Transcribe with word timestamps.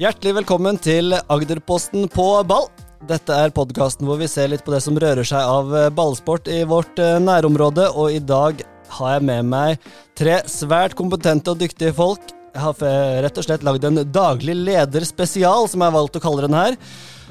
Hjertelig 0.00 0.32
velkommen 0.38 0.78
til 0.80 1.12
Agderposten 1.12 2.06
på 2.08 2.24
ball. 2.48 2.70
Dette 3.04 3.34
er 3.36 3.50
podkasten 3.52 4.08
hvor 4.08 4.16
vi 4.16 4.30
ser 4.32 4.48
litt 4.48 4.62
på 4.64 4.72
det 4.72 4.78
som 4.80 4.96
rører 4.96 5.28
seg 5.28 5.44
av 5.44 5.74
eh, 5.76 5.90
ballsport 5.92 6.48
i 6.48 6.62
vårt 6.64 6.96
eh, 7.04 7.18
nærområde, 7.20 7.84
og 7.92 8.16
i 8.16 8.22
dag 8.24 8.62
har 8.96 9.10
jeg 9.12 9.26
med 9.28 9.50
meg 9.50 9.90
tre 10.16 10.38
svært 10.48 10.96
kompetente 10.96 11.52
og 11.52 11.60
dyktige 11.60 11.92
folk. 11.92 12.32
Jeg 12.54 12.62
har 12.64 12.80
rett 13.26 13.42
og 13.42 13.44
slett 13.44 13.66
lagd 13.68 13.84
en 13.90 14.00
daglig 14.08 14.56
leder 14.56 15.04
spesial, 15.04 15.68
som 15.68 15.84
jeg 15.84 15.92
har 15.92 15.98
valgt 15.98 16.16
å 16.16 16.24
kalle 16.24 16.48
den 16.48 16.56
her. 16.56 16.80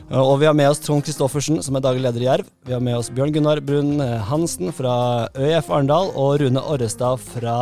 Og 0.10 0.40
vi 0.42 0.48
har 0.50 0.56
med 0.58 0.66
oss 0.66 0.80
Trond 0.82 1.06
Christoffersen, 1.06 1.60
som 1.62 1.76
er 1.78 1.84
daglig 1.86 2.02
leder 2.02 2.24
i 2.24 2.26
Jerv. 2.26 2.48
Vi 2.66 2.74
har 2.74 2.82
med 2.82 2.96
oss 2.98 3.12
Bjørn 3.14 3.30
Gunnar 3.36 3.60
Brun 3.62 4.02
Hansen 4.26 4.72
fra 4.74 4.94
ØIF 5.38 5.68
Arendal, 5.70 6.10
og 6.18 6.40
Rune 6.42 6.64
Orrestad 6.66 7.22
fra 7.22 7.58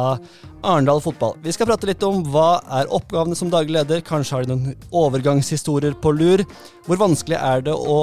Arendal 0.63 1.01
fotball. 1.03 1.33
Vi 1.43 1.51
skal 1.51 1.67
prate 1.67 1.89
litt 1.89 2.05
om 2.07 2.21
hva 2.31 2.61
er 2.77 2.87
oppgavene 2.95 3.35
som 3.35 3.51
daglig 3.51 3.75
leder. 3.75 3.99
Kanskje 3.99 4.37
har 4.37 4.47
de 4.47 4.55
noen 4.55 4.85
overgangshistorier 4.95 5.97
på 5.99 6.13
lur. 6.15 6.45
Hvor 6.85 7.01
vanskelig 7.01 7.35
er 7.35 7.65
det 7.65 7.73
å 7.75 7.97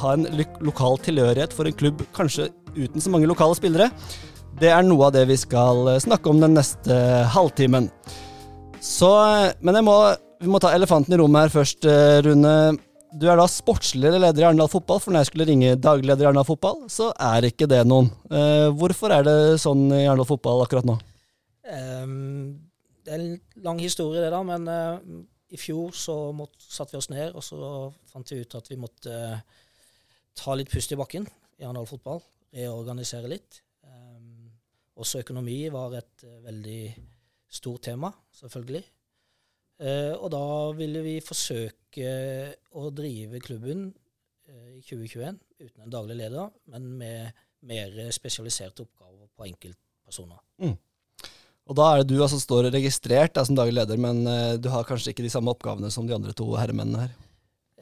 ha 0.00 0.12
en 0.16 0.24
lokal 0.64 0.96
tilhørighet 1.04 1.52
for 1.52 1.68
en 1.68 1.76
klubb 1.76 2.00
kanskje 2.16 2.46
uten 2.72 2.96
så 3.04 3.12
mange 3.12 3.28
lokale 3.28 3.58
spillere? 3.58 3.90
Det 4.56 4.70
er 4.72 4.86
noe 4.86 5.10
av 5.10 5.12
det 5.18 5.26
vi 5.28 5.36
skal 5.36 5.90
snakke 6.00 6.32
om 6.32 6.40
den 6.40 6.56
neste 6.56 6.96
halvtimen. 7.34 7.90
Så, 8.80 9.12
men 9.60 9.82
må, 9.84 9.98
vi 10.40 10.48
må 10.48 10.62
ta 10.64 10.72
elefanten 10.72 11.12
i 11.12 11.20
rommet 11.20 11.44
her 11.44 11.54
først, 11.58 11.84
Rune. 12.24 12.54
Du 13.12 13.26
er 13.28 13.36
da 13.36 13.44
sportslig 13.50 14.08
leder 14.08 14.40
i 14.40 14.44
Arendal 14.48 14.70
fotball, 14.72 15.00
for 15.02 15.12
når 15.12 15.24
jeg 15.24 15.28
skulle 15.32 15.46
ringe 15.48 15.74
daglig 15.76 16.08
leder 16.08 16.24
i 16.24 16.28
Arendal 16.30 16.46
fotball, 16.48 16.86
så 16.92 17.10
er 17.20 17.44
ikke 17.44 17.68
det 17.68 17.82
noen. 17.84 18.08
Eh, 18.32 18.68
hvorfor 18.78 19.12
er 19.12 19.26
det 19.26 19.34
sånn 19.60 19.84
i 19.92 20.06
Arendal 20.06 20.28
fotball 20.28 20.64
akkurat 20.64 20.88
nå? 20.88 20.96
Um, 21.68 22.70
det 23.04 23.12
er 23.12 23.20
en 23.20 23.34
lang 23.66 23.82
historie, 23.82 24.22
det, 24.22 24.30
da. 24.32 24.40
Men 24.46 24.64
uh, 24.64 25.20
i 25.52 25.60
fjor 25.60 25.92
så 25.96 26.16
måtte, 26.36 26.64
satte 26.64 26.96
vi 26.96 27.02
oss 27.02 27.10
ned, 27.12 27.36
og 27.36 27.44
så 27.44 27.60
fant 28.08 28.32
vi 28.32 28.40
ut 28.40 28.56
at 28.56 28.72
vi 28.72 28.80
måtte 28.80 29.12
uh, 29.12 29.68
ta 30.38 30.56
litt 30.56 30.72
pust 30.72 30.96
i 30.96 30.98
bakken 30.98 31.28
i 31.60 31.66
Arendal 31.66 31.90
fotball. 31.90 32.22
Reorganisere 32.56 33.28
litt. 33.28 33.60
Um, 33.84 34.48
også 34.96 35.20
økonomi 35.20 35.66
var 35.74 36.00
et 36.00 36.24
uh, 36.24 36.40
veldig 36.48 36.82
stort 37.52 37.84
tema, 37.90 38.08
selvfølgelig. 38.40 38.86
Eh, 39.80 40.12
og 40.16 40.28
da 40.34 40.44
ville 40.76 41.02
vi 41.04 41.16
forsøke 41.24 42.12
å 42.76 42.90
drive 42.94 43.40
klubben 43.42 43.88
eh, 44.48 44.78
i 44.78 44.82
2021 44.84 45.40
uten 45.62 45.84
en 45.84 45.94
daglig 45.94 46.18
leder, 46.20 46.52
men 46.72 46.92
med 47.00 47.42
mer 47.62 47.94
spesialiserte 48.14 48.84
oppgaver 48.84 49.28
på 49.38 49.46
enkeltpersoner. 49.46 50.40
Mm. 50.62 50.74
Og 51.70 51.78
da 51.78 51.88
er 51.88 52.02
det 52.02 52.16
du 52.16 52.22
som 52.26 52.40
står 52.40 52.72
registrert 52.74 53.38
som 53.38 53.56
daglig 53.56 53.76
leder, 53.78 54.00
men 54.00 54.24
uh, 54.26 54.54
du 54.58 54.66
har 54.72 54.86
kanskje 54.86 55.12
ikke 55.12 55.24
de 55.24 55.30
samme 55.32 55.52
oppgavene 55.54 55.92
som 55.94 56.08
de 56.08 56.16
andre 56.16 56.34
to 56.36 56.48
herremennene 56.58 57.04
her? 57.04 57.12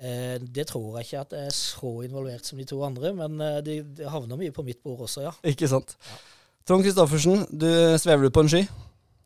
Eh, 0.00 0.36
det 0.40 0.66
tror 0.70 0.98
jeg 0.98 1.08
ikke 1.08 1.22
at 1.24 1.32
jeg 1.36 1.48
er 1.48 1.56
så 1.56 1.94
involvert 2.06 2.46
som 2.46 2.60
de 2.60 2.68
to 2.68 2.80
andre, 2.84 3.14
men 3.16 3.40
uh, 3.40 3.62
det 3.64 3.80
de 3.96 4.12
havner 4.12 4.40
mye 4.40 4.54
på 4.54 4.64
mitt 4.66 4.82
bord 4.84 5.06
også, 5.08 5.24
ja. 5.28 5.32
Ikke 5.48 5.68
sant. 5.68 5.96
Ja. 6.08 6.20
Trond 6.68 6.84
Christoffersen, 6.84 7.46
du 7.50 7.68
svever 8.00 8.28
du 8.28 8.32
på 8.36 8.44
en 8.44 8.52
sky? 8.52 8.62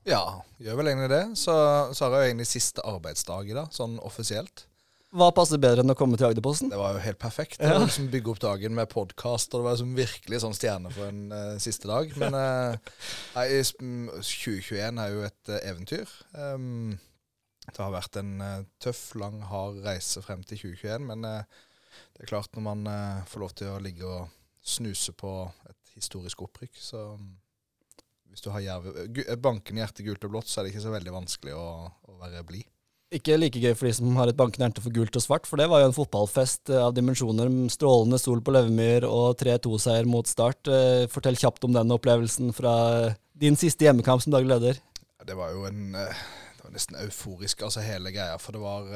Ja, 0.05 0.45
gjør 0.61 0.79
vel 0.81 0.93
egentlig 0.93 1.11
det. 1.13 1.25
Så, 1.41 1.55
så 1.97 2.05
har 2.07 2.15
jeg 2.15 2.21
jo 2.21 2.31
egentlig 2.33 2.51
siste 2.51 2.85
arbeidsdag 2.85 3.51
i 3.51 3.57
dag, 3.57 3.73
sånn 3.73 3.97
offisielt. 4.05 4.67
Hva 5.15 5.29
passer 5.31 5.61
bedre 5.63 5.85
enn 5.85 5.93
å 5.93 5.95
komme 5.95 6.19
til 6.19 6.27
Agderposten? 6.27 6.73
Det 6.73 6.79
var 6.79 6.97
jo 6.97 7.03
helt 7.05 7.21
perfekt. 7.23 7.61
Det 7.61 7.71
var 7.71 7.85
liksom 7.85 8.09
bygge 8.11 8.33
opp 8.33 8.41
dagen 8.43 8.75
med 8.75 8.91
podkast, 8.91 9.53
og 9.55 9.63
det 9.63 9.67
var 9.69 9.77
liksom 9.77 9.93
virkelig 9.95 10.41
sånn 10.43 10.57
stjerne 10.59 10.91
for 10.91 11.07
en 11.07 11.21
uh, 11.31 11.53
siste 11.63 11.87
dag. 11.87 12.11
Men 12.19 12.35
uh, 12.35 12.97
nei, 13.37 13.45
2021 13.63 14.99
er 15.05 15.13
jo 15.15 15.23
et 15.29 15.53
uh, 15.53 15.61
eventyr. 15.61 16.17
Um, 16.35 16.97
det 17.69 17.79
har 17.79 17.95
vært 17.95 18.19
en 18.21 18.43
tøff, 18.83 19.05
lang, 19.17 19.39
hard 19.49 19.79
reise 19.87 20.21
frem 20.21 20.43
til 20.45 20.59
2021. 20.75 21.07
Men 21.09 21.23
det 21.25 22.27
er 22.27 22.29
klart, 22.29 22.51
når 22.53 22.67
man 22.67 22.83
får 23.31 23.41
lov 23.41 23.55
til 23.57 23.71
å 23.71 23.79
ligge 23.81 24.05
og 24.05 24.35
snuse 24.61 25.15
på 25.17 25.31
et 25.71 25.95
historisk 25.95 26.43
opprykk, 26.45 26.77
så 26.77 27.07
um, 27.15 27.31
hvis 28.35 28.43
du 28.43 28.51
har 28.51 28.65
jerv, 28.65 28.89
bankende 29.39 29.85
hjerte 29.85 30.03
gult 30.03 30.25
og 30.27 30.33
blått, 30.33 30.49
så 30.51 30.61
er 30.61 30.67
det 30.67 30.73
ikke 30.73 30.83
så 30.83 30.91
veldig 30.91 31.13
vanskelig 31.15 31.53
å, 31.55 31.67
å 32.11 32.17
være 32.19 32.41
blid. 32.49 32.67
Ikke 33.15 33.37
like 33.39 33.61
gøy 33.63 33.77
for 33.79 33.87
de 33.87 33.93
som 33.95 34.17
har 34.19 34.31
et 34.31 34.39
bankende 34.39 34.67
hjerte 34.67 34.83
for 34.83 34.95
gult 34.97 35.15
og 35.15 35.23
svart, 35.23 35.47
for 35.47 35.61
det 35.61 35.69
var 35.71 35.85
jo 35.85 35.91
en 35.93 35.95
fotballfest 35.95 36.73
eh, 36.73 36.83
av 36.83 36.97
dimensjoner. 36.97 37.53
Strålende 37.71 38.19
sol 38.19 38.43
på 38.43 38.57
Løvemyr 38.57 39.07
og 39.07 39.39
3-2-seier 39.39 40.09
mot 40.11 40.27
Start. 40.27 40.67
Eh, 40.67 41.05
fortell 41.13 41.39
kjapt 41.39 41.69
om 41.69 41.77
den 41.77 41.95
opplevelsen 41.95 42.51
fra 42.57 42.75
din 43.39 43.55
siste 43.61 43.87
hjemmekamp 43.87 44.25
som 44.25 44.35
daglig 44.35 44.51
leder. 44.57 44.83
Det 45.25 45.39
var 45.39 45.55
jo 45.55 45.63
en 45.71 45.95
eh, 45.95 46.27
Det 46.57 46.67
var 46.67 46.75
nesten 46.75 46.99
euforisk, 47.05 47.63
altså 47.63 47.87
hele 47.87 48.11
greia. 48.11 48.35
For 48.43 48.57
det 48.57 48.65
var 48.65 48.91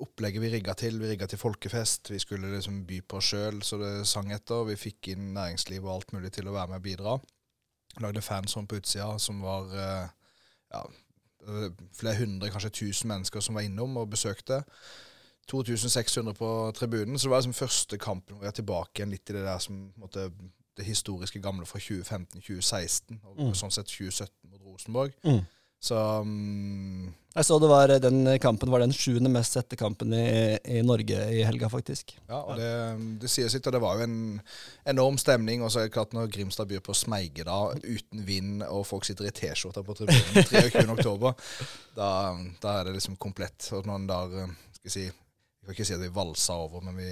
opplegget 0.00 0.40
vi 0.40 0.54
rigga 0.56 0.72
til. 0.78 0.96
Vi 1.02 1.12
rigga 1.12 1.28
til 1.28 1.42
folkefest. 1.42 2.14
Vi 2.14 2.24
skulle 2.24 2.54
liksom 2.56 2.86
by 2.88 3.04
på 3.04 3.20
oss 3.20 3.34
sjøl, 3.34 3.60
så 3.66 3.76
det 3.82 3.94
sang 4.08 4.32
etter. 4.32 4.64
Vi 4.70 4.80
fikk 4.80 5.12
inn 5.12 5.34
næringsliv 5.36 5.82
og 5.84 5.98
alt 5.98 6.16
mulig 6.16 6.32
til 6.32 6.48
å 6.48 6.56
være 6.56 6.72
med 6.72 6.80
og 6.80 6.86
bidra 6.88 7.18
lagde 8.00 8.22
fansom 8.22 8.66
på 8.66 8.80
utsida 8.80 9.18
som 9.22 9.42
var 9.44 9.72
eh, 9.72 10.08
ja, 10.74 10.82
flere 11.96 12.16
hundre, 12.18 12.50
kanskje 12.50 12.74
tusen 12.82 13.08
mennesker 13.08 13.40
som 13.40 13.54
var 13.54 13.66
innom 13.66 13.96
og 13.96 14.10
besøkte. 14.10 14.62
2600 15.50 16.34
på 16.34 16.72
tribunen. 16.74 17.18
Så 17.18 17.28
det 17.28 17.30
var 17.30 17.42
liksom 17.42 17.54
første 17.54 17.98
kampen 17.98 18.34
hvor 18.36 18.44
jeg 18.44 18.50
er 18.50 18.60
tilbake 18.60 19.00
igjen 19.00 19.12
litt 19.14 19.30
i 19.30 19.36
det 19.36 19.44
der 19.46 19.58
som 19.62 19.92
måtte, 19.96 20.30
det 20.76 20.84
historiske 20.84 21.40
gamle 21.40 21.66
fra 21.66 21.78
2015-2016, 21.78 23.20
og 23.22 23.38
mm. 23.38 23.52
sånn 23.54 23.72
sett 23.72 23.92
2017 23.92 24.50
mot 24.50 24.64
Rosenborg. 24.66 25.14
Mm. 25.24 25.44
Så 25.82 25.96
um, 26.24 27.14
Jeg 27.36 27.44
så 27.44 27.58
det 27.60 27.68
var 27.68 27.92
den 28.00 28.24
kampen 28.40 28.70
var 28.72 28.80
den 28.80 28.94
sjuende 28.96 29.30
mest 29.30 29.58
sette 29.58 29.76
kampen 29.76 30.14
i, 30.16 30.56
i, 30.64 30.80
Norge 30.86 31.18
i 31.36 31.42
helga, 31.44 31.68
faktisk. 31.72 32.14
Ja, 32.30 32.40
og 32.40 32.56
det, 32.60 32.70
det, 33.22 33.30
sier 33.30 33.52
sitt. 33.52 33.66
Og 33.68 33.76
det 33.76 33.82
var 33.84 33.98
jo 33.98 34.06
en 34.06 34.16
enorm 34.88 35.18
stemning. 35.20 35.62
Og 35.62 35.72
så 35.72 35.82
er 35.82 35.90
det 35.90 35.94
klart 35.98 36.16
når 36.16 36.32
Grimstad 36.32 36.70
byr 36.70 36.80
på 36.86 36.96
Smeige 36.96 37.44
da, 37.46 37.58
uten 37.76 38.24
vind, 38.26 38.64
og 38.64 38.86
folk 38.88 39.04
sitter 39.08 39.28
i 39.28 39.34
T-skjorter 39.36 39.84
på 39.84 39.98
tribunen 40.00 40.48
23.10, 41.04 41.46
da, 41.98 42.10
da 42.64 42.74
er 42.80 42.88
det 42.88 42.96
liksom 42.96 43.20
komplett. 43.20 43.68
Og 43.76 43.86
når 43.86 44.00
en 44.00 44.10
der 44.10 44.36
skal 44.78 44.90
jeg 44.90 44.96
si 44.96 45.06
jeg 45.66 45.74
kan 45.74 45.82
ikke 45.82 45.86
si 45.88 45.94
at 45.96 46.02
vi 46.04 46.14
valser 46.14 46.60
over, 46.62 46.82
men 46.86 46.94
vi, 46.94 47.08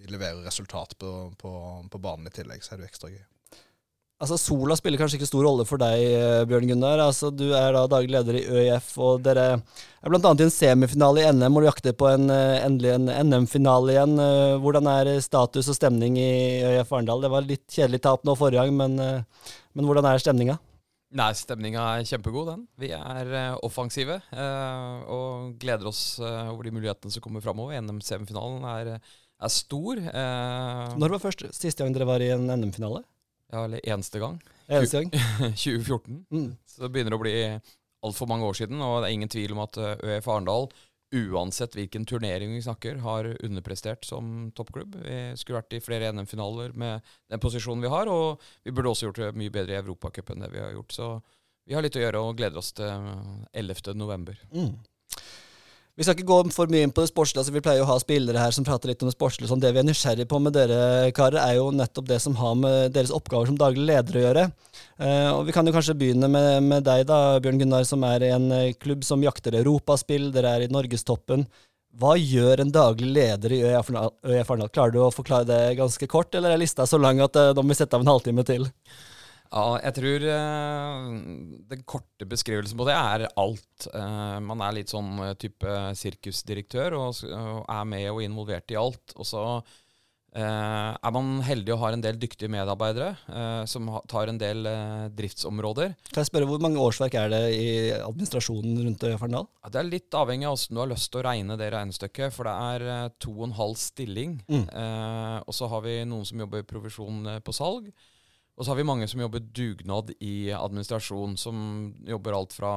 vi 0.00 0.06
leverer 0.08 0.46
resultat 0.46 0.94
på, 0.96 1.10
på, 1.36 1.50
på 1.92 1.98
banen 2.00 2.30
i 2.30 2.32
tillegg, 2.32 2.64
så 2.64 2.72
er 2.72 2.80
det 2.80 2.86
jo 2.86 2.88
ekstra 2.88 3.10
gøy. 3.12 3.20
Altså, 4.22 4.36
Sola 4.38 4.76
spiller 4.78 5.00
kanskje 5.00 5.18
ikke 5.18 5.26
stor 5.26 5.42
rolle 5.42 5.64
for 5.66 5.80
deg, 5.82 6.00
eh, 6.14 6.44
Bjørn 6.46 6.68
Gunnar. 6.70 7.00
Altså, 7.02 7.32
du 7.34 7.48
er 7.50 7.74
da 7.74 7.82
daglig 7.90 8.12
leder 8.14 8.36
i 8.38 8.44
ØIF, 8.46 8.92
og 9.02 9.24
dere 9.24 9.46
er 9.58 10.12
bl.a. 10.12 10.20
i 10.30 10.44
en 10.44 10.52
semifinale 10.54 11.24
i 11.24 11.32
NM, 11.34 11.56
og 11.58 11.64
du 11.64 11.66
jakter 11.66 11.96
på 11.98 12.06
en, 12.12 12.28
eh, 12.30 12.62
endelig 12.62 12.92
en 12.94 13.10
NM-finale 13.10 13.90
igjen. 13.96 14.12
Eh, 14.22 14.54
hvordan 14.62 14.86
er 14.92 15.10
status 15.24 15.66
og 15.66 15.74
stemning 15.74 16.14
i 16.16 16.62
ØIF 16.62 16.92
Arendal? 16.94 17.24
Det 17.26 17.30
var 17.32 17.48
litt 17.48 17.66
kjedelig 17.66 18.00
tap 18.06 18.22
nå 18.22 18.36
forrige 18.38 18.62
gang, 18.62 18.76
men, 18.78 19.24
men 19.74 19.88
hvordan 19.88 20.06
er 20.06 20.22
stemninga? 20.22 20.56
Nei, 21.14 21.32
stemninga 21.34 21.82
er 21.98 22.06
kjempegod, 22.06 22.52
den. 22.52 22.62
Vi 22.78 22.92
er 22.94 23.58
offensive 23.66 24.20
og 25.10 25.58
gleder 25.58 25.90
oss 25.90 26.20
over 26.22 26.62
de 26.62 26.72
mulighetene 26.74 27.10
som 27.10 27.22
kommer 27.22 27.42
framover. 27.42 27.76
NM-semifinalen 27.82 28.62
er, 28.72 28.94
er, 28.94 29.50
stor. 29.50 29.98
Når 30.98 31.16
var 31.18 31.22
først 31.22 31.46
siste 31.54 31.82
gang 31.82 31.94
dere 31.94 32.08
var 32.08 32.22
i 32.22 32.32
en 32.34 32.46
NM-finale? 32.50 33.04
Ja, 33.52 33.64
eller 33.64 33.84
eneste 33.88 34.20
gang. 34.22 34.40
Eneste 34.66 35.02
gang. 35.02 35.10
2014. 35.56 36.24
Mm. 36.30 36.50
Så 36.66 36.86
det 36.86 36.92
begynner 36.94 37.16
å 37.16 37.22
bli 37.22 37.34
altfor 38.04 38.28
mange 38.28 38.48
år 38.48 38.58
siden, 38.58 38.82
og 38.84 39.00
det 39.00 39.08
er 39.08 39.16
ingen 39.16 39.32
tvil 39.32 39.54
om 39.54 39.62
at 39.64 39.78
eh, 39.80 40.16
ØF 40.16 40.28
Arendal, 40.28 40.68
uansett 41.14 41.76
hvilken 41.78 42.06
turnering 42.10 42.56
vi 42.56 42.62
snakker, 42.64 42.98
har 43.04 43.28
underprestert 43.46 44.04
som 44.04 44.50
toppklubb. 44.56 44.96
Vi 45.04 45.18
skulle 45.38 45.60
vært 45.60 45.76
i 45.76 45.82
flere 45.84 46.10
NM-finaler 46.12 46.74
med 46.80 47.14
den 47.30 47.42
posisjonen 47.42 47.84
vi 47.84 47.92
har, 47.92 48.10
og 48.10 48.42
vi 48.66 48.74
burde 48.74 48.90
også 48.90 49.08
gjort 49.08 49.22
det 49.22 49.30
mye 49.38 49.52
bedre 49.54 49.76
i 49.76 49.78
Europacupen 49.78 50.40
enn 50.40 50.48
det 50.48 50.56
vi 50.56 50.64
har 50.64 50.74
gjort. 50.74 50.96
Så 50.96 51.10
vi 51.68 51.76
har 51.76 51.86
litt 51.86 51.96
å 51.96 52.02
gjøre 52.02 52.24
og 52.24 52.34
gleder 52.40 52.60
oss 52.60 52.72
til 52.76 52.90
11.11. 53.54 54.42
Mm. 54.52 54.74
Vi 55.94 56.02
skal 56.02 56.16
ikke 56.16 56.26
gå 56.26 56.36
for 56.50 56.70
mye 56.72 56.88
inn 56.88 56.92
på 56.94 57.04
det 57.04 57.12
sportslige. 57.12 57.44
altså 57.44 57.54
Vi 57.54 57.62
pleier 57.62 57.84
å 57.84 57.86
ha 57.86 57.94
spillere 58.02 58.40
her 58.42 58.54
som 58.54 58.64
prater 58.66 58.90
litt 58.90 59.02
om 59.04 59.06
det 59.06 59.14
sportslige. 59.14 59.46
Sånn. 59.50 59.60
Det 59.62 59.70
vi 59.70 59.78
er 59.78 59.86
nysgjerrig 59.86 60.26
på 60.30 60.40
med 60.42 60.56
dere 60.56 61.12
karer, 61.14 61.38
er 61.38 61.60
jo 61.60 61.68
nettopp 61.70 62.08
det 62.08 62.18
som 62.24 62.34
har 62.40 62.56
med 62.58 62.96
deres 62.96 63.12
oppgaver 63.14 63.52
som 63.52 63.58
daglig 63.60 63.86
ledere 63.92 64.18
å 64.18 64.24
gjøre. 64.24 64.44
Uh, 64.98 65.30
og 65.36 65.44
Vi 65.46 65.54
kan 65.54 65.70
jo 65.70 65.76
kanskje 65.76 65.94
begynne 66.00 66.30
med, 66.30 66.66
med, 66.66 66.82
deg, 66.88 67.04
da, 67.06 67.38
Bjørn 67.44 67.62
Gunnar, 67.62 67.86
som 67.86 68.02
er 68.10 68.26
i 68.26 68.32
en 68.34 68.50
eh, 68.56 68.74
klubb 68.74 69.06
som 69.06 69.22
jakter 69.22 69.54
europaspill. 69.60 70.32
Dere 70.34 70.56
er 70.56 70.66
i 70.66 70.72
norgestoppen. 70.72 71.46
Hva 71.94 72.16
gjør 72.18 72.64
en 72.64 72.74
daglig 72.74 73.12
leder 73.14 73.54
i 73.54 73.62
ØIF 73.70 73.94
Arendal? 73.94 74.74
Klarer 74.74 74.96
du 74.96 75.04
å 75.04 75.14
forklare 75.14 75.46
det 75.46 75.76
ganske 75.78 76.10
kort, 76.10 76.34
eller 76.34 76.56
er 76.56 76.64
lista 76.64 76.88
så 76.90 76.98
lang 76.98 77.22
at 77.22 77.38
uh, 77.38 77.52
da 77.54 77.62
må 77.62 77.70
vi 77.70 77.78
sette 77.78 77.94
av 77.94 78.02
en 78.02 78.16
halvtime 78.16 78.42
til? 78.50 78.66
Ja, 79.54 79.76
jeg 79.84 79.94
tror 80.00 80.24
uh, 80.26 81.10
den 81.70 81.84
korte 81.86 82.26
beskrivelsen 82.26 82.80
på 82.80 82.88
det 82.88 82.96
er 82.98 83.28
alt. 83.38 83.86
Uh, 83.94 84.40
man 84.42 84.64
er 84.66 84.80
litt 84.80 84.90
sånn 84.90 85.12
uh, 85.22 85.30
type 85.38 85.76
sirkusdirektør 86.00 86.98
og, 86.98 87.22
uh, 87.30 87.62
er 87.62 87.86
med 87.86 88.08
og 88.10 88.24
involvert 88.24 88.74
i 88.74 88.80
alt. 88.80 89.14
Og 89.14 89.28
så 89.30 89.44
Eh, 90.34 90.94
er 90.98 91.12
man 91.14 91.28
heldig 91.46 91.70
og 91.76 91.78
har 91.78 91.94
en 91.94 92.00
del 92.02 92.16
dyktige 92.18 92.50
medarbeidere 92.50 93.12
eh, 93.30 93.60
som 93.70 93.86
tar 94.10 94.32
en 94.32 94.40
del 94.40 94.66
eh, 94.66 95.04
driftsområder 95.14 95.92
Kan 96.08 96.24
jeg 96.24 96.26
spørre, 96.26 96.48
Hvor 96.50 96.64
mange 96.64 96.80
årsverk 96.82 97.14
er 97.20 97.28
det 97.30 97.42
i 97.54 97.68
administrasjonen 98.00 98.80
rundt 98.82 99.06
Ferndal? 99.20 99.46
Ja, 99.62 99.70
Det 99.70 99.78
er 99.78 99.92
litt 99.92 100.16
avhengig 100.18 100.48
av 100.50 100.56
hvordan 100.56 100.74
du 100.74 100.82
har 100.82 100.90
lyst 100.90 101.12
til 101.12 101.20
å 101.20 101.24
regne 101.28 101.58
det 101.60 101.68
regnestykket, 101.70 102.34
for 102.34 102.50
det 102.50 102.54
er 102.72 102.86
eh, 102.96 103.12
to 103.22 103.36
og 103.36 103.46
en 103.46 103.54
halv 103.60 103.78
stilling. 103.78 104.34
Mm. 104.50 104.66
Eh, 104.66 105.38
og 105.46 105.54
så 105.54 105.70
har 105.70 105.86
vi 105.86 106.00
noen 106.02 106.26
som 106.26 106.42
jobber 106.42 106.64
i 106.64 106.66
provisjon 106.66 107.30
eh, 107.36 107.38
på 107.38 107.54
salg. 107.54 107.94
Og 108.54 108.62
så 108.62 108.70
har 108.70 108.76
vi 108.78 108.84
mange 108.86 109.08
som 109.10 109.18
jobber 109.18 109.42
dugnad 109.50 110.12
i 110.22 110.52
administrasjon, 110.54 111.32
som 111.42 111.56
jobber 112.06 112.36
alt 112.36 112.52
fra 112.54 112.70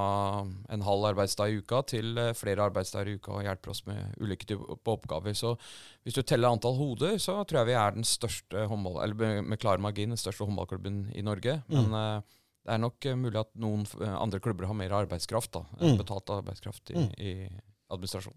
en 0.74 0.82
halv 0.82 1.06
arbeidsdag 1.12 1.52
i 1.54 1.60
uka 1.62 1.84
til 1.92 2.18
eh, 2.18 2.32
flere 2.34 2.66
arbeidsdager 2.66 3.12
i 3.12 3.20
uka 3.20 3.36
og 3.36 3.46
hjelper 3.46 3.74
oss 3.76 3.84
med 3.86 4.16
ulike 4.18 4.48
typer 4.50 4.74
oppgaver. 4.90 5.38
Så 5.38 5.54
hvis 6.02 6.18
du 6.18 6.24
teller 6.26 6.50
antall 6.50 6.80
hoder, 6.80 7.20
så 7.22 7.38
tror 7.46 7.62
jeg 7.62 7.70
vi 7.70 7.78
er 7.78 7.94
den 8.00 8.08
største 8.10 8.66
håndball, 8.72 9.04
eller 9.06 9.42
med, 9.46 9.60
klar 9.62 9.78
margin 9.78 10.16
den 10.16 10.18
største 10.18 10.48
håndballklubben 10.50 11.12
i 11.14 11.22
Norge. 11.22 11.60
Men 11.70 11.94
eh, 11.94 12.26
det 12.66 12.74
er 12.74 12.82
nok 12.82 13.06
eh, 13.06 13.20
mulig 13.22 13.44
at 13.46 13.54
noen 13.62 13.86
andre 14.18 14.42
klubber 14.42 14.66
har 14.72 14.82
mer 14.82 14.98
arbeidskraft, 15.04 15.54
da, 15.60 15.66
Mm. 15.78 15.98
betalt 16.02 16.34
arbeidskraft 16.40 16.90
i, 16.90 16.98
Mm. 16.98 17.12
i 17.22 17.50
administrasjon. 17.94 18.34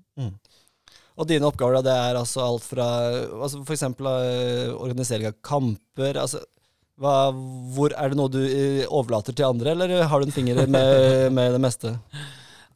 Og 1.17 1.27
dine 1.29 1.49
oppgaver 1.49 1.81
da, 1.81 1.83
det 1.89 1.97
er 2.05 2.21
altså 2.21 2.45
alt 2.45 2.69
fra 2.69 2.87
altså 3.49 3.65
eh, 3.65 4.77
organisering 4.77 5.33
av 5.33 5.41
kamper. 5.43 6.21
altså 6.21 6.45
hva, 7.01 7.31
hvor 7.75 7.95
Er 7.97 8.13
det 8.13 8.19
noe 8.19 8.33
du 8.33 8.43
eh, 8.45 8.85
overlater 8.85 9.37
til 9.37 9.49
andre, 9.49 9.73
eller 9.73 10.05
har 10.11 10.21
du 10.21 10.29
en 10.29 10.35
finger 10.35 10.67
med, 10.67 11.31
med 11.37 11.57
det 11.57 11.63
meste? 11.63 11.95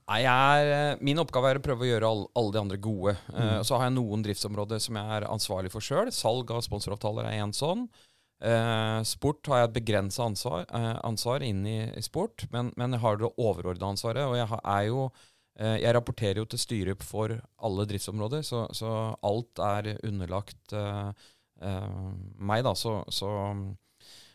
Nei, 0.05 0.21
er, 0.29 0.71
eh, 0.71 1.03
Min 1.05 1.21
oppgave 1.23 1.51
er 1.51 1.61
å 1.61 1.65
prøve 1.65 1.87
å 1.87 1.89
gjøre 1.89 2.09
alle, 2.09 2.27
alle 2.37 2.55
de 2.55 2.61
andre 2.61 2.81
gode. 2.81 3.17
Eh, 3.17 3.35
Mm. 3.35 3.53
Uh, 3.59 3.61
så 3.67 3.77
har 3.77 3.89
jeg 3.89 3.97
noen 3.97 4.25
driftsområder 4.25 4.81
som 4.83 4.99
jeg 5.01 5.19
er 5.19 5.29
ansvarlig 5.29 5.73
for 5.73 5.85
sjøl. 5.85 6.11
Salg 6.13 6.51
av 6.55 6.65
sponsoravtaler 6.65 7.29
er 7.29 7.43
én 7.43 7.55
sånn. 7.57 7.89
Uh, 8.45 9.01
sport 9.07 9.47
har 9.49 9.63
jeg 9.63 9.71
et 9.71 9.77
begrensa 9.79 10.27
ansvar, 10.27 10.67
uh, 10.69 10.99
ansvar 11.07 11.43
inn 11.47 11.63
i, 11.67 11.79
i 11.97 12.03
sport, 12.05 12.45
men, 12.53 12.73
men 12.77 12.93
jeg 12.93 13.01
har 13.01 13.17
det 13.21 13.31
overordna 13.41 13.95
ansvaret. 13.95 14.27
Og 14.29 14.37
jeg 14.37 14.51
har, 14.53 14.67
er 14.81 14.91
jo 14.91 15.09
Jeg 15.55 15.95
rapporterer 15.95 16.41
jo 16.41 16.49
til 16.51 16.59
styret 16.59 17.05
for 17.07 17.31
alle 17.63 17.85
driftsområder, 17.87 18.41
så, 18.43 18.65
så 18.75 18.89
alt 19.23 19.61
er 19.63 19.93
underlagt 20.03 20.75
meg, 21.63 22.65
da. 22.67 22.73
Så, 22.75 22.97
så 23.15 23.29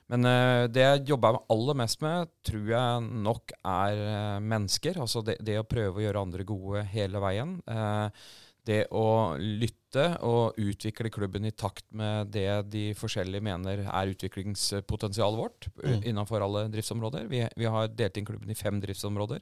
men 0.10 0.26
eh, 0.26 0.66
det 0.74 0.84
jeg 0.86 1.08
jobber 1.12 1.38
aller 1.54 1.78
mest 1.78 2.02
med, 2.02 2.30
tror 2.46 2.70
jeg 2.72 3.08
nok 3.26 3.54
er 3.62 4.04
eh, 4.04 4.38
mennesker. 4.42 4.98
Altså 5.02 5.22
det, 5.26 5.38
det 5.46 5.60
å 5.62 5.68
prøve 5.70 6.02
å 6.02 6.06
gjøre 6.08 6.24
andre 6.26 6.46
gode 6.50 6.84
hele 6.94 7.22
veien. 7.22 7.60
Eh, 7.70 8.26
det 8.70 8.80
å 8.94 9.38
lytte 9.40 10.04
og 10.26 10.58
utvikle 10.62 11.10
klubben 11.14 11.48
i 11.48 11.54
takt 11.56 11.86
med 11.96 12.30
det 12.34 12.50
de 12.70 12.84
forskjellige 12.98 13.46
mener 13.46 13.86
er 13.88 14.12
utviklingspotensialet 14.14 15.40
vårt 15.40 15.70
Mm. 15.80 16.04
innenfor 16.12 16.44
alle 16.44 16.68
driftsområder. 16.70 17.30
Vi, 17.32 17.40
vi 17.58 17.66
har 17.66 17.88
delt 17.88 18.18
inn 18.20 18.28
klubben 18.28 18.52
i 18.52 18.58
fem 18.58 18.82
driftsområder. 18.84 19.40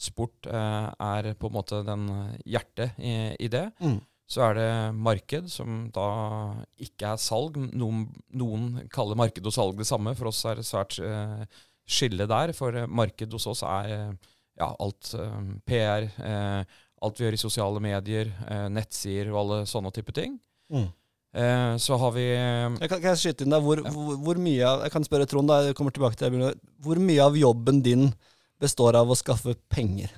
Sport 0.00 0.48
er 0.50 1.28
på 1.38 1.48
en 1.48 1.54
måte 1.54 1.82
den 1.86 2.08
hjertet 2.44 2.98
i, 2.98 3.36
i 3.38 3.48
det. 3.52 3.68
Mm. 3.80 4.00
Så 4.26 4.42
er 4.42 4.56
det 4.58 4.70
marked, 4.98 5.46
som 5.54 5.84
da 5.94 6.06
ikke 6.82 7.12
er 7.12 7.20
salg. 7.22 7.54
Noen, 7.78 8.08
noen 8.34 8.88
kaller 8.90 9.14
marked 9.18 9.46
og 9.46 9.54
salg 9.54 9.78
det 9.78 9.86
samme. 9.86 10.16
For 10.18 10.32
oss 10.32 10.40
er 10.50 10.58
det 10.58 10.66
svært 10.66 10.96
eh, 10.98 11.44
skille 11.86 12.26
der. 12.26 12.50
For 12.58 12.74
eh, 12.74 12.88
marked 12.90 13.32
hos 13.36 13.46
oss 13.52 13.62
er 13.62 13.92
eh, 13.94 14.34
ja, 14.58 14.72
alt 14.82 15.12
eh, 15.14 15.38
PR, 15.70 16.08
eh, 16.26 16.76
alt 17.06 17.20
vi 17.20 17.26
gjør 17.28 17.36
i 17.38 17.40
sosiale 17.44 17.80
medier, 17.84 18.30
nettsider 18.72 19.28
og 19.30 19.38
alle 19.44 19.58
sånne 19.70 19.92
type 19.94 20.10
ting. 20.16 20.38
Mm. 20.74 20.88
Eh, 21.36 21.72
så 21.78 21.98
har 22.00 22.14
vi 22.16 22.24
Jeg 22.32 22.88
kan, 22.90 22.98
kan 22.98 23.10
jeg 23.12 23.20
skyte 23.22 23.44
inn 23.46 23.52
der? 23.54 23.60
hvor, 23.62 23.78
Ja. 23.84 23.90
hvor, 23.94 24.16
hvor 24.26 24.38
mye 24.42 24.64
av, 24.66 24.82
Jeg 24.88 24.94
kan 24.96 25.04
spørre 25.06 25.26
Trond, 25.30 25.46
da, 25.52 25.60
jeg 25.68 25.76
kommer 25.78 25.92
tilbake 25.94 26.16
til 26.18 26.32
det. 26.40 26.54
Hvor 26.82 26.98
mye 26.98 27.22
av 27.22 27.36
jobben 27.38 27.82
din 27.84 28.08
består 28.58 28.96
av 28.98 29.06
å 29.12 29.14
skaffe 29.14 29.54
penger? 29.70 30.10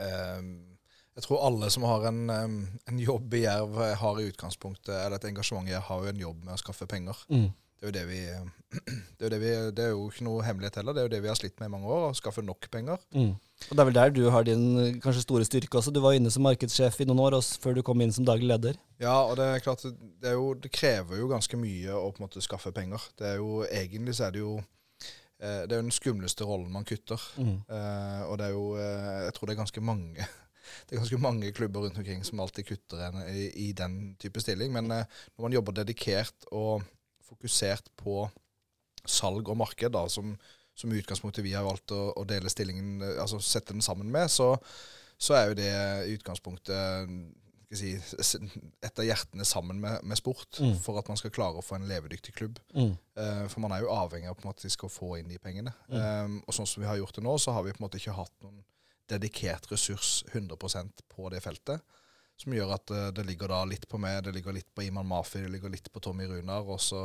Ehm, 0.00 0.65
jeg 1.16 1.24
tror 1.24 1.44
alle 1.46 1.68
som 1.72 1.84
har 1.88 2.10
en, 2.10 2.26
en 2.28 2.98
jobb 3.00 3.34
i 3.38 3.46
Jerv, 3.46 3.78
eh, 3.80 3.94
har 3.96 4.18
i 4.20 4.26
utgangspunktet, 4.28 4.92
eller 4.98 5.16
et 5.16 5.30
engasjement 5.30 5.68
i 5.68 5.72
Jerv, 5.72 5.86
har 5.88 6.02
jo 6.04 6.12
en 6.12 6.26
jobb 6.26 6.42
med 6.44 6.56
å 6.56 6.60
skaffe 6.60 6.88
penger. 6.90 7.22
Mm. 7.32 7.46
Det 7.76 7.84
er 7.84 7.90
jo 7.90 7.94
det 7.94 8.04
vi 8.08 8.20
det 9.16 9.24
er 9.24 9.24
jo, 9.24 9.30
det 9.32 9.38
vi, 9.40 9.50
det 9.76 9.84
er 9.84 9.90
jo 9.94 10.04
ikke 10.10 10.26
noe 10.26 10.44
hemmelighet 10.44 10.76
heller. 10.80 10.96
Det 10.96 11.02
er 11.02 11.08
jo 11.08 11.12
det 11.14 11.22
vi 11.24 11.30
har 11.32 11.38
slitt 11.40 11.56
med 11.60 11.70
i 11.70 11.72
mange 11.72 11.88
år, 11.88 12.06
å 12.10 12.18
skaffe 12.18 12.44
nok 12.44 12.68
penger. 12.72 13.00
Mm. 13.16 13.32
Og 13.36 13.72
Det 13.72 13.80
er 13.80 13.88
vel 13.88 13.96
der 13.96 14.12
du 14.12 14.22
har 14.32 14.46
din 14.48 14.64
eh, 14.82 15.00
kanskje 15.00 15.24
store 15.24 15.48
styrke 15.48 15.80
også. 15.80 15.92
Du 15.94 16.02
var 16.04 16.16
inne 16.16 16.32
som 16.32 16.44
markedssjef 16.44 17.00
i 17.00 17.08
noen 17.08 17.24
år 17.24 17.38
også, 17.40 17.60
før 17.64 17.78
du 17.78 17.84
kom 17.86 18.04
inn 18.04 18.12
som 18.12 18.28
daglig 18.28 18.52
leder. 18.52 18.80
Ja, 19.00 19.16
og 19.24 19.36
det 19.40 19.48
er 19.48 19.64
klart, 19.64 19.84
det, 19.88 20.28
er 20.28 20.36
jo, 20.36 20.52
det 20.60 20.72
krever 20.76 21.20
jo 21.22 21.32
ganske 21.32 21.60
mye 21.60 21.96
å 21.96 22.10
på 22.12 22.20
en 22.20 22.28
måte 22.28 22.44
skaffe 22.44 22.76
penger. 22.76 23.08
Det 23.16 23.32
er 23.32 23.38
jo, 23.40 23.62
Egentlig 23.64 24.16
så 24.20 24.28
er 24.28 24.36
det 24.36 24.44
jo 24.44 24.56
eh, 24.60 25.62
det 25.64 25.70
er 25.70 25.78
jo 25.78 25.84
den 25.86 25.96
skumleste 25.96 26.48
rollen 26.48 26.72
man 26.76 26.88
kutter. 26.88 27.24
Mm. 27.40 27.60
Eh, 27.64 28.24
og 28.28 28.36
det 28.40 28.50
er 28.50 28.56
jo 28.56 28.66
Jeg 28.76 29.36
tror 29.36 29.48
det 29.48 29.56
er 29.56 29.64
ganske 29.64 29.84
mange 29.84 30.28
det 30.86 30.96
er 30.96 31.00
ganske 31.02 31.20
mange 31.22 31.52
klubber 31.56 31.86
rundt 31.86 31.98
omkring 32.00 32.24
som 32.26 32.40
alltid 32.42 32.66
kutter 32.68 33.06
en 33.08 33.22
i, 33.30 33.46
i 33.68 33.70
den 33.76 34.16
type 34.22 34.40
stilling. 34.42 34.72
Men 34.74 34.90
eh, 34.94 35.06
når 35.36 35.46
man 35.48 35.56
jobber 35.56 35.78
dedikert 35.80 36.48
og 36.52 36.84
fokusert 37.26 37.90
på 37.98 38.26
salg 39.06 39.48
og 39.48 39.58
marked, 39.58 39.92
da, 39.94 40.06
som, 40.10 40.34
som 40.74 40.92
i 40.92 41.00
utgangspunktet 41.00 41.44
vi 41.46 41.54
har 41.56 41.66
valgt 41.66 41.94
å, 41.94 42.10
å 42.16 42.26
dele 42.28 42.50
stillingen, 42.52 43.00
eh, 43.02 43.18
altså 43.22 43.40
sette 43.42 43.74
den 43.74 43.84
sammen 43.84 44.10
med, 44.12 44.30
så, 44.32 44.54
så 45.18 45.38
er 45.38 45.50
jo 45.50 45.58
det 45.58 45.72
i 46.10 46.14
utgangspunktet 46.18 47.10
si, 47.74 47.96
av 48.86 49.02
hjertene 49.04 49.44
sammen 49.44 49.80
med, 49.82 50.04
med 50.06 50.18
sport, 50.18 50.60
Mm. 50.60 50.76
for 50.78 50.98
at 50.98 51.08
man 51.10 51.18
skal 51.18 51.32
klare 51.34 51.58
å 51.58 51.64
få 51.64 51.76
en 51.76 51.88
levedyktig 51.88 52.34
klubb. 52.34 52.60
Mm. 52.74 52.94
Uh, 53.18 53.48
For 53.50 53.60
man 53.60 53.72
er 53.74 53.82
jo 53.82 53.90
avhengig 53.92 54.28
av 54.30 54.36
på 54.38 54.46
en 54.46 54.52
måte 54.52 54.70
å 54.70 54.92
få 54.92 55.16
inn 55.18 55.28
de 55.28 55.38
pengene. 55.42 55.72
Mm. 55.90 55.98
Um, 55.98 56.36
og 56.46 56.54
sånn 56.54 56.68
som 56.70 56.82
vi 56.82 56.88
har 56.88 56.96
gjort 57.00 57.18
det 57.18 57.24
nå, 57.26 57.34
så 57.42 57.52
har 57.56 57.66
vi 57.66 57.74
på 57.74 57.82
en 57.82 57.86
måte 57.88 57.98
ikke 58.00 58.14
hatt 58.16 58.32
noen 58.44 58.62
dedikert 59.08 59.68
ressurs 59.72 60.24
100% 60.32 61.02
på 61.08 61.28
det 61.32 61.42
feltet. 61.44 61.82
Som 62.36 62.52
gjør 62.52 62.74
at 62.74 62.90
eh, 62.92 63.10
det 63.16 63.24
ligger 63.26 63.48
da 63.48 63.62
litt 63.64 63.86
på 63.88 63.98
meg, 64.02 64.18
det 64.26 64.34
ligger 64.36 64.52
litt 64.52 64.68
på 64.76 64.84
Iman 64.84 65.06
Mafi, 65.08 65.40
det 65.40 65.52
ligger 65.54 65.72
litt 65.72 65.88
på 65.92 66.02
Tommy 66.04 66.26
Runar. 66.28 66.66
Og 66.68 66.80
så 66.80 67.00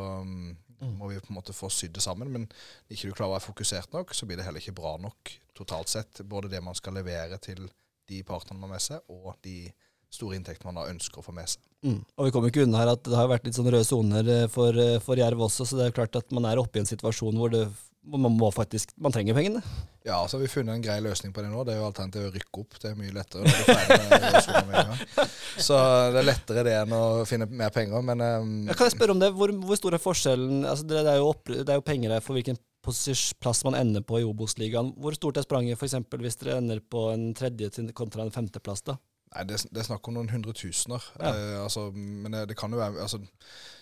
Mm. 0.82 0.98
må 0.98 1.08
vi 1.12 1.20
på 1.20 1.30
en 1.30 1.36
måte 1.38 1.54
få 1.54 1.70
sydd 1.70 1.94
det 1.94 2.02
sammen. 2.02 2.32
Men 2.34 2.48
ikke 2.90 3.10
du 3.10 3.14
klarer 3.14 3.30
å 3.30 3.36
være 3.38 3.54
fokusert 3.54 3.94
nok, 3.94 4.16
så 4.18 4.26
blir 4.26 4.38
det 4.38 4.46
heller 4.48 4.60
ikke 4.64 4.74
bra 4.74 4.96
nok 4.98 5.30
totalt 5.54 5.88
sett. 5.88 6.22
Både 6.26 6.50
det 6.50 6.62
man 6.64 6.74
skal 6.74 6.94
levere 6.98 7.38
til 7.38 7.70
de 8.10 8.24
partnerne 8.24 8.60
man 8.60 8.72
har 8.72 8.80
med 8.80 8.82
seg, 8.82 9.02
og 9.14 9.36
de 9.46 9.72
store 10.12 10.38
inntekter 10.38 10.68
man 10.68 10.80
da 10.80 10.90
ønsker 10.92 11.22
å 11.22 11.26
få 11.26 11.34
med 11.36 11.50
seg. 11.50 11.62
Mm. 11.82 12.02
Og 12.20 12.28
vi 12.28 12.34
kommer 12.34 12.52
ikke 12.52 12.66
unna 12.66 12.84
her 12.84 12.92
at 12.94 13.06
det 13.08 13.18
har 13.18 13.30
vært 13.32 13.48
litt 13.48 13.58
sånn 13.58 13.70
røde 13.72 13.88
soner 13.88 14.28
eh, 14.30 14.50
for, 14.52 14.76
eh, 14.78 15.00
for 15.02 15.18
Jerv 15.18 15.48
også, 15.48 15.66
så 15.66 15.80
det 15.80 15.88
er 15.88 15.96
klart 15.96 16.18
at 16.20 16.28
man 16.36 16.46
er 16.50 16.62
oppe 16.62 16.78
i 16.78 16.84
en 16.84 16.90
situasjon 16.90 17.40
hvor, 17.40 17.50
det, 17.54 17.64
hvor 18.06 18.22
man 18.22 18.36
må 18.38 18.52
faktisk 18.54 18.94
Man 19.02 19.16
trenger 19.16 19.38
pengene. 19.38 19.64
Ja, 20.06 20.20
så 20.28 20.38
har 20.38 20.44
vi 20.44 20.50
funnet 20.52 20.76
en 20.76 20.84
grei 20.84 21.00
løsning 21.02 21.34
på 21.34 21.42
det 21.42 21.50
nå. 21.50 21.64
Det 21.66 21.76
er 21.76 21.80
jo 21.80 21.88
alternativet 21.88 22.30
å 22.30 22.36
rykke 22.36 22.62
opp. 22.64 22.78
Det 22.82 22.90
er 22.90 22.96
mye 22.98 23.14
lettere 23.14 23.46
er. 23.46 25.04
Så 25.68 25.78
det 26.14 26.22
er 26.22 26.26
lettere 26.26 26.64
det 26.66 26.74
enn 26.80 26.96
å 26.98 27.04
finne 27.30 27.46
mer 27.46 27.70
penger, 27.74 28.02
men 28.06 28.24
um, 28.26 28.56
Ja, 28.66 28.74
kan 28.74 28.90
jeg 28.90 28.96
spørre 28.96 29.14
om 29.14 29.22
det? 29.22 29.30
Hvor, 29.38 29.54
hvor 29.62 29.78
stor 29.78 29.98
er 29.98 30.02
forskjellen? 30.02 30.66
Altså, 30.66 30.88
det, 30.90 31.04
er 31.06 31.22
jo 31.22 31.30
opp, 31.30 31.46
det 31.54 31.70
er 31.70 31.78
jo 31.78 31.86
penger 31.86 32.16
her 32.16 32.26
for 32.26 32.38
hvilken 32.38 32.58
plass 32.82 33.62
man 33.68 33.78
ender 33.78 34.02
på 34.02 34.18
i 34.18 34.26
Obos-ligaen. 34.26 34.96
Hvor 34.98 35.14
stort 35.18 35.38
er 35.38 35.46
spranget 35.46 35.82
eksempel 35.86 36.26
hvis 36.26 36.40
dere 36.42 36.58
ender 36.62 36.82
på 36.82 37.12
en 37.14 37.30
tredje 37.38 37.70
kontra 37.98 38.26
en 38.26 38.34
femteplass? 38.34 38.82
da? 38.90 38.98
Nei, 39.32 39.46
det, 39.48 39.62
det 39.72 39.80
er 39.80 39.88
snakk 39.88 40.08
om 40.10 40.18
noen 40.18 40.32
hundretusener. 40.34 41.06
Ja. 41.22 41.30
Eh, 41.32 41.60
altså, 41.62 41.86
men 41.96 42.34
det, 42.36 42.50
det 42.52 42.58
kan 42.60 42.74
jo 42.74 42.82
være 42.82 43.06
altså, 43.06 43.22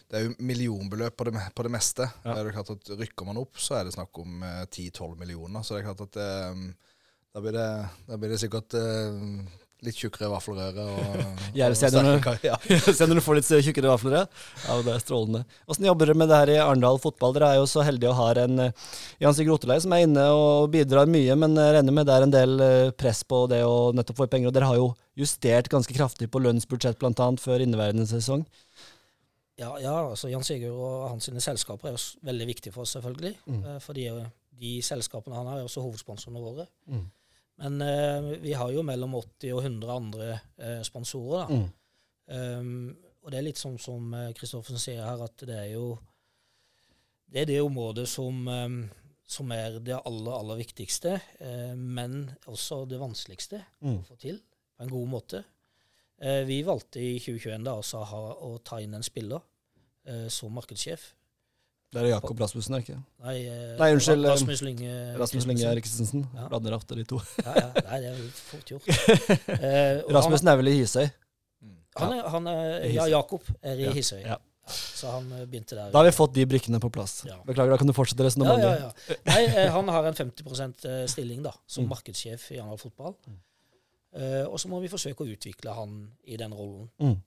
Det 0.09 0.19
er 0.19 0.27
jo 0.27 0.35
millionbeløp 0.45 1.15
på 1.17 1.25
det, 1.29 1.41
på 1.57 1.65
det 1.65 1.71
meste. 1.73 2.05
Ja. 2.25 2.35
Det 2.35 2.43
er 2.43 2.57
klart 2.59 2.73
at 2.75 2.91
Rykker 2.99 3.29
man 3.29 3.41
opp, 3.41 3.57
så 3.61 3.79
er 3.79 3.87
det 3.87 3.95
snakk 3.97 4.21
om 4.21 4.43
eh, 4.45 4.61
10-12 4.67 5.17
millioner. 5.21 5.65
Så 5.65 5.75
det 5.75 5.81
er 5.81 5.89
klart 5.89 6.05
at 6.05 6.21
eh, 6.21 6.61
da, 7.33 7.41
blir 7.41 7.57
det, 7.57 7.69
da 8.09 8.21
blir 8.21 8.33
det 8.35 8.41
sikkert 8.41 8.77
eh, 8.77 9.25
litt 9.85 9.95
tjukkere 9.95 10.27
vaffelrøre. 10.33 10.83
Og, 10.91 11.05
kar- 12.25 12.39
Ja. 12.43 12.57
Se 12.97 13.07
når 13.07 13.19
du 13.19 13.23
får 13.25 13.37
litt 13.39 13.49
tjukkere 13.67 13.91
vaffelrøre. 13.93 14.25
ja. 14.65 14.77
Det 14.85 14.93
er 14.95 15.03
strålende. 15.03 15.41
Åssen 15.71 15.87
jobber 15.87 16.09
dere 16.09 16.17
med 16.19 16.29
det 16.31 16.39
her 16.41 16.51
i 16.53 16.57
Arendal 16.63 16.99
fotball? 17.03 17.33
Dere 17.37 17.51
er 17.53 17.59
jo 17.61 17.67
så 17.71 17.85
heldige 17.87 18.11
å 18.11 18.17
ha 18.19 18.27
en 18.43 18.59
eh, 18.67 18.85
Jan 19.23 19.35
Sigurd 19.37 19.57
Rotelei 19.59 19.79
som 19.83 19.95
er 19.95 20.03
inne 20.07 20.25
og 20.35 20.69
bidrar 20.73 21.07
mye, 21.09 21.35
men 21.39 21.55
jeg 21.59 21.75
regner 21.79 21.95
med 21.95 22.09
det 22.09 22.15
er 22.19 22.27
en 22.27 22.35
del 22.35 22.55
eh, 22.65 22.91
press 22.99 23.23
på 23.23 23.45
det 23.51 23.61
å 23.67 23.91
nettopp 23.95 24.19
få 24.23 24.27
penger. 24.31 24.51
Og 24.51 24.55
dere 24.59 24.69
har 24.71 24.79
jo 24.81 24.91
justert 25.19 25.67
ganske 25.71 25.95
kraftig 25.95 26.29
på 26.31 26.39
lønnsbudsjett 26.43 26.99
bl.a. 27.01 27.29
før 27.39 27.63
inneværende 27.65 28.07
sesong. 28.09 28.45
Ja, 29.59 29.73
ja 29.83 29.95
altså 30.07 30.29
Jan 30.31 30.43
Sigurd 30.47 30.75
og 30.79 31.07
hans 31.11 31.25
sine 31.27 31.41
selskaper 31.43 31.89
er 31.89 31.95
jo 31.97 32.03
veldig 32.27 32.45
viktige 32.47 32.71
for 32.75 32.85
oss, 32.85 32.93
selvfølgelig. 32.95 33.33
Mm. 33.49 33.63
Eh, 33.67 33.79
For 33.83 33.97
de, 33.97 34.05
de 34.59 34.75
selskapene 34.85 35.35
han 35.35 35.49
har, 35.51 35.59
er 35.63 35.67
også 35.67 35.83
hovedsponsorene 35.83 36.43
våre. 36.43 36.67
Mm. 36.87 37.07
Men 37.59 37.81
eh, 37.83 38.29
vi 38.43 38.53
har 38.55 38.71
jo 38.71 38.83
mellom 38.87 39.17
80 39.19 39.53
og 39.57 39.63
100 39.65 39.91
andre 39.95 40.29
eh, 40.57 40.79
sponsorer. 40.87 41.49
da. 41.49 41.59
Mm. 41.59 41.67
Um, 42.29 42.97
og 43.25 43.31
det 43.33 43.39
er 43.39 43.45
litt 43.47 43.59
sånn 43.59 43.79
som 43.81 44.13
eh, 44.15 44.29
Kristoffersen 44.37 44.79
sier 44.79 45.01
her, 45.03 45.21
at 45.25 45.41
det 45.49 45.57
er 45.57 45.71
jo 45.73 45.97
det 47.29 47.43
er 47.43 47.49
det 47.49 47.59
området 47.61 48.07
som, 48.09 48.47
um, 48.47 48.77
som 49.29 49.51
er 49.53 49.75
det 49.85 49.97
aller, 49.99 50.31
aller 50.33 50.57
viktigste, 50.61 51.17
eh, 51.45 51.73
men 51.77 52.31
også 52.49 52.83
det 52.89 53.01
vanskeligste 53.01 53.59
Mm. 53.81 53.99
å 53.99 54.05
få 54.07 54.17
til 54.17 54.39
på 54.39 54.85
en 54.85 54.89
god 54.93 55.07
måte. 55.11 55.43
Eh, 56.21 56.43
vi 56.47 56.61
valgte 56.65 56.99
i 57.03 57.19
2021 57.19 57.63
da, 57.67 57.75
altså, 57.75 58.01
å 58.05 58.55
ta 58.65 58.79
inn 58.81 58.93
en 58.97 59.03
spiller 59.05 59.41
eh, 60.05 60.27
som 60.33 60.51
markedssjef. 60.57 61.13
Det 61.89 62.01
er 62.03 62.07
Jakob 62.11 62.37
Rasmussen, 62.39 62.75
er 62.75 62.81
det 62.83 62.89
ikke? 62.89 62.99
Nei, 63.25 63.35
eh, 63.49 63.77
Nei, 63.79 63.87
unnskyld, 63.95 64.25
eh, 64.25 64.31
Rasmus 64.35 64.59
Lynge 64.61 64.91
Rasmus 65.17 65.45
Lenge 65.49 65.71
Christensen. 65.81 66.27
Ja. 66.37 66.47
Blander 66.51 66.75
ofte 66.77 66.95
de 66.99 67.05
to. 67.09 67.17
Ja, 67.41 67.55
ja, 67.55 67.69
nei, 67.87 67.97
det 68.03 68.11
er 68.11 68.19
litt 68.19 68.43
fort 68.51 68.69
gjort. 68.69 68.85
Eh, 69.59 70.03
Rasmussen 70.13 70.51
er 70.51 70.59
vel 70.59 70.69
i 70.69 70.75
Hisøy. 70.83 71.07
Han, 71.97 72.03
han, 72.03 72.13
er, 72.19 72.27
han 72.35 72.47
er, 72.51 72.85
ja, 72.93 73.07
Jakob 73.15 73.43
er 73.65 73.73
i 73.81 73.87
Ja, 73.87 73.95
Hisøy. 73.97 74.21
ja. 74.21 74.37
Så 74.69 75.09
han 75.09 75.31
eh, 75.33 75.47
begynte 75.49 75.73
der. 75.79 75.89
Da 75.89 75.97
har 76.03 76.05
vi 76.05 76.13
fått 76.13 76.35
de 76.37 76.45
brikkene 76.45 76.77
på 76.79 76.91
plass. 76.93 77.23
Ja. 77.25 77.39
Beklager, 77.47 77.73
da 77.73 77.79
kan 77.81 77.89
du 77.89 77.95
fortsette 77.97 78.27
resonnementet. 78.27 78.69
ja, 78.69 78.75
ja. 78.85 78.91
ja. 79.09 79.17
Nei, 79.31 79.41
eh, 79.49 79.71
han 79.73 79.89
har 79.89 80.05
en 80.11 80.19
50% 80.19 80.85
stilling 81.09 81.41
da, 81.47 81.55
som 81.65 81.87
Mm. 81.87 81.95
markedssjef 81.95 82.51
i 82.53 82.59
Arendal 82.61 82.77
Fotball. 82.77 83.15
Uh, 84.09 84.45
og 84.49 84.55
så 84.61 84.69
må 84.71 84.79
vi 84.81 84.87
forsøke 84.89 85.21
å 85.21 85.27
utvikle 85.29 85.73
han 85.77 85.91
i 86.25 86.37
den 86.37 86.53
rollen. 86.53 86.87
Mm. 87.01 87.17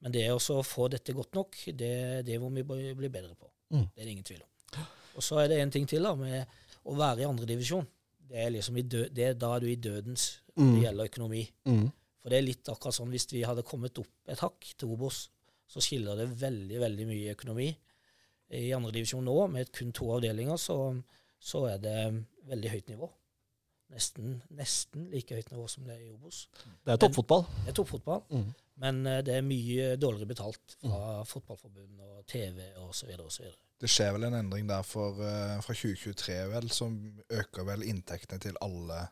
Men 0.00 0.12
det 0.14 0.26
å 0.32 0.38
få 0.64 0.88
dette 0.88 1.12
godt 1.12 1.34
nok, 1.36 1.56
det, 1.76 2.24
det 2.26 2.38
må 2.40 2.48
vi 2.54 2.62
bli 2.96 3.08
bedre 3.12 3.34
på. 3.36 3.50
Mm. 3.74 3.86
Det 3.94 4.00
er 4.00 4.04
det 4.08 4.12
ingen 4.14 4.24
tvil 4.24 4.42
om. 4.42 4.84
Og 5.18 5.22
så 5.26 5.40
er 5.42 5.48
det 5.52 5.58
en 5.60 5.70
ting 5.74 5.86
til 5.90 6.02
da, 6.06 6.14
med 6.16 6.46
å 6.88 6.94
være 6.96 7.20
i 7.24 7.28
andredivisjon. 7.28 7.86
Det 8.30 8.38
er 8.44 8.50
liksom 8.54 8.76
det, 8.88 9.32
Da 9.40 9.50
er 9.56 9.60
du 9.60 9.66
i 9.68 9.76
dødens 9.76 10.40
når 10.56 10.64
Mm. 10.64 10.72
det 10.74 10.82
gjelder 10.84 11.08
økonomi. 11.10 11.42
Mm. 11.66 11.84
For 12.22 12.28
det 12.30 12.38
er 12.38 12.42
litt 12.46 12.68
akkurat 12.68 12.94
sånn 12.94 13.10
hvis 13.12 13.26
vi 13.32 13.42
hadde 13.46 13.62
kommet 13.64 13.98
opp 13.98 14.08
et 14.28 14.38
hakk 14.42 14.66
til 14.78 14.90
Obos, 14.92 15.28
så 15.70 15.80
skiller 15.80 16.16
det 16.18 16.26
veldig, 16.40 16.80
veldig 16.82 17.06
mye 17.08 17.34
økonomi. 17.36 17.68
I 18.50 18.70
andredivisjon 18.76 19.24
nå, 19.24 19.36
med 19.50 19.70
kun 19.72 19.92
to 19.92 20.08
avdelinger, 20.16 20.56
så, 20.58 20.76
så 21.40 21.62
er 21.70 21.78
det 21.78 21.96
veldig 22.50 22.70
høyt 22.74 22.88
nivå. 22.92 23.08
Nesten, 23.90 24.36
nesten 24.54 25.08
like 25.10 25.34
høyt 25.34 25.50
nivå 25.50 25.64
som 25.70 25.86
det 25.88 25.96
er 25.96 26.02
i 26.06 26.10
Obos. 26.12 26.44
Det 26.86 26.92
er 26.94 27.00
toppfotball. 27.02 27.44
Det 27.64 27.72
er 27.72 27.78
toppfotball, 27.80 28.22
Mm. 28.30 28.50
Men 28.80 29.02
eh, 29.06 29.20
det 29.26 29.36
er 29.36 29.46
mye 29.46 29.94
dårligere 30.00 30.30
betalt 30.30 30.76
fra 30.80 31.20
fotballforbund 31.28 32.00
og 32.06 32.24
TV 32.30 32.64
osv. 32.80 33.12
osv. 33.26 33.50
Det 33.80 33.88
skjer 33.88 34.12
vel 34.16 34.26
en 34.28 34.36
endring 34.36 34.68
der 34.68 34.84
for, 34.84 35.20
eh, 35.24 35.56
fra 35.64 35.76
2023 35.76 36.36
vel, 36.52 36.68
som 36.72 36.98
øker 37.32 37.64
vel 37.68 37.86
inntektene 37.88 38.40
til 38.42 38.58
alle 38.64 39.06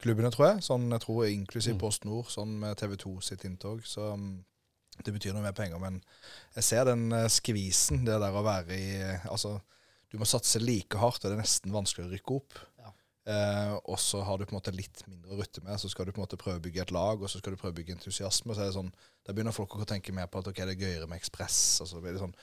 klubbene, 0.00 0.30
tror 0.32 0.52
jeg. 0.52 0.62
Sånn, 0.66 0.86
jeg 0.94 1.04
tror 1.04 1.26
inklusiv 1.26 1.74
Mm. 1.74 1.80
Post 1.80 2.04
Nord, 2.04 2.30
sånn 2.30 2.58
med 2.60 2.78
TV 2.78 2.96
2 2.96 3.20
sitt 3.20 3.44
inntog. 3.44 3.82
Så 3.86 4.14
mm, 4.16 4.44
det 5.04 5.14
betyr 5.14 5.34
noe 5.34 5.42
mer 5.42 5.56
penger. 5.56 5.78
Men 5.78 6.02
jeg 6.54 6.64
ser 6.64 6.84
den 6.84 7.10
eh, 7.12 7.28
skvisen, 7.28 8.04
det 8.06 8.20
der 8.22 8.32
å 8.32 8.46
være 8.46 8.78
i 8.78 9.18
Altså, 9.28 9.60
du 10.10 10.18
må 10.18 10.26
satse 10.26 10.58
like 10.58 10.98
hardt, 10.98 11.24
og 11.24 11.30
det 11.30 11.38
er 11.38 11.42
nesten 11.44 11.74
vanskelig 11.74 12.08
å 12.08 12.12
rykke 12.14 12.38
opp. 12.40 12.58
Eh, 13.28 13.74
og 13.84 13.98
så 14.00 14.22
har 14.24 14.38
du 14.38 14.46
på 14.46 14.54
en 14.54 14.60
måte 14.60 14.72
litt 14.72 15.02
mindre 15.06 15.34
å 15.34 15.40
rutte 15.40 15.62
med, 15.64 15.76
så 15.80 15.90
skal 15.92 16.08
du 16.08 16.12
på 16.12 16.22
en 16.22 16.24
måte 16.24 16.40
prøve 16.40 16.56
å 16.60 16.64
bygge 16.64 16.86
et 16.86 16.94
lag, 16.94 17.20
og 17.20 17.28
så 17.28 17.40
skal 17.40 17.52
du 17.54 17.60
prøve 17.60 17.74
å 17.74 17.78
bygge 17.80 17.98
entusiasme. 17.98 18.54
Så 18.56 18.64
er 18.64 18.70
det 18.70 18.78
sånn, 18.78 18.92
Da 19.26 19.34
begynner 19.36 19.52
folk 19.52 19.76
å 19.76 19.84
tenke 19.84 20.12
mer 20.16 20.26
på 20.26 20.40
at 20.40 20.48
ok, 20.48 20.56
det 20.64 20.74
er 20.74 20.86
gøyere 20.86 21.06
med 21.06 21.20
Ekspress. 21.20 21.80
og 21.82 21.88
så 21.88 22.00
blir 22.00 22.16
det 22.16 22.22
sånn, 22.22 22.34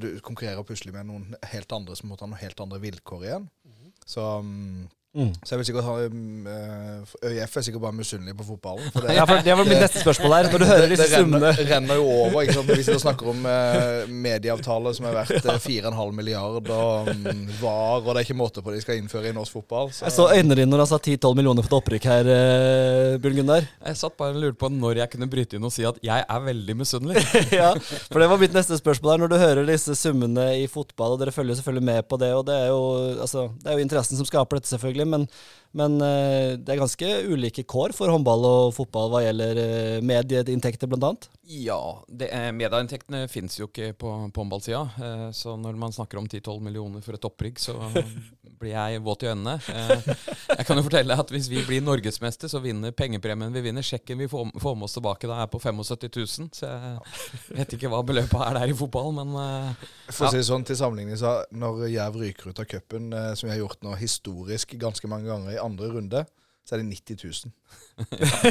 Du 0.00 0.20
konkurrerer 0.20 0.64
plutselig 0.66 0.92
med 0.92 1.06
noen 1.06 1.34
helt 1.42 1.72
andre 1.72 1.96
som 1.96 2.10
måtte 2.10 2.26
ha 2.26 2.26
noen 2.26 2.42
helt 2.42 2.60
andre 2.60 2.78
vilkår 2.78 3.22
igjen. 3.24 3.50
Så, 4.04 4.20
mm, 4.42 4.90
Mm. 5.10 5.32
så 5.42 5.56
jeg 5.56 5.58
vil 5.58 5.66
sikkert 5.66 5.86
ha 5.88 5.94
mm, 6.06 6.44
eh, 6.46 7.14
ØIF 7.26 7.56
er 7.58 7.64
sikkert 7.66 7.82
bare 7.82 7.96
misunnelig 7.98 8.34
på 8.38 8.44
fotballen. 8.46 8.92
For 8.94 9.02
det, 9.02 9.16
Ja, 9.16 9.24
for 9.26 9.42
det 9.42 9.56
var 9.58 9.66
mitt 9.66 9.80
neste 9.82 10.02
spørsmål 10.04 10.34
her. 10.36 10.48
Når 10.52 10.62
du 10.62 10.66
hører 10.70 10.92
det, 10.92 10.98
summene 11.10 11.40
det 11.40 11.50
renner, 11.50 11.72
renner 11.72 11.98
jo 11.98 12.04
over. 12.12 12.36
ikke 12.44 12.54
sant? 12.54 12.70
Vi 12.70 12.84
sitter 12.84 12.98
og 13.00 13.02
snakker 13.02 13.30
om 13.32 13.48
eh, 13.50 14.12
medieavtaler 14.26 14.94
som 14.94 15.08
er 15.10 15.16
verdt 15.18 15.48
eh, 15.50 15.58
4,5 15.66 16.14
milliard, 16.14 16.70
og 16.70 17.10
um, 17.10 17.42
VAR, 17.58 18.04
og 18.04 18.06
det 18.12 18.20
er 18.20 18.28
ikke 18.28 18.38
måte 18.38 18.62
på 18.62 18.70
det 18.70 18.78
de 18.78 18.84
skal 18.86 19.00
innføre 19.00 19.32
i 19.32 19.34
norsk 19.34 19.58
fotball. 19.58 19.90
Jeg 19.96 20.14
så 20.14 20.28
øynene 20.30 20.60
dine 20.60 20.70
når 20.70 20.84
han 20.84 20.90
sa 20.92 21.00
10-12 21.02 21.34
millioner 21.40 21.66
for 21.66 21.72
et 21.72 21.78
opprykk 21.80 22.08
her, 22.12 22.30
eh, 22.36 23.18
Bjørn 23.24 23.40
Gunnar. 23.40 23.66
Jeg 23.90 23.98
satt 23.98 24.14
bare 24.20 24.36
og 24.36 24.44
lurte 24.44 24.60
på 24.62 24.70
når 24.76 25.02
jeg 25.02 25.14
kunne 25.16 25.30
bryte 25.34 25.58
inn 25.58 25.66
og 25.66 25.74
si 25.74 25.88
at 25.90 25.98
jeg 26.06 26.22
er 26.22 26.46
veldig 26.46 26.78
misunnelig. 26.84 27.26
ja, 27.60 27.72
for 28.06 28.22
det 28.22 28.30
var 28.30 28.42
mitt 28.46 28.54
neste 28.54 28.78
spørsmål 28.78 29.16
her. 29.16 29.24
Når 29.24 29.34
du 29.34 29.38
hører 29.42 29.72
disse 29.74 29.98
summene 29.98 30.46
i 30.62 30.70
fotball, 30.70 31.18
og 31.18 31.24
dere 31.24 31.34
følger 31.34 31.58
selvfølgelig 31.58 31.88
med 31.90 32.06
på 32.06 32.22
det, 32.22 32.30
og 32.38 32.46
det 32.46 32.62
er 32.62 32.70
jo, 32.70 32.80
altså, 33.26 33.48
det 33.58 33.74
er 33.74 33.80
jo 33.80 33.88
interessen 33.88 34.20
som 34.22 34.28
skaper 34.28 34.60
dette, 34.60 34.70
selvfølgelig, 34.70 34.99
men, 35.04 35.28
men 35.70 36.00
eh, 36.02 36.56
det 36.58 36.74
er 36.74 36.80
ganske 36.80 37.08
ulike 37.30 37.62
kår 37.68 37.94
for 37.94 38.10
håndball 38.10 38.46
og 38.48 38.72
fotball 38.74 39.12
hva 39.12 39.22
gjelder 39.22 39.60
eh, 39.62 40.00
medieinntekter, 40.02 40.90
annet. 40.90 41.28
Ja, 41.50 41.78
det, 42.06 42.30
eh, 42.34 42.50
medieinntektene 42.54 43.22
fins 43.30 43.58
jo 43.60 43.68
ikke 43.68 43.92
på, 43.94 44.10
på 44.34 44.42
håndballsida. 44.42 45.30
Så 45.34 45.54
når 45.58 45.78
man 45.78 45.94
snakker 45.94 46.18
om 46.18 46.26
10-12 46.26 46.58
millioner 46.62 47.04
for 47.04 47.14
et 47.14 47.26
opprygg 47.26 47.62
så 47.62 47.76
blir 48.60 48.74
jeg 48.74 49.00
våt 49.00 49.22
i 49.24 49.30
øynene. 49.30 49.54
Jeg 49.62 50.66
kan 50.68 50.76
jo 50.76 50.84
fortelle 50.84 51.16
at 51.16 51.30
hvis 51.32 51.48
vi 51.48 51.62
blir 51.64 51.80
norgesmester, 51.84 52.50
så 52.50 52.60
vinner 52.60 52.92
pengepremien 52.92 53.54
vi 53.54 53.62
vinner. 53.64 53.86
Sjekken 53.86 54.20
vi 54.20 54.28
får, 54.28 54.50
får 54.60 54.76
med 54.76 54.88
oss 54.88 54.98
tilbake 54.98 55.30
da 55.30 55.38
er 55.44 55.48
på 55.50 55.62
75 55.62 56.10
000. 56.18 56.50
Så 56.58 56.68
jeg 56.68 57.62
vet 57.62 57.78
ikke 57.78 57.92
hva 57.92 58.02
beløpet 58.06 58.42
er 58.44 58.58
der 58.58 58.74
i 58.74 58.76
fotball, 58.76 59.14
men 59.16 59.32
eh, 59.38 59.86
For 60.10 60.28
å 60.28 60.34
si 60.34 60.42
det 60.42 60.50
sånn, 60.50 60.66
til 60.66 60.78
sammenligning, 60.82 61.16
så 61.20 61.38
når 61.54 61.86
Jerv 61.94 62.20
ryker 62.20 62.50
ut 62.50 62.60
av 62.60 62.68
cupen, 62.68 63.14
som 63.38 63.48
vi 63.48 63.54
har 63.54 63.62
gjort 63.62 63.80
nå 63.86 63.94
historisk 64.02 64.74
ganske 64.82 65.08
mange 65.10 65.30
ganger 65.30 65.54
i 65.54 65.59
andre 65.64 65.90
runde, 65.94 66.24
så 66.66 66.76
er 66.76 66.82
det 66.82 66.90
90 66.92 67.16
000. 67.24 67.52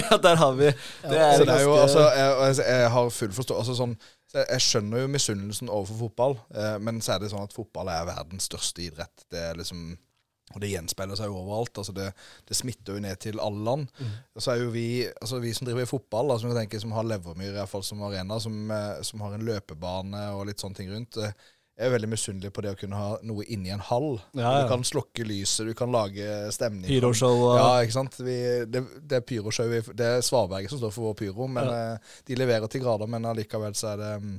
ja, 0.10 0.18
der 0.18 0.36
har 0.36 0.56
vi 0.58 0.66
Det 0.66 1.20
er 1.20 1.38
så 1.38 1.46
det 1.46 1.56
er 1.56 1.64
jo, 1.64 1.76
altså, 1.78 2.04
jeg, 2.18 2.58
jeg, 2.68 2.92
har 2.96 3.10
full 3.16 3.32
forståelse 3.38 3.72
altså, 3.72 3.78
sånn, 3.80 3.96
jeg, 4.36 4.62
skjønner 4.66 5.04
jo 5.04 5.14
misunnelsen 5.14 5.72
overfor 5.72 6.04
fotball, 6.04 6.38
eh, 6.54 6.76
men 6.84 7.02
så 7.02 7.16
er 7.16 7.24
det 7.24 7.32
sånn 7.32 7.48
at 7.48 7.56
fotball 7.56 7.92
er 7.94 8.10
verdens 8.10 8.50
største 8.50 8.86
idrett. 8.90 9.26
Det 9.32 9.42
er 9.52 9.60
liksom 9.60 9.92
og 10.56 10.64
det 10.64 10.72
gjenspeiler 10.72 11.18
seg 11.18 11.30
jo 11.30 11.38
overalt. 11.44 11.78
altså 11.78 11.94
Det, 11.94 12.08
det 12.50 12.58
smitter 12.58 12.98
jo 12.98 13.04
ned 13.04 13.20
til 13.22 13.42
alle 13.44 13.62
land. 13.68 13.84
Og 14.34 14.42
så 14.42 14.56
er 14.56 14.64
jo 14.64 14.72
vi 14.74 15.06
altså 15.06 15.42
vi 15.44 15.54
som 15.54 15.68
driver 15.68 15.86
i 15.86 15.90
fotball, 15.90 16.34
altså, 16.34 16.48
som, 16.48 16.58
tenker, 16.58 16.82
som 16.82 16.96
har 16.98 17.06
Levermyr 17.06 17.52
i 17.52 17.58
hvert 17.60 17.70
fall 17.70 17.86
som 17.86 18.02
arena, 18.08 18.40
som, 18.42 18.56
eh, 18.74 19.02
som 19.06 19.22
har 19.26 19.36
en 19.36 19.46
løpebane 19.46 20.24
og 20.38 20.48
litt 20.50 20.62
sånne 20.62 20.80
ting 20.80 20.90
rundt, 20.94 21.20
eh, 21.22 21.36
jeg 21.80 21.88
er 21.88 21.94
veldig 21.94 22.10
misunnelig 22.12 22.50
på 22.52 22.64
det 22.66 22.74
å 22.74 22.78
kunne 22.80 22.98
ha 23.00 23.12
noe 23.24 23.46
inni 23.48 23.72
en 23.72 23.84
hall. 23.88 24.18
Ja, 24.36 24.42
ja. 24.44 24.64
Du 24.66 24.72
kan 24.74 24.82
slokke 24.84 25.24
lyset, 25.24 25.70
du 25.70 25.72
kan 25.78 25.94
lage 25.94 26.26
stemning. 26.52 26.90
Pyroshow 26.90 27.46
og 27.46 27.54
Ja, 27.56 27.70
ikke 27.86 27.96
sant? 27.96 28.18
Vi, 28.20 28.36
det, 28.68 28.82
det 29.00 29.22
er 29.22 29.24
pyroshow. 29.24 29.72
Det 29.96 30.10
er 30.18 30.26
Svarberget 30.26 30.74
som 30.74 30.82
står 30.82 30.92
for 30.92 31.08
vår 31.08 31.16
pyro, 31.22 31.48
men 31.48 31.70
ja. 31.72 31.86
de 32.28 32.36
leverer 32.36 32.68
til 32.68 32.84
grader. 32.84 33.08
Men 33.08 33.30
allikevel 33.32 33.78
så 33.80 33.94
er 33.94 34.02
det, 34.04 34.12
mm, 34.26 34.36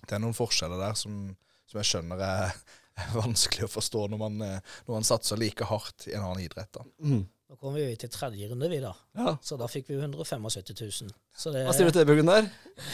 det 0.00 0.16
er 0.16 0.22
noen 0.24 0.38
forskjeller 0.38 0.80
der 0.80 0.96
som, 0.96 1.26
som 1.68 1.82
jeg 1.82 1.90
skjønner 1.90 2.24
er, 2.24 2.56
er 3.04 3.12
vanskelig 3.18 3.68
å 3.68 3.72
forstå 3.74 4.06
når 4.08 4.22
man, 4.24 4.40
eh, 4.48 4.78
når 4.88 4.96
man 4.96 5.08
satser 5.10 5.44
like 5.44 5.68
hardt 5.68 6.08
i 6.08 6.16
en 6.16 6.24
annen 6.24 6.46
idrett. 6.46 6.72
da. 6.72 6.88
mm. 7.04 7.26
Nå 7.48 7.56
kom 7.56 7.72
vi 7.72 7.80
jo 7.80 7.92
til 7.96 8.10
tredje 8.12 8.44
runde, 8.50 8.68
vi 8.68 8.76
da. 8.82 8.90
ja. 9.16 9.30
Så 9.40 9.56
da 9.56 9.64
fikk 9.72 9.86
vi 9.88 9.94
jo 9.96 10.02
175 10.04 11.00
000. 11.00 11.12
Så 11.32 11.48
det, 11.54 11.62
Hva 11.64 11.72
sier 11.72 11.88
du 11.88 11.94
til 11.94 12.02
det, 12.02 12.06
Bjørn 12.10 12.18
Gunnar? 12.20 12.48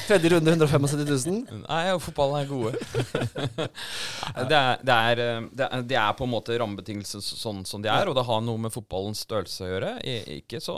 Tredje 0.06 0.30
runde 0.30 0.52
175 0.54 1.24
000? 1.26 1.64
Nei, 1.64 1.80
fotball 1.98 2.04
fotballen 2.04 2.36
er 2.38 2.46
gode. 2.52 2.72
Det, 4.48 4.58
er, 4.58 4.78
det, 4.82 4.94
er, 4.94 5.20
eh, 5.24 5.48
det, 5.58 5.66
er, 5.66 5.82
det 5.90 5.96
er 6.00 6.14
på 6.18 6.26
en 6.26 6.32
måte 6.32 6.54
rammebetingelser 6.60 7.22
sånn 7.24 7.64
som 7.68 7.82
de 7.82 7.90
er, 7.90 8.08
og 8.10 8.14
det 8.18 8.24
har 8.28 8.40
noe 8.46 8.60
med 8.66 8.72
fotballens 8.74 9.24
størrelse 9.26 9.64
å 9.66 9.70
gjøre. 9.72 9.90
Ikke 10.38 10.60
så, 10.62 10.76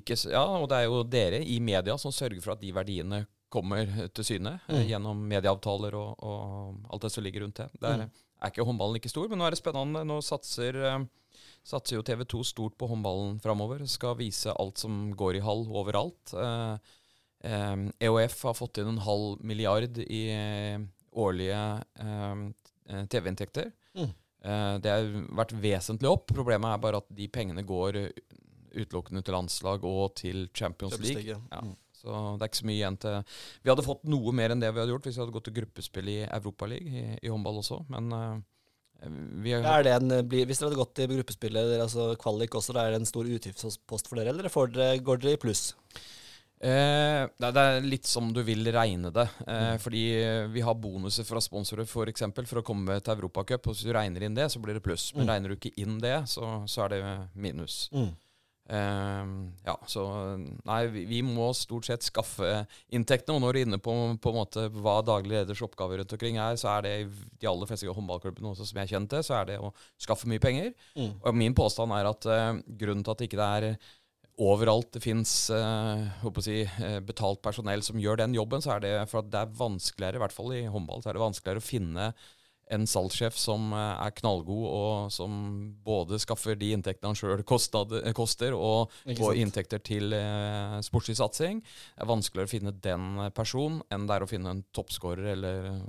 ikke 0.00 0.16
så 0.18 0.32
Ja, 0.32 0.44
og 0.58 0.68
det 0.72 0.80
er 0.82 0.88
jo 0.88 1.02
dere 1.04 1.40
i 1.44 1.58
media 1.64 1.96
som 2.00 2.12
sørger 2.14 2.40
for 2.44 2.54
at 2.56 2.62
de 2.64 2.72
verdiene 2.76 3.22
kommer 3.52 3.88
til 4.12 4.24
syne 4.28 4.58
eh, 4.68 4.74
Mm. 4.80 4.88
gjennom 4.90 5.20
medieavtaler 5.30 5.94
og, 5.96 6.24
og 6.24 6.90
alt 6.92 7.04
det 7.06 7.12
som 7.14 7.24
ligger 7.24 7.44
rundt 7.46 7.60
det. 7.62 7.68
Der 7.80 8.02
Mm. 8.06 8.10
er 8.44 8.52
ikke 8.52 8.64
håndballen 8.68 8.96
like 8.98 9.08
stor, 9.12 9.28
men 9.28 9.40
nå 9.40 9.46
er 9.48 9.56
det 9.56 9.60
spennende. 9.62 10.04
Nå 10.08 10.20
satser, 10.24 10.76
eh, 10.76 10.98
satser 11.68 11.98
jo 11.98 12.04
TV 12.06 12.24
2 12.24 12.44
stort 12.48 12.78
på 12.80 12.88
håndballen 12.90 13.38
framover. 13.44 13.84
Skal 13.88 14.16
vise 14.20 14.54
alt 14.54 14.80
som 14.80 15.10
går 15.16 15.38
i 15.38 15.42
hall 15.44 15.66
overalt. 15.68 16.32
Eh, 16.32 16.94
eh, 17.50 17.74
EOF 18.08 18.38
har 18.48 18.56
fått 18.56 18.80
inn 18.80 18.94
en 18.94 19.02
halv 19.04 19.44
milliard 19.44 20.00
i 20.04 20.22
eh, 20.32 20.80
årlige 21.18 21.60
TV-inntekter. 23.12 23.72
Mm. 23.98 24.10
Eh, 24.44 24.74
det 24.82 24.94
har 24.94 25.10
vært 25.40 25.56
vesentlig 25.60 26.10
opp. 26.10 26.30
Problemet 26.30 26.72
er 26.72 26.82
bare 26.82 27.02
at 27.02 27.10
de 27.12 27.28
pengene 27.32 27.64
går 27.66 28.00
utelukkende 28.78 29.24
til 29.24 29.34
landslag 29.34 29.84
og 29.88 30.14
til 30.20 30.46
Champions 30.54 30.98
League. 31.02 31.36
Ja. 31.36 31.62
Mm. 31.62 31.74
Så 31.98 32.14
det 32.38 32.44
er 32.44 32.50
ikke 32.52 32.60
så 32.60 32.66
mye 32.68 32.78
igjen 32.78 32.96
til 33.02 33.14
Vi 33.64 33.70
hadde 33.72 33.82
fått 33.82 34.04
noe 34.06 34.30
mer 34.30 34.52
enn 34.54 34.60
det 34.62 34.68
vi 34.70 34.78
hadde 34.78 34.92
gjort 34.92 35.08
hvis 35.08 35.16
vi 35.16 35.22
hadde 35.24 35.34
gått 35.34 35.48
til 35.48 35.56
gruppespill 35.56 36.10
i 36.12 36.20
Europaligaen, 36.28 36.92
i, 36.94 37.16
i 37.26 37.32
håndball 37.32 37.58
også, 37.58 37.80
men 37.90 38.12
en, 39.06 40.10
eh, 40.10 40.22
hvis 40.22 40.58
dere 40.58 40.70
hadde 40.70 40.80
gått 40.80 40.98
i 40.98 41.06
gruppespillet, 41.06 41.80
altså 41.80 42.16
kvalik 42.18 42.50
også, 42.58 42.74
da 42.74 42.86
er 42.86 42.90
det 42.96 43.00
en 43.02 43.06
stor 43.06 43.24
utgiftspost 43.24 44.08
for 44.10 44.16
dere, 44.18 44.32
eller 44.34 44.48
får 44.50 44.72
dere, 44.74 44.98
går 45.06 45.20
dere 45.22 45.36
i 45.36 45.40
pluss? 45.42 45.74
Eh, 46.60 47.28
det, 47.38 47.52
er- 47.54 47.80
litt 47.86 48.04
som 48.10 48.32
du 48.34 48.40
vil 48.42 48.64
regne 48.74 49.12
det. 49.14 49.28
Eh, 49.46 49.76
Fordi 49.78 50.00
eh, 50.18 50.46
vi 50.50 50.60
har 50.66 50.74
bonuser 50.74 51.22
fra 51.24 51.38
sponsorer 51.38 51.86
for, 51.86 52.06
eksempel, 52.10 52.46
for 52.50 52.58
å 52.58 52.64
komme 52.66 52.96
til 53.00 53.14
Europacup. 53.14 53.62
Hvis 53.70 53.84
du 53.86 53.92
regner 53.94 54.24
inn 54.26 54.34
det, 54.34 54.48
så 54.50 54.58
blir 54.58 54.74
det 54.74 54.82
pluss. 54.82 55.12
Men 55.14 55.26
Mm. 55.28 55.30
regner 55.30 55.48
du 55.48 55.54
ikke 55.56 55.78
inn 55.78 56.00
det, 56.02 56.16
så, 56.26 56.66
så 56.66 56.84
er 56.86 56.88
det 56.96 57.02
minus. 57.36 57.90
Eh, 58.68 59.28
ja, 59.64 59.74
så 59.88 60.02
Nei, 60.68 60.80
vi, 60.92 61.04
vi 61.08 61.20
må 61.24 61.48
stort 61.56 61.88
sett 61.88 62.04
skaffe 62.04 62.64
inntektene. 62.94 63.38
Og 63.38 63.44
når 63.44 63.52
du 63.52 63.60
er 63.60 63.68
inne 63.68 63.80
på, 63.82 63.94
på 64.20 64.32
en 64.32 64.38
måte 64.38 64.66
hva 64.76 64.98
daglig 65.06 65.38
leders 65.38 65.62
oppgaver 65.64 66.02
rundt 66.02 66.16
omkring 66.16 66.40
er, 66.42 66.58
så 66.60 66.74
er 66.76 66.84
det 66.86 66.94
i 67.00 67.06
de 67.40 67.50
aller 67.50 67.70
fleste 67.70 67.88
håndballklubbene 67.88 68.52
også 68.52 68.68
som 68.68 68.82
jeg 68.82 68.92
kjenner 68.92 69.12
til, 69.14 69.24
så 69.26 69.38
er 69.40 69.52
det 69.52 69.60
å 69.62 69.72
skaffe 70.00 70.28
mye 70.30 70.42
penger. 70.42 70.74
Mm. 70.98 71.14
Og 71.16 71.38
min 71.38 71.56
påstand 71.56 71.94
er 71.96 72.10
at 72.10 72.28
uh, 72.28 72.60
grunnen 72.80 73.06
til 73.06 73.14
at 73.14 73.24
ikke 73.24 73.40
det 73.40 73.48
er 73.58 73.70
overalt 74.38 74.92
det 74.94 75.02
fins 75.02 75.32
uh, 75.50 76.28
si, 76.44 76.60
eh, 76.62 76.98
betalt 77.02 77.40
personell 77.42 77.82
som 77.82 77.98
gjør 77.98 78.20
den 78.20 78.36
jobben, 78.36 78.62
så 78.62 78.76
er 78.76 78.84
det 78.84 78.92
for 79.10 79.24
at 79.24 79.32
det 79.32 79.40
er 79.40 79.56
vanskeligere, 79.58 80.20
i 80.20 80.22
hvert 80.22 80.34
fall 80.36 80.54
i 80.54 80.66
håndball, 80.70 81.02
så 81.02 81.10
er 81.10 81.18
det 81.18 81.24
vanskeligere 81.24 81.62
å 81.62 81.66
finne 81.66 82.12
en 82.74 82.86
salgssjef 82.88 83.36
som 83.38 83.72
eh, 83.72 84.06
er 84.06 84.16
knallgod, 84.18 84.64
og 84.68 85.12
som 85.12 85.38
både 85.84 86.20
skaffer 86.22 86.58
de 86.58 86.72
inntektene 86.76 87.12
han 87.12 87.18
sjøl 87.18 87.44
koster, 87.46 88.56
og 88.56 88.92
får 89.18 89.38
inntekter 89.42 89.82
til 89.84 90.14
eh, 90.16 90.78
sportslig 90.86 91.18
satsing. 91.20 91.62
Det 91.62 92.04
er 92.04 92.10
vanskeligere 92.10 92.50
å 92.50 92.52
finne 92.52 92.74
den 92.88 93.30
personen 93.36 93.80
enn 93.92 94.08
det 94.08 94.18
er 94.18 94.26
å 94.26 94.30
finne 94.30 94.52
en 94.52 94.64
toppskårer 94.76 95.32
eller 95.34 95.70
mm, 95.70 95.86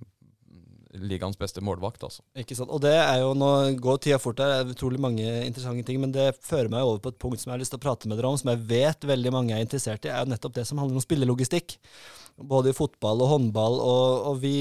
ligaens 1.09 1.39
beste 1.39 1.63
målvakt. 1.65 2.05
altså. 2.07 2.23
Ikke 2.39 2.57
sant. 2.57 2.71
Og 2.73 2.81
det 2.83 2.95
er 2.95 3.19
jo, 3.23 3.33
Nå 3.37 3.51
går 3.81 3.99
tida 4.05 4.21
fort 4.21 4.39
her, 4.41 4.53
det 4.53 4.61
er 4.63 4.77
utrolig 4.77 5.01
mange 5.03 5.25
interessante 5.45 5.85
ting, 5.87 5.99
men 6.01 6.15
det 6.15 6.31
fører 6.45 6.71
meg 6.71 6.87
over 6.87 7.03
på 7.03 7.13
et 7.13 7.19
punkt 7.21 7.41
som 7.41 7.51
jeg 7.51 7.57
har 7.57 7.65
lyst 7.65 7.75
til 7.75 7.81
å 7.81 7.85
prate 7.89 8.09
med 8.09 8.19
dere 8.19 8.31
om, 8.31 8.39
som 8.39 8.53
jeg 8.53 8.65
vet 8.71 9.11
veldig 9.11 9.35
mange 9.35 9.57
er 9.57 9.67
interessert 9.67 10.07
i, 10.07 10.13
er 10.13 10.23
jo 10.23 10.33
nettopp 10.33 10.57
det 10.57 10.65
som 10.69 10.81
handler 10.81 11.01
om 11.01 11.05
spillelogistikk. 11.05 11.77
Både 12.39 12.71
i 12.71 12.77
fotball 12.77 13.25
og 13.25 13.33
håndball. 13.33 13.79
og, 13.83 14.27
og 14.31 14.43
vi 14.45 14.57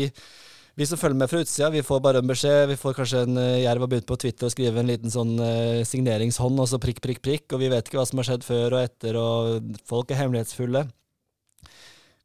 vi 0.78 0.87
som 0.87 0.99
følger 1.00 1.18
med 1.18 1.30
fra 1.30 1.40
utsida, 1.42 1.70
vi 1.75 1.82
får 1.82 2.02
bare 2.04 2.20
en 2.23 2.28
beskjed. 2.30 2.68
Vi 2.70 2.78
får 2.78 2.94
kanskje 3.00 3.25
en 3.26 3.40
uh, 3.40 3.58
Jerv 3.58 3.82
har 3.82 3.90
begynt 3.90 4.06
på 4.06 4.18
Twitter 4.23 4.47
og 4.47 4.54
skrive 4.54 4.78
en 4.78 4.90
liten 4.90 5.11
sånn 5.11 5.35
uh, 5.40 5.82
signeringshånd, 5.88 6.61
og 6.62 6.68
så 6.70 6.78
prikk, 6.82 7.00
prikk, 7.02 7.18
prikk. 7.25 7.47
Og 7.50 7.64
vi 7.64 7.70
vet 7.73 7.88
ikke 7.88 7.99
hva 7.99 8.06
som 8.06 8.23
har 8.23 8.28
skjedd 8.28 8.47
før 8.47 8.76
og 8.76 8.85
etter, 8.85 9.18
og 9.18 9.75
folk 9.88 10.14
er 10.14 10.23
hemmelighetsfulle. 10.23 10.85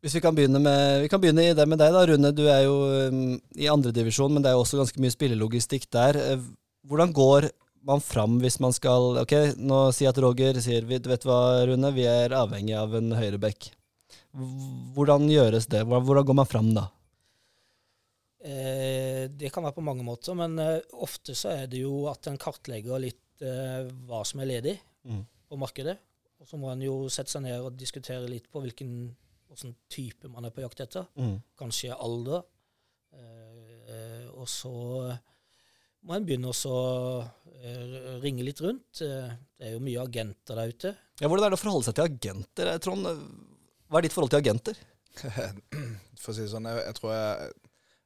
Hvis 0.03 0.17
Vi 0.17 0.21
kan 0.21 0.35
begynne 0.35 0.59
med, 0.59 1.01
vi 1.01 1.09
kan 1.09 1.21
begynne 1.23 1.47
i 1.47 1.57
det 1.57 1.65
med 1.65 1.79
deg, 1.79 1.95
da, 1.95 2.05
Rune. 2.05 2.33
Du 2.35 2.43
er 2.45 2.65
jo 2.67 2.77
um, 3.09 3.37
i 3.55 3.71
andredivisjon, 3.71 4.33
men 4.35 4.43
det 4.43 4.51
er 4.51 4.57
jo 4.57 4.63
også 4.67 4.81
ganske 4.83 5.01
mye 5.01 5.15
spillelogistikk 5.15 5.87
der. 5.95 6.19
Uh, 6.21 6.49
hvordan 6.85 7.13
går 7.15 7.49
man 7.87 8.03
fram 8.03 8.37
hvis 8.39 8.61
man 8.63 8.71
skal 8.75 9.17
Ok, 9.19 9.33
nå 9.59 9.79
sier 9.95 10.13
at 10.13 10.19
Roger 10.23 10.59
sier 10.63 10.85
du 10.85 11.09
vet 11.09 11.25
hva, 11.27 11.63
Rune, 11.67 11.89
vi 11.95 12.05
er 12.07 12.35
avhengig 12.37 12.77
av 12.77 12.93
en 12.99 13.15
høyreback. 13.17 13.73
Hvordan 14.93 15.25
gjøres 15.31 15.65
det? 15.71 15.87
Hvordan 15.89 16.27
går 16.27 16.37
man 16.37 16.49
fram 16.49 16.75
da? 16.77 16.91
Eh, 18.43 19.29
det 19.31 19.53
kan 19.55 19.63
være 19.63 19.77
på 19.77 19.85
mange 19.85 20.03
måter, 20.03 20.35
men 20.35 20.57
eh, 20.59 20.81
ofte 20.99 21.35
så 21.37 21.53
er 21.53 21.69
det 21.71 21.79
jo 21.79 22.09
at 22.11 22.27
en 22.27 22.39
kartlegger 22.39 22.99
litt 22.99 23.43
eh, 23.43 23.87
hva 24.03 24.19
som 24.27 24.41
er 24.43 24.49
ledig 24.49 24.73
mm. 25.07 25.21
på 25.47 25.59
markedet. 25.61 25.95
Og 26.43 26.49
så 26.49 26.59
må 26.59 26.73
en 26.73 26.83
jo 26.83 26.97
sette 27.13 27.31
seg 27.31 27.45
ned 27.45 27.63
og 27.63 27.77
diskutere 27.79 28.27
litt 28.27 28.49
på 28.51 28.63
hvilken 28.65 29.13
type 29.87 30.27
man 30.33 30.49
er 30.49 30.51
på 30.51 30.63
jakt 30.65 30.81
etter. 30.83 31.07
Mm. 31.15 31.37
Kanskje 31.55 31.95
alder. 31.95 32.43
Eh, 33.15 34.27
og 34.33 34.49
så 34.51 34.73
må 36.03 36.17
en 36.17 36.25
begynne 36.27 36.51
å 36.51 36.79
ringe 38.19 38.43
litt 38.43 38.59
rundt. 38.59 38.99
Det 38.99 39.69
er 39.69 39.77
jo 39.77 39.83
mye 39.85 40.03
agenter 40.03 40.59
der 40.59 40.73
ute. 40.73 40.97
Ja, 41.21 41.29
Hvordan 41.29 41.45
er 41.45 41.53
det 41.53 41.61
å 41.61 41.63
forholde 41.63 41.87
seg 41.87 41.95
til 41.95 42.09
agenter, 42.09 42.73
Trond? 42.83 43.07
Hva 43.87 44.01
er 44.01 44.03
ditt 44.03 44.15
forhold 44.15 44.33
til 44.33 44.41
agenter? 44.41 44.81
For 46.19 46.33
å 46.33 46.35
si 46.35 46.43
det 46.43 46.51
sånn, 46.51 46.67
jeg, 46.67 46.89
jeg 46.89 46.97
tror 46.97 47.13
jeg 47.13 47.53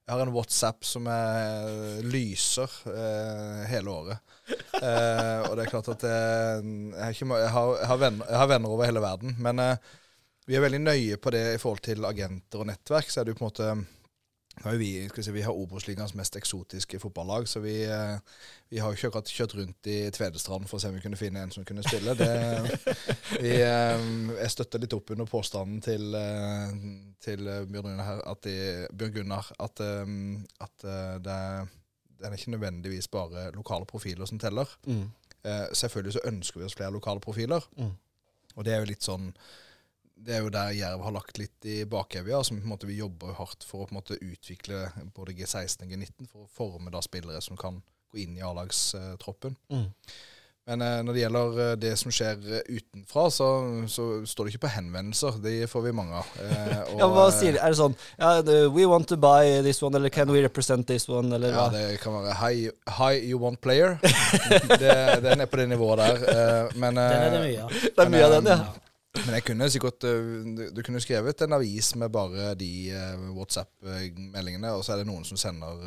jeg 0.07 0.15
har 0.15 0.21
en 0.23 0.31
WhatsApp 0.31 0.85
som 0.87 1.07
er, 1.11 1.97
lyser 2.07 2.71
eh, 2.93 3.63
hele 3.73 3.91
året. 3.91 4.23
Eh, 4.77 5.39
og 5.41 5.55
det 5.57 5.63
er 5.63 5.69
klart 5.71 5.87
at 5.89 6.03
jeg, 6.05 6.65
jeg, 6.93 7.15
har, 7.17 7.39
jeg, 7.41 7.49
har, 7.49 7.71
har 7.89 7.97
venner, 7.97 8.27
jeg, 8.29 8.37
har, 8.37 8.49
venner, 8.51 8.73
over 8.75 8.85
hele 8.85 9.01
verden. 9.01 9.33
Men 9.41 9.59
eh, 9.59 9.87
vi 10.45 10.55
er 10.55 10.61
veldig 10.61 10.79
nøye 10.83 11.17
på 11.17 11.33
det 11.33 11.41
i 11.55 11.57
forhold 11.59 11.81
til 11.87 12.05
agenter 12.05 12.61
og 12.61 12.69
nettverk. 12.69 13.09
Så 13.09 13.19
er 13.19 13.25
det 13.25 13.33
jo 13.33 13.39
på 13.39 13.43
en 13.43 13.49
måte 13.49 13.71
vi, 14.65 15.09
si, 15.21 15.31
vi 15.31 15.41
har 15.41 15.53
Obos-ligaens 15.53 16.13
mest 16.17 16.35
eksotiske 16.35 16.99
fotballag, 16.99 17.47
så 17.47 17.59
vi, 17.59 17.83
eh, 17.85 18.17
vi 18.69 18.79
har 18.81 18.93
ikke 18.93 19.11
akkurat 19.11 19.29
kjørt 19.29 19.55
rundt 19.55 19.89
i 19.89 19.97
Tvedestrand 20.13 20.67
for 20.69 20.77
å 20.77 20.81
se 20.81 20.89
om 20.89 20.97
vi 20.97 21.03
kunne 21.03 21.19
finne 21.19 21.43
en 21.45 21.53
som 21.53 21.65
kunne 21.67 21.85
spille. 21.85 22.15
Det, 22.17 22.29
vi, 23.43 23.53
eh, 23.61 24.07
jeg 24.41 24.53
støtter 24.53 24.81
litt 24.81 24.95
opp 24.97 25.13
under 25.13 25.29
påstanden 25.29 25.81
til, 25.85 26.09
eh, 26.17 26.73
til 27.23 27.45
Bjørn 27.45 27.91
Gunnar 27.91 28.09
her, 28.09 28.23
at, 28.33 28.49
de, 28.89 29.11
Gunnar, 29.13 29.51
at, 29.59 29.83
at 30.65 30.87
det, 31.27 31.37
det, 32.17 32.25
er 32.25 32.39
ikke 32.39 32.55
nødvendigvis 32.57 33.11
bare 33.13 33.51
lokale 33.55 33.85
profiler 33.85 34.25
som 34.25 34.41
teller. 34.41 34.73
Mm. 34.87 35.07
Selvfølgelig 35.77 36.17
så 36.17 36.25
ønsker 36.27 36.59
vi 36.59 36.65
oss 36.65 36.75
flere 36.75 36.91
lokale 36.91 37.21
profiler, 37.23 37.63
mm. 37.77 37.93
og 38.55 38.65
det 38.65 38.73
er 38.73 38.81
jo 38.81 38.89
litt 38.89 39.05
sånn 39.05 39.29
det 40.17 40.37
er 40.37 40.45
jo 40.45 40.53
der 40.53 40.73
Jerv 40.75 41.03
har 41.05 41.13
lagt 41.15 41.37
litt 41.39 41.67
i 41.67 41.81
bakevja. 41.89 42.43
som 42.43 42.57
på 42.59 42.65
en 42.65 42.73
måte 42.73 42.89
Vi 42.89 42.97
jobber 42.97 43.35
hardt 43.37 43.63
for 43.63 43.83
å 43.83 43.89
på 43.89 43.95
en 43.95 43.99
måte 44.01 44.17
utvikle 44.21 44.87
både 45.15 45.35
G16 45.37 45.85
og 45.85 45.93
G19 45.93 46.31
for 46.31 46.45
å 46.45 46.49
forme 46.51 46.93
da 46.93 47.01
spillere 47.05 47.41
som 47.41 47.57
kan 47.59 47.81
gå 48.11 48.23
inn 48.23 48.37
i 48.37 48.43
A-lagstroppen. 48.45 49.55
Mm. 49.69 49.91
Men 50.67 50.81
eh, 50.83 50.97
når 51.05 51.15
det 51.15 51.21
gjelder 51.21 51.59
eh, 51.63 51.75
det 51.79 51.93
som 51.95 52.11
skjer 52.11 52.41
eh, 52.57 52.71
utenfra, 52.75 53.29
så, 53.31 53.45
så, 53.87 54.07
står 54.27 54.47
det 54.47 54.51
ikke 54.53 54.65
på 54.65 54.71
henvendelser. 54.73 55.37
De 55.43 55.53
får 55.71 55.85
vi 55.85 55.93
mange 55.95 56.19
av. 56.19 56.33
Eh, 56.43 56.73
og, 56.89 56.97
ja, 56.99 57.07
hva 57.13 57.27
sier 57.31 57.55
de? 57.55 57.61
Er 57.61 57.71
det 57.71 57.79
sånn 57.79 57.95
ja, 58.17 58.33
We 58.75 58.87
want 58.89 59.07
to 59.07 59.15
buy 59.15 59.61
this 59.63 59.79
one, 59.79 59.95
eller 59.95 60.11
can 60.11 60.27
we 60.33 60.41
represent 60.43 60.87
this 60.89 61.07
one? 61.07 61.31
Eller 61.37 61.55
ja, 61.55 61.61
hva? 61.61 61.69
det 61.71 62.01
kan 62.03 62.17
være 62.17 62.35
Hi, 62.41 62.67
hi 62.99 63.13
you 63.29 63.39
want 63.39 63.61
player? 63.63 63.95
det, 64.81 64.97
den 65.23 65.45
er 65.45 65.47
på 65.47 65.61
det 65.61 65.69
nivået 65.71 66.03
der. 66.03 66.27
Eh, 66.33 66.75
men, 66.75 66.99
den 66.99 67.15
er 67.21 67.31
det 67.37 67.45
mye 67.45 67.63
av. 67.63 67.79
Det 67.87 68.03
er 68.03 68.13
mye 68.17 68.27
av 68.27 68.35
den, 68.35 68.51
ja. 68.57 68.86
Men 69.25 69.37
jeg 69.37 69.45
kunne 69.47 69.69
sikkert 69.71 70.05
eh, 70.07 70.69
Du 70.75 70.83
kunne 70.85 71.01
skrevet 71.03 71.41
en 71.43 71.57
avis 71.57 71.93
med 71.99 72.13
bare 72.13 72.53
de 72.59 72.71
eh, 72.93 73.25
WhatsApp-meldingene, 73.35 74.73
og 74.75 74.85
så 74.85 74.93
er 74.93 75.01
det 75.01 75.09
noen 75.09 75.25
som 75.27 75.39
sender 75.39 75.81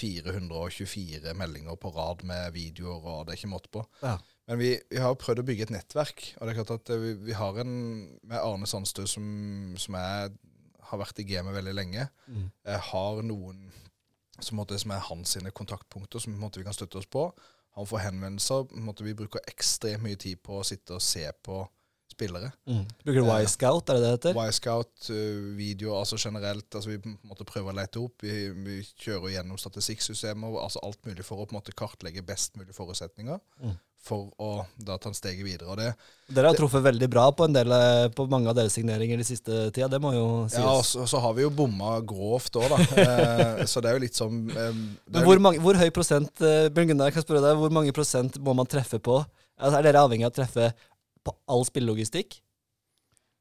424 0.00 1.22
eh, 1.30 1.36
meldinger 1.38 1.78
på 1.80 1.92
rad 1.94 2.24
med 2.26 2.54
videoer, 2.56 3.04
og 3.04 3.26
det 3.26 3.34
er 3.34 3.40
ikke 3.40 3.52
måte 3.52 3.72
på. 3.74 3.84
Ja. 4.02 4.16
Men 4.48 4.60
vi, 4.60 4.74
vi, 4.90 5.00
har 5.00 5.14
prøvd 5.16 5.40
å 5.40 5.46
bygge 5.48 5.68
et 5.68 5.74
nettverk, 5.74 6.26
og 6.36 6.44
det 6.44 6.52
er 6.52 6.58
klart 6.60 6.74
at 6.74 6.92
vi, 7.00 7.14
vi 7.30 7.36
har 7.38 7.62
en 7.62 7.76
med 8.26 8.40
Arne 8.40 8.68
Sandstø 8.68 9.06
som, 9.08 9.24
som 9.80 9.96
jeg 9.96 10.34
har 10.90 11.00
vært 11.00 11.22
i 11.22 11.28
gamet 11.28 11.56
veldig 11.56 11.72
lenge. 11.72 12.10
Mm. 12.28 12.48
har 12.90 13.22
noen 13.24 13.62
som, 14.40 14.58
måtte, 14.58 14.76
som, 14.78 14.92
er 14.92 15.06
hans 15.08 15.36
sine 15.36 15.52
kontaktpunkter 15.54 16.20
som 16.20 16.34
måtte, 16.36 16.60
vi 16.60 16.66
kan 16.66 16.76
støtte 16.76 17.00
oss 17.00 17.08
på. 17.08 17.28
Han 17.78 17.88
får 17.88 18.04
henvendelser. 18.04 18.68
Måtte, 18.84 19.06
vi 19.06 19.16
bruker 19.18 19.42
ekstremt 19.50 20.04
mye 20.04 20.18
tid 20.20 20.42
på 20.44 20.60
å 20.60 20.66
sitte 20.66 20.98
og 20.98 21.02
se 21.02 21.24
på 21.42 21.62
spillere. 22.14 22.50
Mm. 22.70 22.84
Bruker 23.04 23.20
du 23.20 23.30
Y-Scout, 23.34 23.88
er 23.90 23.98
det 23.98 24.04
det 24.04 24.12
heter? 24.14 24.42
Y-Scout, 24.48 24.92
uh, 25.10 25.48
video, 25.58 25.94
altså 25.98 26.18
generelt. 26.20 26.68
altså 26.70 26.92
Vi 26.92 27.00
på 27.02 27.10
en 27.10 27.18
måte 27.30 27.46
prøver 27.48 27.74
å 27.74 27.78
lete 27.80 28.02
opp. 28.02 28.22
Vi, 28.24 28.50
vi 28.64 28.82
kjører 29.04 29.36
gjennom 29.36 29.60
statistikksystemer, 29.60 30.60
altså 30.62 30.82
alt 30.86 31.02
mulig 31.08 31.26
for 31.26 31.42
å 31.42 31.48
på 31.48 31.54
en 31.54 31.60
måte 31.60 31.74
kartlegge 31.76 32.24
best 32.26 32.56
mulig 32.60 32.76
forutsetninger. 32.76 33.42
Mm. 33.62 33.74
For 34.04 34.28
å 34.36 34.48
da 34.84 34.98
ta 35.00 35.08
en 35.08 35.16
steget 35.16 35.46
videre. 35.46 35.70
Og 35.72 35.78
det, 35.80 35.94
Dere 36.36 36.50
har 36.50 36.58
truffet 36.58 36.82
veldig 36.84 37.06
bra 37.08 37.30
på, 37.32 37.46
en 37.46 37.54
del, 37.56 37.72
eh, 37.72 38.08
på 38.12 38.26
mange 38.28 38.50
av 38.52 38.58
deres 38.58 38.74
signeringer 38.76 39.16
de 39.16 39.24
siste 39.24 39.62
tida, 39.72 39.88
det 39.88 40.00
må 40.04 40.12
jo 40.12 40.26
sies. 40.44 40.58
Ja, 40.60 40.74
og 40.76 40.84
så, 40.84 41.06
så 41.08 41.22
har 41.24 41.32
vi 41.38 41.46
jo 41.46 41.52
bomma 41.56 41.94
grovt 42.04 42.58
òg, 42.60 42.68
da. 42.74 42.82
eh, 43.04 43.62
så 43.70 43.80
det 43.80 43.90
er 43.90 43.96
jo 43.96 44.04
litt 44.04 44.20
som 44.20 44.42
eh, 44.52 44.82
hvor, 45.24 45.40
mange, 45.40 45.62
hvor, 45.64 45.80
høy 45.80 45.88
prosent 45.96 46.44
eh, 46.44 46.68
Bjørn 46.68 46.92
Gunnar, 46.92 47.08
jeg 47.08 47.16
kan 47.16 47.24
spørre 47.24 47.46
deg, 47.46 47.62
hvor 47.62 47.72
mange 47.72 47.96
prosent 47.96 48.36
må 48.44 48.52
man 48.58 48.68
treffe 48.68 49.00
på? 49.00 49.22
Altså, 49.54 49.78
er 49.78 49.86
dere 49.86 50.04
avhengig 50.04 50.26
av 50.26 50.34
å 50.34 50.36
treffe 50.36 50.68
på 51.24 51.34
all 51.50 51.64
spillelogistikk? 51.68 52.40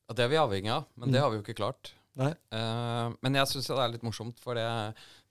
Ja, 0.07 0.15
det 0.17 0.25
er 0.25 0.31
vi 0.33 0.39
avhengig 0.41 0.71
av, 0.73 0.87
men 0.95 1.09
mm. 1.09 1.13
det 1.15 1.21
har 1.23 1.31
vi 1.31 1.39
jo 1.39 1.45
ikke 1.45 1.59
klart. 1.59 1.93
Uh, 2.13 3.09
men 3.25 3.39
jeg 3.39 3.49
syns 3.49 3.67
det 3.71 3.77
er 3.79 3.93
litt 3.95 4.05
morsomt, 4.05 4.37
for 4.43 4.57
det, 4.57 4.65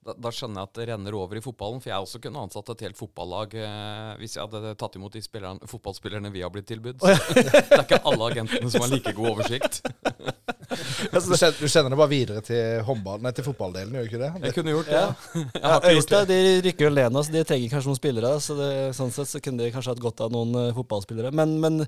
da, 0.03 0.15
da, 0.19 0.31
skjønner 0.35 0.59
jeg 0.59 0.69
at 0.69 0.79
det 0.79 0.87
renner 0.89 1.15
over 1.15 1.39
i 1.39 1.43
fotballen. 1.43 1.79
For 1.83 1.93
jeg 1.93 2.07
også 2.07 2.21
kunne 2.23 2.43
ansatt 2.43 2.73
et 2.73 2.85
helt 2.87 2.99
fotballag 2.99 3.55
uh, 3.55 4.13
hvis 4.19 4.37
jeg 4.37 4.43
hadde 4.43 4.75
tatt 4.79 4.97
imot 4.99 5.15
de 5.15 5.23
fotballspillerne 5.69 6.33
vi 6.33 6.43
har 6.43 6.51
blitt 6.53 6.67
tilbudt. 6.71 7.05
Ja. 7.07 7.19
det 7.37 7.61
er 7.63 7.85
ikke 7.85 8.01
alle 8.09 8.31
agentene 8.33 8.73
som 8.73 8.83
har 8.83 8.91
like 8.91 9.15
god 9.17 9.35
oversikt. 9.35 9.83
altså, 11.13 11.27
du, 11.29 11.35
sender, 11.37 11.57
du, 11.59 11.67
sender, 11.71 11.93
det 11.93 11.99
bare 11.99 12.11
videre 12.11 12.43
til, 12.45 12.81
håndball, 12.87 13.21
nei, 13.23 13.33
til 13.35 13.47
fotballdelen, 13.47 13.95
gjør 13.95 14.05
du 14.05 14.11
ikke 14.11 14.21
det? 14.21 14.31
Jeg 14.47 14.57
kunne 14.57 14.75
gjort 14.75 14.91
det. 14.91 15.01
Ja. 15.01 15.41
ja 15.65 15.79
det. 15.83 16.21
de 16.29 16.39
rykker 16.67 16.87
jo 16.87 16.91
alene, 16.91 17.23
så 17.23 17.35
de 17.35 17.45
trenger 17.47 17.73
kanskje 17.73 17.91
noen 17.91 17.99
spillere. 17.99 18.33
Så 18.43 18.57
det, 18.59 18.69
sånn 18.97 19.13
sett 19.15 19.31
så 19.31 19.41
kunne 19.43 19.63
de 19.63 19.73
kanskje 19.73 19.95
hatt 19.95 20.03
godt 20.03 20.23
av 20.25 20.33
noen 20.35 20.55
uh, 20.57 20.69
fotballspillere. 20.77 21.33
Men, 21.35 21.57
men 21.63 21.83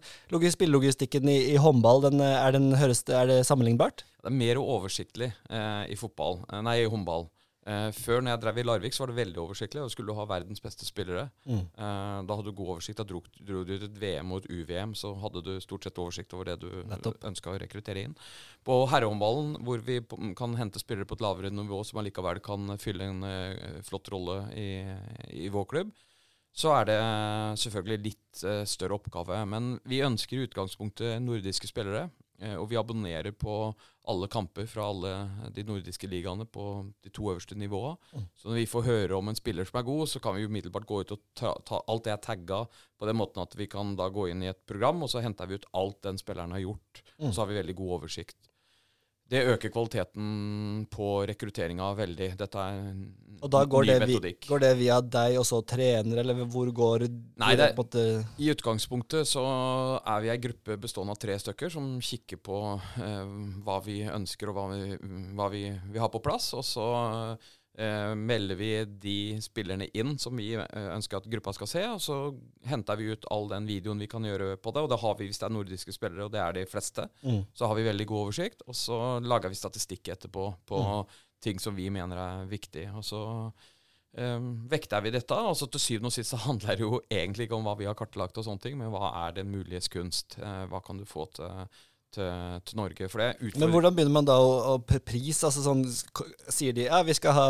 spillelogistikken 0.55 1.29
i, 1.31 1.39
i 1.53 1.61
håndball, 1.61 2.03
den, 2.07 2.23
er, 2.23 2.51
den, 2.55 2.71
høres, 2.79 3.03
er 3.09 3.29
det 3.31 3.41
sammenlignbart? 3.47 4.05
Det 4.25 4.31
er 4.31 4.39
mer 4.41 4.61
oversiktlig 4.61 5.31
uh, 5.51 5.85
i 5.91 5.97
fotball, 5.99 6.41
uh, 6.49 6.61
nei, 6.65 6.79
i 6.83 6.89
håndball. 6.89 7.27
Eh, 7.65 7.87
før 7.97 8.21
når 8.21 8.35
jeg 8.35 8.41
drev 8.43 8.59
i 8.61 8.63
Larvik, 8.65 8.93
så 8.93 9.01
var 9.01 9.09
det 9.09 9.17
veldig 9.23 9.39
oversiktlig. 9.41 9.81
Da 9.81 9.89
skulle 9.89 10.13
du 10.13 10.19
ha 10.19 10.27
verdens 10.29 10.61
beste 10.61 10.85
spillere. 10.85 11.23
Mm. 11.49 11.63
Eh, 11.65 12.17
da 12.29 12.37
hadde 12.37 12.51
du 12.51 12.57
god 12.59 12.75
oversikt. 12.75 12.99
Da 12.99 13.05
dro, 13.09 13.23
dro 13.39 13.63
du 13.65 13.71
ut 13.73 13.85
et 13.87 13.97
VM 14.01 14.33
og 14.35 14.43
et 14.43 14.51
UVM, 14.53 14.93
så 14.97 15.15
hadde 15.23 15.41
du 15.47 15.55
stort 15.63 15.87
sett 15.87 16.01
oversikt 16.01 16.35
over 16.37 16.51
det 16.51 16.59
du 16.61 16.69
ønska 17.25 17.49
å 17.49 17.57
rekruttere 17.61 18.03
inn. 18.05 18.13
På 18.65 18.83
herrehåndballen, 18.91 19.55
hvor 19.65 19.81
vi 19.85 19.97
kan 20.37 20.53
hente 20.59 20.81
spillere 20.81 21.09
på 21.09 21.17
et 21.17 21.25
lavere 21.25 21.53
nivå 21.53 21.81
som 21.87 22.03
allikevel 22.03 22.41
kan 22.45 22.75
fylle 22.81 23.09
en 23.09 23.25
uh, 23.25 23.81
flott 23.85 24.13
rolle 24.13 24.37
i, 24.53 24.69
i, 25.33 25.49
vår 25.53 25.65
klubb, 25.71 25.95
så 26.55 26.71
er 26.77 26.87
det 26.91 26.99
selvfølgelig 27.63 28.11
litt 28.11 28.45
uh, 28.45 28.61
større 28.69 28.99
oppgave. 28.99 29.41
Men 29.49 29.79
vi 29.89 30.05
ønsker 30.05 30.37
i 30.37 30.45
utgangspunktet 30.45 31.17
nordiske 31.25 31.71
spillere. 31.71 32.11
uh, 32.45 32.57
og 32.59 32.69
vi 32.69 32.77
abonnerer 32.77 33.33
på 33.33 33.73
alle 34.11 34.27
kamper 34.31 34.67
fra 34.69 34.87
alle 34.91 35.11
de 35.55 35.63
nordiske 35.67 36.07
ligaene 36.09 36.45
på 36.45 36.65
de 37.03 37.11
to 37.13 37.29
øverste 37.31 37.57
nivåene. 37.59 37.97
Mm. 38.13 38.25
Så 38.35 38.49
når 38.49 38.59
vi 38.59 38.65
får 38.69 38.87
høre 38.89 39.17
om 39.17 39.31
en 39.31 39.37
spiller 39.37 39.67
som 39.67 39.79
er 39.79 39.87
god, 39.87 40.07
så 40.11 40.21
kan 40.23 40.37
vi 40.37 40.45
umiddelbart 40.45 40.87
gå 40.89 41.01
ut 41.01 41.13
og 41.15 41.23
ta, 41.37 41.53
ta 41.67 41.81
alt 41.91 42.05
det 42.07 42.13
er 42.13 42.23
tagga 42.23 42.63
på 42.99 43.09
den 43.09 43.19
måten 43.19 43.43
at 43.43 43.55
vi 43.57 43.69
kan 43.71 43.95
da 43.99 44.09
gå 44.13 44.29
inn 44.31 44.43
i 44.45 44.51
et 44.51 44.61
program, 44.69 45.03
og 45.03 45.11
så 45.11 45.23
henter 45.25 45.49
vi 45.49 45.59
ut 45.59 45.69
alt 45.75 46.01
den 46.05 46.21
spilleren 46.21 46.55
har 46.55 46.63
gjort. 46.63 47.03
Mm. 47.17 47.29
Og 47.29 47.33
så 47.33 47.43
har 47.43 47.51
vi 47.51 47.59
veldig 47.61 47.77
god 47.81 47.95
oversikt. 47.99 48.51
Det 49.27 49.39
øker 49.55 49.71
kvaliteten 49.73 50.87
på 50.93 51.05
rekrutteringa 51.25 51.87
veldig. 51.97 52.27
Dette 52.37 52.61
er 52.61 52.81
Og 53.41 53.49
da 53.51 53.63
går 53.65 53.81
ny 53.85 53.87
det, 53.89 53.95
metodikk. 54.07 54.45
går 54.47 54.59
det 54.61 54.77
via 54.77 54.99
deg 55.01 55.37
og 55.39 55.45
så 55.49 55.59
trener, 55.65 56.19
eller 56.21 56.45
hvor 56.45 56.69
går 56.71 57.07
Nei, 57.41 57.55
det- 57.55 57.75
på 57.75 57.85
I 58.37 58.51
utgangspunktet 58.53 59.25
så 59.25 59.41
er 60.05 60.21
vi 60.21 60.29
ei 60.29 60.37
gruppe 60.37 60.77
bestående 60.77 61.11
av 61.11 61.17
tre 61.19 61.33
stykker 61.41 61.71
som 61.71 61.99
kikker 61.99 62.37
på 62.37 62.59
eh, 63.01 63.25
hva 63.65 63.79
vi 63.83 64.03
ønsker 64.03 64.49
og 64.49 64.55
hva 64.55 64.67
vi, 64.71 64.97
hva 65.35 65.49
vi 65.51 65.63
vi 65.91 65.99
har 65.99 66.09
på 66.09 66.21
plass. 66.21 66.53
Og 66.53 66.63
så 66.63 67.37
eh, 67.77 68.13
melder 68.15 68.55
vi 68.59 68.69
de 68.85 69.17
spillerne 69.43 69.87
inn 69.97 70.15
som 70.21 70.35
vi 70.37 70.51
eh, 70.55 70.87
ønsker 70.95 71.19
at 71.19 71.29
gruppa 71.31 71.53
skal 71.55 71.69
se. 71.69 71.83
Og 71.91 72.01
så 72.03 72.17
henter 72.69 72.99
vi 72.99 73.11
ut 73.13 73.27
all 73.33 73.49
den 73.51 73.67
videoen 73.69 74.01
vi 74.01 74.09
kan 74.11 74.25
gjøre 74.25 74.55
på 74.57 74.73
det. 74.75 74.85
Og 74.85 74.91
det 74.91 75.01
har 75.01 75.19
vi 75.19 75.29
hvis 75.29 75.41
det 75.41 75.49
er 75.49 75.55
nordiske 75.57 75.95
spillere, 75.95 76.27
og 76.27 76.33
det 76.33 76.41
er 76.43 76.57
de 76.57 76.65
fleste. 76.69 77.07
Mm. 77.23 77.43
Så 77.53 77.69
har 77.69 77.79
vi 77.79 77.87
veldig 77.89 78.09
god 78.11 78.25
oversikt. 78.27 78.65
Og 78.67 78.77
så 78.79 78.99
lager 79.23 79.53
vi 79.53 79.61
statistikk 79.61 80.13
etterpå 80.15 80.49
på 80.65 80.81
ting 81.45 81.61
som 81.61 81.75
vi 81.77 81.89
mener 81.93 82.19
er 82.19 82.45
viktig. 82.49 82.87
Og 82.97 83.05
så 83.05 83.21
eh, 84.17 84.39
vekter 84.71 85.03
vi 85.05 85.13
dette. 85.15 85.39
Og 85.49 85.57
så 85.57 85.69
til 85.71 85.83
syvende 85.83 86.11
og 86.11 86.15
sist 86.15 86.33
så 86.33 86.41
handler 86.47 86.77
det 86.77 86.87
jo 86.87 87.01
egentlig 87.09 87.49
ikke 87.49 87.59
om 87.59 87.67
hva 87.67 87.75
vi 87.79 87.89
har 87.89 87.97
kartlagt, 87.97 88.37
og 88.39 88.47
sånne 88.47 88.63
ting, 88.63 88.79
men 88.79 88.93
hva 88.93 89.11
er 89.25 89.37
det 89.39 89.47
muliges 89.49 89.91
kunst? 89.93 90.39
Eh, 90.41 90.63
hva 90.71 90.81
kan 90.85 91.01
du 91.01 91.05
få 91.09 91.27
til, 91.35 91.67
til, 92.15 92.29
til 92.65 92.79
Norge? 92.79 93.07
For 93.11 93.21
det 93.21 93.27
er 93.33 93.59
Men 93.61 93.73
hvordan 93.73 93.95
begynner 93.97 94.15
man 94.15 94.27
da 94.27 94.37
å, 94.41 94.51
å 94.73 94.99
pris? 95.05 95.41
Altså 95.45 95.63
sånn, 95.65 95.83
sier 96.51 96.75
de 96.75 96.87
ja, 96.87 97.01
vi 97.05 97.15
skal 97.17 97.35
ha 97.35 97.45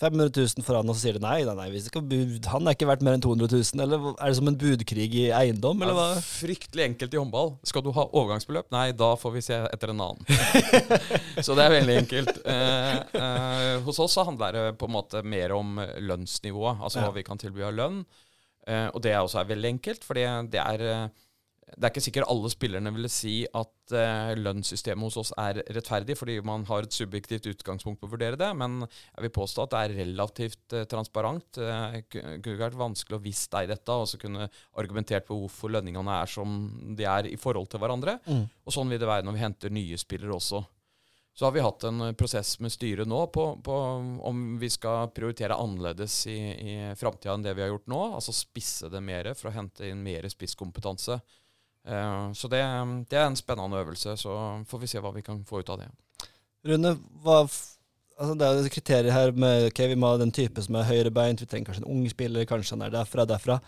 500 0.00 0.30
000 0.36 0.66
for 0.66 0.78
han, 0.78 0.88
og 0.92 0.96
så 0.98 1.06
sier 1.06 1.18
de 1.18 1.24
nei, 1.24 1.38
nei, 1.48 1.56
nei 1.58 1.68
vi 1.74 1.82
skal 1.84 2.04
bud, 2.06 2.48
han 2.52 2.68
er 2.68 2.76
ikke 2.76 2.88
verdt 2.90 3.04
mer 3.06 3.16
enn 3.18 3.24
200 3.24 3.50
000. 3.56 3.82
Eller 3.86 4.06
er 4.12 4.32
det 4.32 4.38
som 4.38 4.50
en 4.52 4.58
budkrig 4.60 5.08
i 5.22 5.26
eiendom, 5.36 5.82
eller 5.82 5.96
hva? 5.98 6.08
Er 6.18 6.26
fryktelig 6.26 6.86
enkelt 6.90 7.16
i 7.16 7.20
håndball. 7.22 7.54
Skal 7.68 7.84
du 7.86 7.92
ha 7.96 8.06
overgangsbeløp? 8.10 8.68
Nei, 8.74 8.88
da 8.96 9.12
får 9.20 9.36
vi 9.38 9.44
se 9.48 9.60
etter 9.72 9.94
en 9.94 10.04
annen. 10.06 10.82
så 11.46 11.56
det 11.58 11.66
er 11.66 11.76
veldig 11.78 11.96
enkelt. 12.04 12.42
Eh, 12.52 12.98
eh, 13.22 13.70
hos 13.86 14.00
oss 14.02 14.18
så 14.18 14.26
handler 14.28 14.58
det 14.58 14.66
på 14.80 14.88
en 14.90 14.96
måte 14.98 15.22
mer 15.24 15.54
om 15.56 15.78
lønnsnivået, 15.80 16.82
altså 16.82 17.00
Ja. 17.00 17.08
hva 17.08 17.16
vi 17.16 17.24
kan 17.26 17.40
tilby 17.40 17.64
av 17.66 17.74
lønn. 17.74 18.02
Eh, 18.68 18.88
og 18.94 19.00
det 19.02 19.10
er 19.10 19.22
også 19.24 19.40
er 19.40 19.48
veldig 19.50 19.70
enkelt, 19.76 20.04
fordi 20.06 20.22
det 20.52 20.60
er 20.62 20.84
eh, 20.86 21.06
det 21.62 21.86
er 21.86 21.92
ikke 21.92 22.02
sikkert 22.04 22.28
alle 22.30 22.50
spillerne 22.52 22.90
ville 22.92 23.08
si 23.12 23.34
at 23.46 23.94
eh, 23.96 24.32
lønnssystemet 24.38 25.06
hos 25.06 25.18
oss 25.20 25.30
er 25.40 25.60
rettferdig, 25.72 26.16
fordi 26.18 26.36
man 26.44 26.66
har 26.68 26.84
et 26.84 26.96
subjektivt 26.96 27.46
utgangspunkt 27.52 28.00
på 28.02 28.08
å 28.08 28.12
vurdere 28.12 28.38
det, 28.40 28.50
men 28.58 28.82
jeg 28.82 29.24
vil 29.26 29.34
påstå 29.38 29.64
at 29.64 29.72
det 29.72 29.80
er 29.80 29.96
relativt 30.02 30.76
eh, 30.76 30.84
transparent. 30.90 31.60
Eh, 31.62 31.98
kunne 32.10 32.58
vært 32.60 32.78
vanskelig 32.78 33.18
å 33.18 33.24
visst 33.24 33.52
deg 33.54 33.70
dette, 33.72 33.94
og 33.94 34.10
så 34.10 34.20
kunne 34.20 34.50
argumentert 34.80 35.28
på 35.28 35.38
hvorfor 35.38 35.72
lønningene 35.72 36.20
er 36.20 36.30
som 36.30 36.60
de 36.98 37.08
er 37.08 37.30
i 37.30 37.38
forhold 37.40 37.72
til 37.72 37.82
hverandre. 37.82 38.18
Mm. 38.26 38.44
Og 38.66 38.76
sånn 38.76 38.92
vil 38.92 39.00
det 39.00 39.10
være 39.10 39.28
når 39.28 39.38
vi 39.38 39.44
henter 39.46 39.76
nye 39.80 40.00
spillere 40.00 40.36
også. 40.36 40.64
Så 41.34 41.46
har 41.46 41.52
vi 41.52 41.64
hatt 41.64 41.84
en 41.88 42.00
eh, 42.00 42.16
prosess 42.18 42.58
med 42.60 42.72
styret 42.72 43.08
nå 43.08 43.24
på, 43.32 43.46
på 43.64 43.76
om 44.28 44.42
vi 44.60 44.68
skal 44.70 45.08
prioritere 45.16 45.56
annerledes 45.56 46.26
i, 46.28 46.38
i 46.52 46.74
framtida 46.98 47.32
enn 47.38 47.46
det 47.46 47.54
vi 47.56 47.64
har 47.64 47.72
gjort 47.72 47.88
nå. 47.88 48.02
Altså 48.18 48.34
spisse 48.36 48.92
det 48.92 49.00
mer 49.00 49.32
for 49.38 49.48
å 49.48 49.56
hente 49.56 49.88
inn 49.88 50.04
mer 50.04 50.28
spisskompetanse. 50.28 51.22
Eh, 51.84 52.32
så 52.38 52.48
det, 52.48 52.62
det 53.10 53.18
er 53.18 53.26
en 53.26 53.38
spennende 53.38 53.82
øvelse. 53.82 54.16
Så 54.20 54.34
får 54.68 54.82
vi 54.82 54.90
se 54.90 55.02
hva 55.02 55.12
vi 55.14 55.24
kan 55.26 55.42
få 55.48 55.62
ut 55.62 55.72
av 55.74 55.82
det. 55.82 55.90
Rune, 56.68 56.96
hva 57.24 57.42
altså 58.22 58.34
det 58.38 58.48
er 58.48 58.68
kriterier 58.72 59.14
her 59.14 59.32
med 59.34 59.68
ok, 59.70 59.80
vi 59.90 59.98
må 59.98 60.12
ha 60.12 60.18
den 60.20 60.32
type 60.34 60.62
som 60.62 60.76
er 60.78 60.86
høyrebeint, 60.86 61.40
vi 61.42 61.48
trenger 61.50 61.70
kanskje 61.70 61.84
en 61.84 61.90
ung 61.94 62.04
spiller, 62.10 62.46
kanskje 62.46 62.76
han 62.76 62.86
er 62.86 62.94
derfra, 62.94 63.26
derfra. 63.28 63.58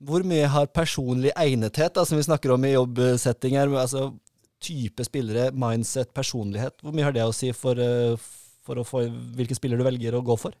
Hvor 0.00 0.24
mye 0.24 0.48
har 0.48 0.70
personlig 0.72 1.32
egnethet, 1.36 1.92
da, 1.96 2.04
som 2.08 2.20
vi 2.20 2.24
snakker 2.24 2.54
om 2.54 2.64
i 2.64 2.72
jobbsetting 2.72 3.58
her, 3.58 3.72
altså 3.76 4.12
type 4.62 5.04
spillere, 5.04 5.50
mindset, 5.56 6.12
personlighet, 6.16 6.78
hvor 6.84 6.94
mye 6.96 7.08
har 7.08 7.16
det 7.16 7.26
å 7.26 7.34
si 7.36 7.50
for, 7.56 7.80
eh, 7.80 8.14
for 8.64 8.80
å 8.80 8.86
få 8.86 9.04
hvilke 9.36 9.56
spiller 9.56 9.80
du 9.80 9.84
velger 9.84 10.16
å 10.16 10.24
gå 10.24 10.38
for? 10.38 10.56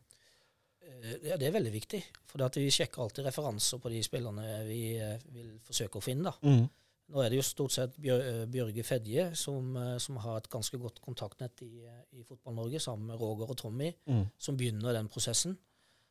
Eh, 0.82 1.16
Ja, 1.30 1.36
det 1.36 1.48
er 1.48 1.56
veldig 1.56 1.72
viktig. 1.72 2.02
For 2.28 2.42
at 2.44 2.56
vi 2.56 2.68
sjekker 2.70 3.02
alltid 3.02 3.24
referanser 3.24 3.80
på 3.80 3.90
de 3.92 4.02
spillerne 4.04 4.64
vi 4.66 4.98
vil 5.32 5.58
forsøke 5.64 5.96
å 5.96 6.04
finne. 6.04 6.24
da. 6.24 6.34
Mm. 6.42 6.68
Nå 7.10 7.22
er 7.24 7.32
det 7.32 7.40
jo 7.40 7.46
stort 7.46 7.74
sett 7.74 7.96
eh, 8.04 8.44
Bjørge 8.50 8.84
Fedje 8.86 9.24
som, 9.38 9.72
eh, 9.76 9.96
som 9.98 10.18
har 10.22 10.38
et 10.38 10.50
ganske 10.52 10.78
godt 10.78 11.00
kontaktnett 11.02 11.62
i, 11.66 11.84
eh, 11.86 12.04
i 12.20 12.22
Fotball-Norge, 12.26 12.78
sammen 12.82 13.10
med 13.10 13.18
Roger 13.20 13.50
og 13.50 13.58
Tommy, 13.58 13.92
Mm. 14.06 14.28
som 14.38 14.56
begynner 14.56 14.94
den 14.94 15.08
prosessen. 15.08 15.56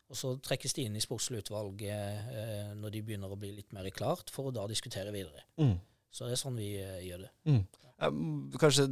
Og 0.09 0.17
så 0.17 0.33
trekkes 0.41 0.73
de 0.73 0.87
inn 0.87 0.95
i 0.97 1.03
sportslig 1.03 1.43
utvalg 1.43 1.81
eh, 1.85 2.73
når 2.75 2.91
de 2.91 3.01
begynner 3.05 3.29
å 3.31 3.37
bli 3.39 3.51
litt 3.55 3.71
mer 3.71 3.87
klart, 3.93 4.29
for 4.33 4.49
å 4.49 4.53
da 4.53 4.65
diskutere 4.67 5.11
videre. 5.13 5.43
Mm. 5.61 5.75
Så 6.11 6.25
det 6.25 6.33
er 6.33 6.41
sånn 6.41 6.57
vi 6.57 6.71
eh, 6.81 7.03
gjør 7.05 7.27
det. 7.27 7.31
Mm. 7.45 7.61
Mm, 7.99 8.51
kanskje 8.57 8.87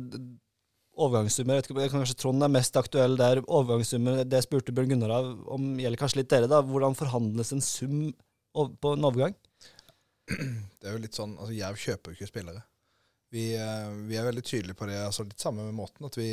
overgangssummer, 0.98 1.62
ikke, 1.62 1.90
kanskje 1.94 2.16
Trond 2.18 2.44
er 2.46 2.52
mest 2.54 2.78
aktuell 2.80 3.18
der. 3.20 3.42
Overgangssummer, 3.46 4.24
det 4.26 4.44
spurte 4.46 4.74
Bjørn 4.74 4.94
Gunnar 4.94 5.14
av 5.18 5.28
om, 5.54 5.68
gjelder 5.82 6.02
kanskje 6.02 6.22
litt 6.22 6.32
dere, 6.32 6.50
da. 6.50 6.62
Hvordan 6.66 6.98
forhandles 6.98 7.54
en 7.54 7.62
sum 7.66 8.14
på 8.54 8.94
en 8.96 9.06
overgang? 9.06 9.36
Det 10.80 10.88
er 10.90 10.96
jo 10.98 11.02
litt 11.04 11.16
sånn, 11.18 11.36
altså 11.40 11.56
Jerv 11.56 11.78
kjøper 11.82 12.12
jo 12.14 12.18
ikke 12.20 12.30
spillere. 12.32 12.64
Vi, 13.34 13.50
eh, 13.60 13.90
vi 14.08 14.16
er 14.20 14.28
veldig 14.28 14.44
tydelige 14.48 14.78
på 14.80 14.88
det. 14.88 14.98
altså 15.04 15.26
Litt 15.28 15.40
samme 15.44 15.66
med 15.68 15.76
måten 15.76 16.06
at 16.08 16.16
vi, 16.20 16.30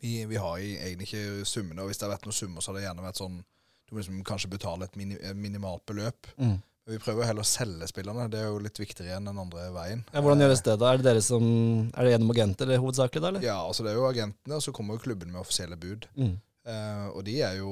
vi, 0.00 0.24
vi 0.26 0.36
har 0.42 0.58
i- 0.58 0.78
egentlig 0.80 1.08
ikke 1.12 1.46
summene. 1.46 1.82
Og 1.84 1.90
hvis 1.90 1.98
det 2.00 2.08
har 2.08 2.16
vært 2.16 2.26
noen 2.26 2.34
summer, 2.38 2.60
så 2.64 2.72
har 2.72 2.78
det 2.80 2.86
gjerne 2.88 3.04
vært 3.06 3.20
sånn 3.22 3.40
Du 3.86 3.94
må 3.94 4.00
liksom 4.00 4.22
kanskje 4.24 4.48
betale 4.50 4.86
et 4.88 4.94
mini, 4.96 5.18
minimalt 5.36 5.82
beløp. 5.86 6.26
Mm. 6.40 6.54
Vi 6.88 6.96
prøver 6.98 7.26
heller 7.28 7.44
å 7.44 7.46
selge 7.46 7.86
spillerne. 7.90 8.24
Det 8.32 8.38
er 8.40 8.46
jo 8.48 8.58
litt 8.64 8.78
viktigere 8.80 9.18
enn 9.18 9.26
den 9.28 9.38
andre 9.38 9.66
veien. 9.74 10.00
Ja, 10.14 10.22
hvordan 10.24 10.40
gjøres 10.42 10.62
det, 10.64 10.78
da? 10.80 10.88
Er 10.94 10.96
det 11.02 11.04
dere 11.10 11.20
som, 11.22 11.44
er 11.92 12.02
det 12.08 12.14
gjennom 12.14 12.32
agenter 12.32 12.66
eller 12.66 12.80
hovedsakelig, 12.82 13.20
da? 13.22 13.28
eller? 13.28 13.44
Ja, 13.44 13.58
altså 13.68 13.84
det 13.84 13.92
er 13.92 13.98
jo 14.00 14.06
agentene, 14.08 14.56
og 14.56 14.64
så 14.64 14.72
kommer 14.74 14.96
jo 14.96 15.04
klubben 15.04 15.30
med 15.30 15.42
offisielle 15.44 15.76
bud. 15.78 16.08
Mm. 16.16 16.32
Eh, 16.72 17.06
og 17.12 17.20
de 17.26 17.36
er 17.42 17.56
jo 17.58 17.70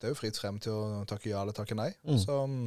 Det 0.00 0.08
er 0.08 0.12
jo 0.14 0.18
fritt 0.18 0.38
frem 0.40 0.58
til 0.62 0.72
å 0.72 1.04
takke 1.10 1.28
ja 1.30 1.42
eller 1.44 1.52
takke 1.54 1.76
nei. 1.78 1.90
Mm. 2.08 2.18
Så 2.24 2.38
mm, 2.48 2.66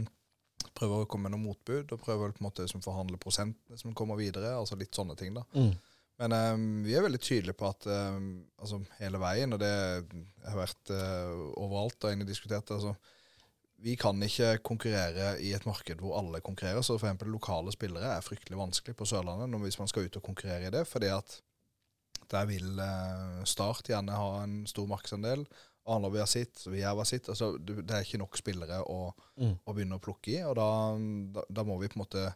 prøver 0.78 1.04
å 1.04 1.08
komme 1.10 1.30
med 1.30 1.36
noen 1.36 1.50
motbud, 1.50 1.94
og 1.94 2.04
prøver 2.04 2.34
på 2.34 2.44
en 2.44 2.48
måte 2.48 2.66
liksom 2.66 2.84
forhandle 2.86 3.20
prosentene 3.22 3.80
som 3.80 3.96
kommer 3.98 4.20
videre. 4.20 4.54
Altså 4.58 4.78
litt 4.80 4.96
sånne 4.96 5.18
ting, 5.20 5.34
da. 5.38 5.46
Mm. 5.56 5.72
Men 6.22 6.36
um, 6.38 6.68
vi 6.86 6.94
er 6.94 7.06
veldig 7.06 7.22
tydelige 7.24 7.58
på 7.58 7.70
at 7.72 7.88
um, 7.90 8.44
altså 8.62 8.82
hele 9.00 9.22
veien, 9.22 9.56
og 9.56 9.62
det 9.64 9.72
har 10.46 10.60
vært 10.60 10.94
uh, 10.94 11.50
overalt 11.58 11.98
og 12.04 12.12
egentlig 12.12 12.30
diskutert, 12.30 12.70
altså 12.76 12.94
vi 13.82 13.96
kan 13.98 14.20
ikke 14.22 14.60
konkurrere 14.62 15.34
i 15.42 15.54
et 15.58 15.66
marked 15.66 16.02
hvor 16.04 16.20
alle 16.20 16.42
konkurrerer. 16.46 16.84
Så 16.86 17.00
for 17.02 17.26
lokale 17.26 17.74
spillere 17.74 18.14
er 18.14 18.26
fryktelig 18.26 18.60
vanskelig 18.60 18.94
på 18.98 19.08
Sørlandet 19.10 19.50
når, 19.50 19.64
hvis 19.66 19.80
man 19.82 19.90
skal 19.90 20.06
ut 20.06 20.20
og 20.20 20.26
konkurrere 20.28 20.70
i 20.70 20.74
det. 20.74 20.86
fordi 20.88 21.10
at 21.10 21.40
der 22.32 22.46
vil 22.46 22.80
eh, 22.80 23.44
Start 23.50 23.90
gjerne 23.90 24.16
ha 24.16 24.44
en 24.44 24.68
stor 24.68 24.86
markedsandel. 24.88 25.48
Arendal 25.88 26.12
vil 26.14 26.22
ha 26.22 26.28
sitt, 26.30 26.62
vi 26.70 26.82
har 26.86 27.04
sitt. 27.10 27.30
altså 27.30 27.54
Det 27.58 27.90
er 27.90 28.04
ikke 28.06 28.20
nok 28.22 28.38
spillere 28.38 28.82
å, 28.86 29.14
Mm. 29.42 29.56
å 29.66 29.74
begynne 29.74 29.98
å 29.98 30.02
plukke 30.04 30.30
i. 30.36 30.42
Og 30.46 30.56
da, 30.56 30.68
da, 31.34 31.44
da 31.50 31.64
må 31.64 31.80
vi 31.82 31.88
på 31.90 31.98
en 32.00 32.04
måte 32.06 32.34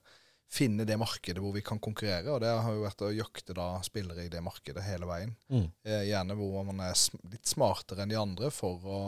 finne 0.55 0.85
det 0.85 0.97
markedet 0.97 1.41
hvor 1.41 1.53
vi 1.53 1.61
kan 1.65 1.79
konkurrere. 1.79 2.29
Og 2.33 2.39
det 2.41 2.49
har 2.49 2.73
jo 2.73 2.83
vært 2.85 3.01
å 3.05 3.11
jakte 3.13 3.53
da 3.57 3.79
spillere 3.85 4.25
i 4.25 4.29
det 4.29 4.41
markedet 4.45 4.83
hele 4.85 5.05
veien. 5.09 5.35
Mm. 5.49 5.67
Eh, 5.83 6.03
gjerne 6.09 6.37
hvor 6.37 6.63
man 6.65 6.79
er 6.85 6.93
litt 7.31 7.45
smartere 7.49 8.01
enn 8.05 8.09
de 8.13 8.17
andre 8.19 8.49
for 8.53 8.79
å, 8.85 8.99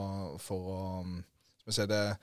for 0.42 0.72
å 0.74 0.80
um, 1.02 1.24
som 1.64 1.72
jeg 1.72 1.80
sier, 1.82 1.88
det, 1.92 2.18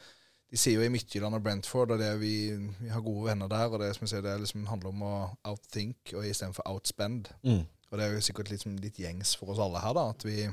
De 0.54 0.58
sier 0.60 0.76
jo 0.78 0.84
i 0.86 0.90
Midtjylland 0.92 1.34
og 1.34 1.42
Brentford, 1.42 1.90
og 1.90 1.98
det 1.98 2.12
vi, 2.20 2.34
vi 2.78 2.88
har 2.92 3.00
gode 3.02 3.24
venner 3.26 3.48
der. 3.50 3.72
og 3.72 3.80
Det 3.80 3.88
som 3.96 4.04
jeg 4.04 4.12
sier, 4.12 4.22
det 4.22 4.36
liksom 4.44 4.66
handler 4.70 4.92
om 4.92 5.02
å 5.02 5.14
outthink 5.50 6.12
og 6.14 6.22
istedenfor 6.28 6.62
outspend. 6.70 7.32
Mm. 7.42 7.64
Og 7.90 7.98
det 7.98 8.04
er 8.06 8.14
jo 8.14 8.20
sikkert 8.22 8.50
liksom 8.52 8.76
litt 8.78 8.98
gjengs 9.02 9.34
for 9.38 9.50
oss 9.50 9.58
alle 9.58 9.80
her, 9.82 9.94
da, 9.96 10.04
at 10.10 10.22
vi 10.26 10.44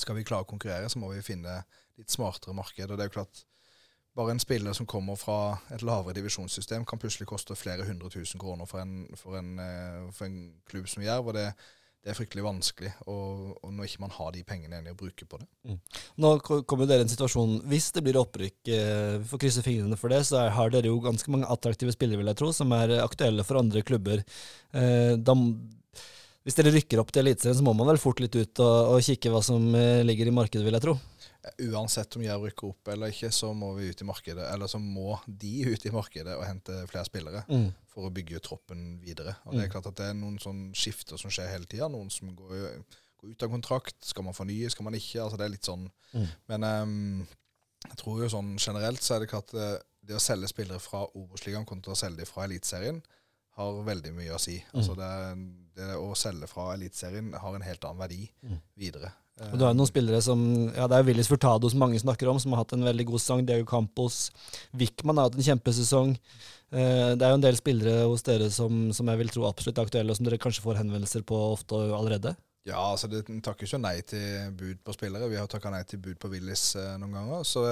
skal 0.00 0.16
vi 0.18 0.26
klare 0.26 0.46
å 0.46 0.48
konkurrere, 0.48 0.88
så 0.88 1.00
må 1.02 1.12
vi 1.12 1.24
finne 1.24 1.60
litt 2.00 2.12
smartere 2.12 2.56
marked. 2.56 2.90
Og 2.90 2.98
det 2.98 3.04
er 3.04 3.10
jo 3.10 3.18
klart, 3.18 3.44
bare 4.16 4.34
en 4.34 4.42
spiller 4.42 4.76
som 4.76 4.88
kommer 4.88 5.16
fra 5.20 5.58
et 5.72 5.84
lavere 5.84 6.16
divisjonssystem, 6.18 6.84
kan 6.88 7.00
plutselig 7.00 7.28
koste 7.30 7.56
flere 7.58 7.86
hundre 7.88 8.10
tusen 8.12 8.40
kroner 8.40 8.68
for 8.68 8.84
en, 8.84 9.06
for 9.16 9.38
en, 9.40 9.54
eh, 9.62 10.10
for 10.12 10.28
en 10.28 10.42
klubb 10.68 10.90
som 10.90 11.04
Jerv. 11.04 11.30
og 11.32 11.38
det, 11.38 11.48
det 12.02 12.10
er 12.10 12.16
fryktelig 12.18 12.42
vanskelig 12.42 12.90
og, 13.06 13.52
og 13.62 13.68
når 13.70 13.86
ikke 13.86 14.02
man 14.02 14.14
har 14.16 14.32
de 14.34 14.40
pengene 14.46 14.74
egentlig 14.74 14.94
å 14.96 15.00
bruke 15.04 15.26
på 15.30 15.38
det. 15.38 15.76
Nå 16.20 16.32
kommer 16.42 16.88
dere 16.90 17.04
i 17.04 17.06
en 17.06 17.12
situasjon 17.12 17.60
Hvis 17.70 17.92
det 17.94 18.02
blir 18.02 18.18
opprykk, 18.18 18.58
eh, 18.74 19.18
vi 19.22 19.28
får 19.30 19.42
krysse 19.44 19.62
fingrene 19.62 19.98
for 20.00 20.10
det, 20.10 20.24
så 20.26 20.48
har 20.50 20.72
dere 20.74 20.90
jo 20.90 20.98
ganske 21.04 21.30
mange 21.32 21.46
attraktive 21.52 21.94
spillere, 21.94 22.18
vil 22.18 22.32
jeg 22.32 22.40
tro, 22.42 22.50
som 22.56 22.74
er 22.74 22.96
aktuelle 23.04 23.46
for 23.46 23.60
andre 23.62 23.84
klubber. 23.86 24.24
Eh, 24.74 25.14
da, 25.14 25.36
hvis 26.42 26.56
dere 26.58 26.72
rykker 26.74 26.98
opp 27.02 27.12
til 27.14 27.22
Eliteserien, 27.22 27.58
så 27.60 27.64
må 27.66 27.72
man 27.78 27.86
vel 27.92 28.00
fort 28.02 28.18
litt 28.22 28.34
ut 28.34 28.60
og, 28.64 28.96
og 28.96 29.02
kikke 29.06 29.30
hva 29.30 29.42
som 29.46 29.68
eh, 29.78 30.00
ligger 30.06 30.26
i 30.30 30.34
markedet, 30.34 30.64
vil 30.66 30.74
jeg 30.78 30.82
tro. 30.84 30.96
uansett 31.72 32.16
om 32.16 32.22
Jerv 32.22 32.44
rykker 32.46 32.68
opp 32.70 32.88
eller 32.92 33.10
ikke, 33.10 33.30
så 33.34 33.52
må 33.54 33.72
vi 33.74 33.88
ut 33.90 34.02
i 34.02 34.06
markedet, 34.06 34.44
eller 34.54 34.70
så 34.70 34.78
må 34.78 35.16
de 35.26 35.52
ut 35.72 35.86
i 35.86 35.92
markedet 35.94 36.34
og 36.38 36.44
hente 36.46 36.80
flere 36.90 37.06
spillere 37.08 37.44
Mm. 37.48 37.70
for 37.90 38.06
å 38.08 38.12
bygge 38.14 38.40
troppen 38.40 39.00
videre. 39.02 39.36
Og 39.46 39.54
Det 39.54 39.64
er 39.64 39.72
klart 39.72 39.86
at 39.90 39.96
det 39.98 40.06
er 40.10 40.14
noen 40.18 40.38
sånne 40.42 40.72
skifter 40.74 41.18
som 41.18 41.30
skjer 41.30 41.50
hele 41.50 41.66
tida. 41.66 41.88
Noen 41.90 42.10
som 42.10 42.30
går, 42.34 42.82
går 43.20 43.30
ut 43.34 43.42
av 43.42 43.50
kontrakt. 43.50 43.96
Skal 44.06 44.24
man 44.24 44.34
fornye, 44.34 44.70
skal 44.70 44.84
man 44.84 44.94
ikke? 44.94 45.20
altså 45.22 45.36
Det 45.38 45.44
er 45.44 45.54
litt 45.56 45.66
sånn. 45.68 45.90
Mm. 46.14 46.28
Men 46.48 46.64
um, 46.64 47.26
jeg 47.88 47.98
tror 47.98 48.22
jo 48.22 48.28
sånn 48.30 48.56
generelt 48.58 49.02
så 49.02 49.16
er 49.16 49.20
det 49.24 49.28
klart 49.34 49.50
at 49.52 49.58
eh, 49.58 49.82
det 50.02 50.14
å 50.16 50.22
selge 50.22 50.48
spillere 50.50 50.78
fra 50.82 51.04
Obos-ligaen 51.14 51.66
kontra 51.66 51.92
å 51.92 51.98
selge 51.98 52.22
dem 52.22 52.26
fra 52.30 52.44
Eliteserien 52.46 53.02
har 53.58 53.82
veldig 53.84 54.12
mye 54.16 54.34
å 54.36 54.40
si. 54.40 54.58
Mm. 54.72 54.78
Altså 54.80 54.94
det, 54.96 55.10
det 55.76 55.90
å 55.98 56.12
selge 56.16 56.48
fra 56.48 56.70
Eliteserien 56.76 57.32
har 57.38 57.54
en 57.58 57.66
helt 57.66 57.84
annen 57.84 58.00
verdi 58.04 58.30
Mm. 58.42 58.60
videre. 58.78 59.12
Og 59.42 59.56
du 59.58 59.64
har 59.64 59.72
jo 59.72 59.78
noen 59.80 59.88
spillere 59.88 60.20
som 60.22 60.40
Ja, 60.76 60.86
det 60.86 60.96
er 60.98 61.06
Willis 61.08 61.26
Furtado 61.28 61.68
som 61.70 61.80
mange 61.80 61.98
snakker 61.98 62.28
om, 62.30 62.38
som 62.38 62.52
har 62.52 62.62
hatt 62.62 62.74
en 62.76 62.84
veldig 62.84 63.06
god 63.08 63.20
sesong. 63.20 63.44
Diego 63.46 63.64
Campos. 63.66 64.30
Wickman 64.76 65.16
har 65.18 65.30
hatt 65.30 65.38
en 65.40 65.46
kjempesesong. 65.48 66.12
Eh, 66.72 67.14
Det 67.16 67.22
er 67.24 67.32
jo 67.32 67.38
en 67.40 67.44
del 67.44 67.56
spillere 67.56 68.04
hos 68.08 68.22
dere 68.22 68.50
som, 68.50 68.92
som 68.92 69.06
jeg 69.08 69.18
vil 69.18 69.28
tro 69.32 69.46
absolutt 69.48 69.78
er 69.78 69.84
aktuelle, 69.88 70.10
og 70.12 70.16
som 70.16 70.24
dere 70.28 70.38
kanskje 70.38 70.62
får 70.62 70.76
henvendelser 70.82 71.24
på 71.24 71.34
ofte 71.52 71.74
allerede. 71.74 72.36
Ja, 72.64 72.78
altså 72.92 73.08
det 73.10 73.24
takker 73.42 73.66
ikke 73.66 73.80
nei 73.82 74.00
til 74.06 74.52
bud 74.54 74.78
på 74.84 74.94
spillere. 74.94 75.28
Vi 75.28 75.36
har 75.40 75.48
takka 75.50 75.70
nei 75.70 75.82
til 75.82 75.98
bud 75.98 76.18
på 76.22 76.30
Willis 76.30 76.76
eh, 76.76 76.96
noen 77.00 77.12
ganger. 77.16 77.42
Så, 77.44 77.64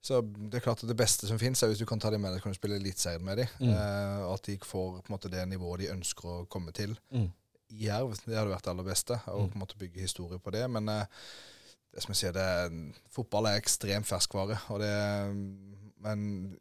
så 0.00 0.20
det 0.22 0.54
er 0.60 0.62
klart 0.64 0.82
at 0.84 0.88
det 0.88 0.96
beste 0.96 1.26
som 1.26 1.38
finnes, 1.40 1.60
er 1.62 1.68
hvis 1.72 1.80
du 1.82 1.86
kan 1.86 2.00
ta 2.00 2.10
dem 2.10 2.22
med 2.22 2.32
deg, 2.32 2.42
kan 2.42 2.52
du 2.54 2.56
spille 2.58 2.76
Eliteserien 2.78 3.24
med 3.24 3.40
dem. 3.42 3.48
Mm. 3.60 3.72
Eh, 3.74 4.32
at 4.32 4.42
de 4.46 4.58
får 4.62 5.02
på 5.02 5.08
en 5.10 5.14
måte 5.16 5.30
det 5.32 5.42
nivået 5.50 5.80
de 5.84 5.92
ønsker 5.92 6.28
å 6.30 6.46
komme 6.46 6.72
til. 6.72 6.94
Mm. 7.10 7.28
I 7.68 7.84
Jerv, 7.88 8.14
det 8.24 8.38
hadde 8.38 8.52
vært 8.54 8.64
det 8.64 8.70
aller 8.72 8.86
beste. 8.86 9.18
Å 9.26 9.38
Mm. 9.42 9.50
på 9.50 9.58
en 9.58 9.64
måte 9.64 9.76
bygge 9.78 10.00
historie 10.00 10.38
på 10.38 10.50
det. 10.54 10.64
Men 10.70 10.88
eh, 10.88 11.04
det 11.92 12.02
som 12.02 12.12
jeg 12.14 12.20
sier, 12.22 12.32
det 12.32 12.42
er, 12.46 12.70
fotball 13.10 13.46
er 13.50 13.58
ekstremt 13.60 14.06
ferskvare. 14.06 14.56
Og 14.70 14.80
det, 14.80 14.94
men 16.00 16.56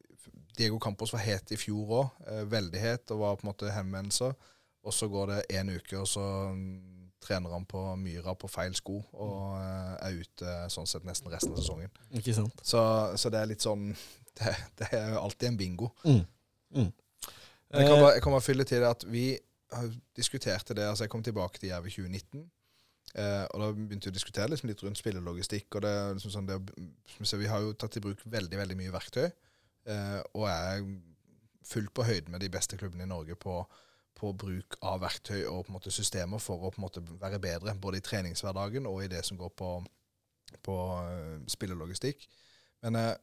Diego 0.57 0.79
Campos 0.79 1.13
var 1.13 1.21
het 1.21 1.51
i 1.53 1.57
fjor 1.61 1.87
òg. 2.01 2.27
Eh, 2.27 2.43
veldig 2.49 2.79
het, 2.81 3.11
og 3.11 3.19
var 3.19 3.35
på 3.37 3.45
en 3.45 3.51
måte 3.53 3.71
henvendelser. 3.71 4.33
Og 4.83 4.93
så 4.93 5.07
går 5.11 5.27
det 5.27 5.39
én 5.59 5.69
uke, 5.75 5.99
og 5.99 6.07
så 6.07 6.25
trener 7.23 7.53
han 7.53 7.65
på 7.65 7.81
Myra 7.99 8.35
på 8.37 8.49
feil 8.51 8.75
sko 8.77 8.99
og 9.13 9.57
eh, 9.57 9.93
er 10.07 10.21
ute 10.21 10.55
sånn 10.73 10.89
sett 10.89 11.07
nesten 11.07 11.31
resten 11.33 11.55
av 11.55 11.61
sesongen. 11.61 11.91
Ikke 12.19 12.35
sant? 12.37 12.61
Så, 12.61 12.81
så 13.17 13.31
det 13.33 13.41
er 13.41 13.51
litt 13.53 13.65
sånn 13.65 13.89
Det, 14.37 14.51
det 14.77 14.87
er 14.93 15.15
alltid 15.17 15.47
en 15.49 15.55
bingo. 15.57 15.87
Mm. 16.05 16.19
Mm. 16.77 16.91
Jeg 17.73 17.87
kan 17.87 17.97
Eh, 17.97 18.01
bare, 18.01 18.11
jeg 18.13 18.21
kan 18.21 18.35
bare 18.35 18.45
fylle 18.45 18.65
til 18.69 18.83
det 18.83 18.89
at 18.91 19.05
vi 19.09 19.23
diskuterte 20.15 20.75
det 20.77 20.85
altså 20.87 21.03
Jeg 21.03 21.11
kom 21.11 21.23
tilbake 21.23 21.59
til 21.59 21.69
Jerv 21.69 21.87
i 21.89 21.89
2019. 21.89 22.45
Eh, 23.15 23.45
og 23.49 23.61
da 23.61 23.71
begynte 23.73 24.07
vi 24.07 24.13
å 24.13 24.17
diskutere 24.17 24.47
liksom 24.51 24.69
litt 24.69 24.83
rundt 24.83 24.99
spillelogistikk. 24.99 25.75
og 25.75 25.81
det, 25.81 25.93
liksom 26.13 26.31
sånn 26.31 26.47
det, 26.47 26.59
Vi 27.17 27.49
har 27.49 27.65
jo 27.65 27.73
tatt 27.73 27.97
i 27.97 28.03
bruk 28.03 28.21
veldig 28.25 28.57
veldig 28.57 28.77
mye 28.77 28.93
verktøy. 28.93 29.27
Eh, 29.87 30.21
og 30.33 30.47
er 30.51 30.85
fullt 31.67 31.93
på 31.93 32.05
høyde 32.07 32.31
med 32.31 32.43
de 32.43 32.49
beste 32.49 32.77
klubbene 32.77 33.03
i 33.03 33.11
Norge 33.11 33.35
på, 33.35 33.59
på 34.17 34.31
bruk 34.33 34.79
av 34.81 35.03
verktøy 35.05 35.43
og 35.45 35.65
på 35.67 35.71
en 35.71 35.77
måte 35.77 35.93
systemer 35.93 36.41
for 36.41 36.57
å 36.65 36.71
på 36.73 36.81
en 36.81 36.87
måte 36.87 37.03
være 37.21 37.39
bedre. 37.43 37.75
Både 37.81 37.99
i 38.01 38.05
treningshverdagen 38.05 38.89
og 38.89 39.03
i 39.05 39.11
det 39.11 39.23
som 39.27 39.37
går 39.37 39.53
på, 39.57 39.71
på 40.65 40.77
eh, 41.03 41.37
spillelogistikk. 41.53 42.25
Men 42.85 42.97
eh, 42.97 43.13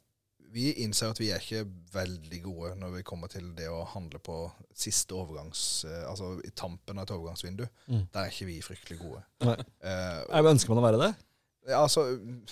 vi 0.55 0.69
innser 0.85 1.11
at 1.11 1.19
vi 1.19 1.33
er 1.35 1.43
ikke 1.43 1.65
veldig 1.95 2.41
gode 2.45 2.73
når 2.79 2.93
vi 2.99 3.05
kommer 3.07 3.31
til 3.33 3.49
det 3.59 3.67
å 3.73 3.83
handle 3.91 4.21
på 4.23 4.39
siste 4.71 5.17
overgangs... 5.19 5.85
eh, 5.89 6.05
altså 6.11 6.37
i 6.47 6.53
tampen 6.55 6.99
av 7.01 7.09
et 7.09 7.15
overgangsvindu. 7.17 7.65
Mm. 7.89 8.05
Der 8.15 8.21
er 8.23 8.31
ikke 8.31 8.51
vi 8.53 8.61
fryktelig 8.63 9.01
gode. 9.03 9.25
Nei. 9.47 9.57
Eh, 9.83 10.21
Jeg 10.31 10.53
ønsker 10.55 10.75
man 10.75 10.83
å 10.85 10.87
være 10.87 11.03
det? 11.03 11.13
Ja, 11.65 11.79
altså, 11.81 12.03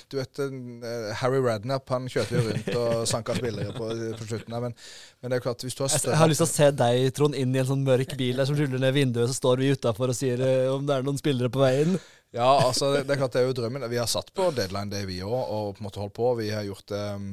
du 0.08 0.16
vet 0.16 0.40
eh, 0.40 1.10
Harry 1.20 1.40
Radnap 1.44 1.90
han 1.92 2.08
kjørte 2.08 2.38
jo 2.38 2.44
rundt 2.46 2.70
og 2.72 3.02
sanka 3.10 3.36
spillere 3.36 3.74
på, 3.76 3.90
på 4.16 4.28
slutten 4.28 4.56
men, 4.64 4.74
men 5.20 5.32
det 5.32 5.38
er 5.38 5.44
klart 5.44 5.64
hvis 5.66 5.76
du 5.76 5.82
har 5.84 5.92
større 5.92 6.14
jeg 6.14 6.22
har 6.22 6.32
lyst 6.32 6.40
til 6.44 6.48
å 6.48 6.52
se 6.52 6.68
deg, 6.80 7.10
Trond, 7.16 7.36
inn 7.36 7.52
i 7.52 7.60
en 7.60 7.68
sånn 7.68 7.84
mørk 7.84 8.16
bil 8.20 8.40
der 8.40 8.48
som 8.48 8.56
ruller 8.56 8.80
ned 8.80 8.96
vinduet, 8.96 9.28
så 9.28 9.36
står 9.36 9.60
vi 9.60 9.72
utafor 9.76 10.14
og 10.14 10.16
sier 10.16 10.40
eh, 10.46 10.72
om 10.72 10.88
det 10.88 10.96
er 10.96 11.06
noen 11.06 11.20
spillere 11.20 11.52
på 11.52 11.60
veien. 11.60 11.98
Ja, 12.32 12.48
altså, 12.64 12.94
det, 12.94 13.04
det 13.08 13.14
er 13.14 13.20
klart 13.20 13.34
det 13.36 13.42
er 13.42 13.50
jo 13.50 13.56
drømmen. 13.58 13.84
Vi 13.92 14.00
har 14.00 14.08
satt 14.08 14.32
på 14.32 14.48
deadline 14.56 14.88
det, 14.92 15.02
vi 15.08 15.20
òg, 15.20 15.36
og 15.36 15.74
på 15.76 15.82
en 15.82 15.88
måte 15.90 16.00
holdt 16.00 16.16
på. 16.16 16.30
Vi 16.38 16.48
har 16.48 16.64
gjort 16.64 16.88
det 16.92 17.02
um, 17.20 17.32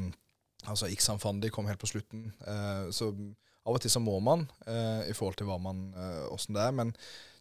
Altså, 0.67 0.89
Iksan 0.91 1.21
Fandi 1.23 1.47
kom 1.55 1.69
helt 1.71 1.79
på 1.79 1.87
slutten. 1.87 2.25
Uh, 2.43 2.91
så 2.91 3.13
av 3.63 3.77
og 3.77 3.79
til 3.79 3.93
så 3.93 4.01
må 4.03 4.17
man, 4.19 4.43
uh, 4.67 5.07
i 5.07 5.15
forhold 5.15 5.37
til 5.39 5.47
hva 5.47 5.55
man 5.63 5.85
åssen 6.27 6.51
uh, 6.51 6.59
det 6.59 6.65
er. 6.65 6.75
Men 6.75 6.91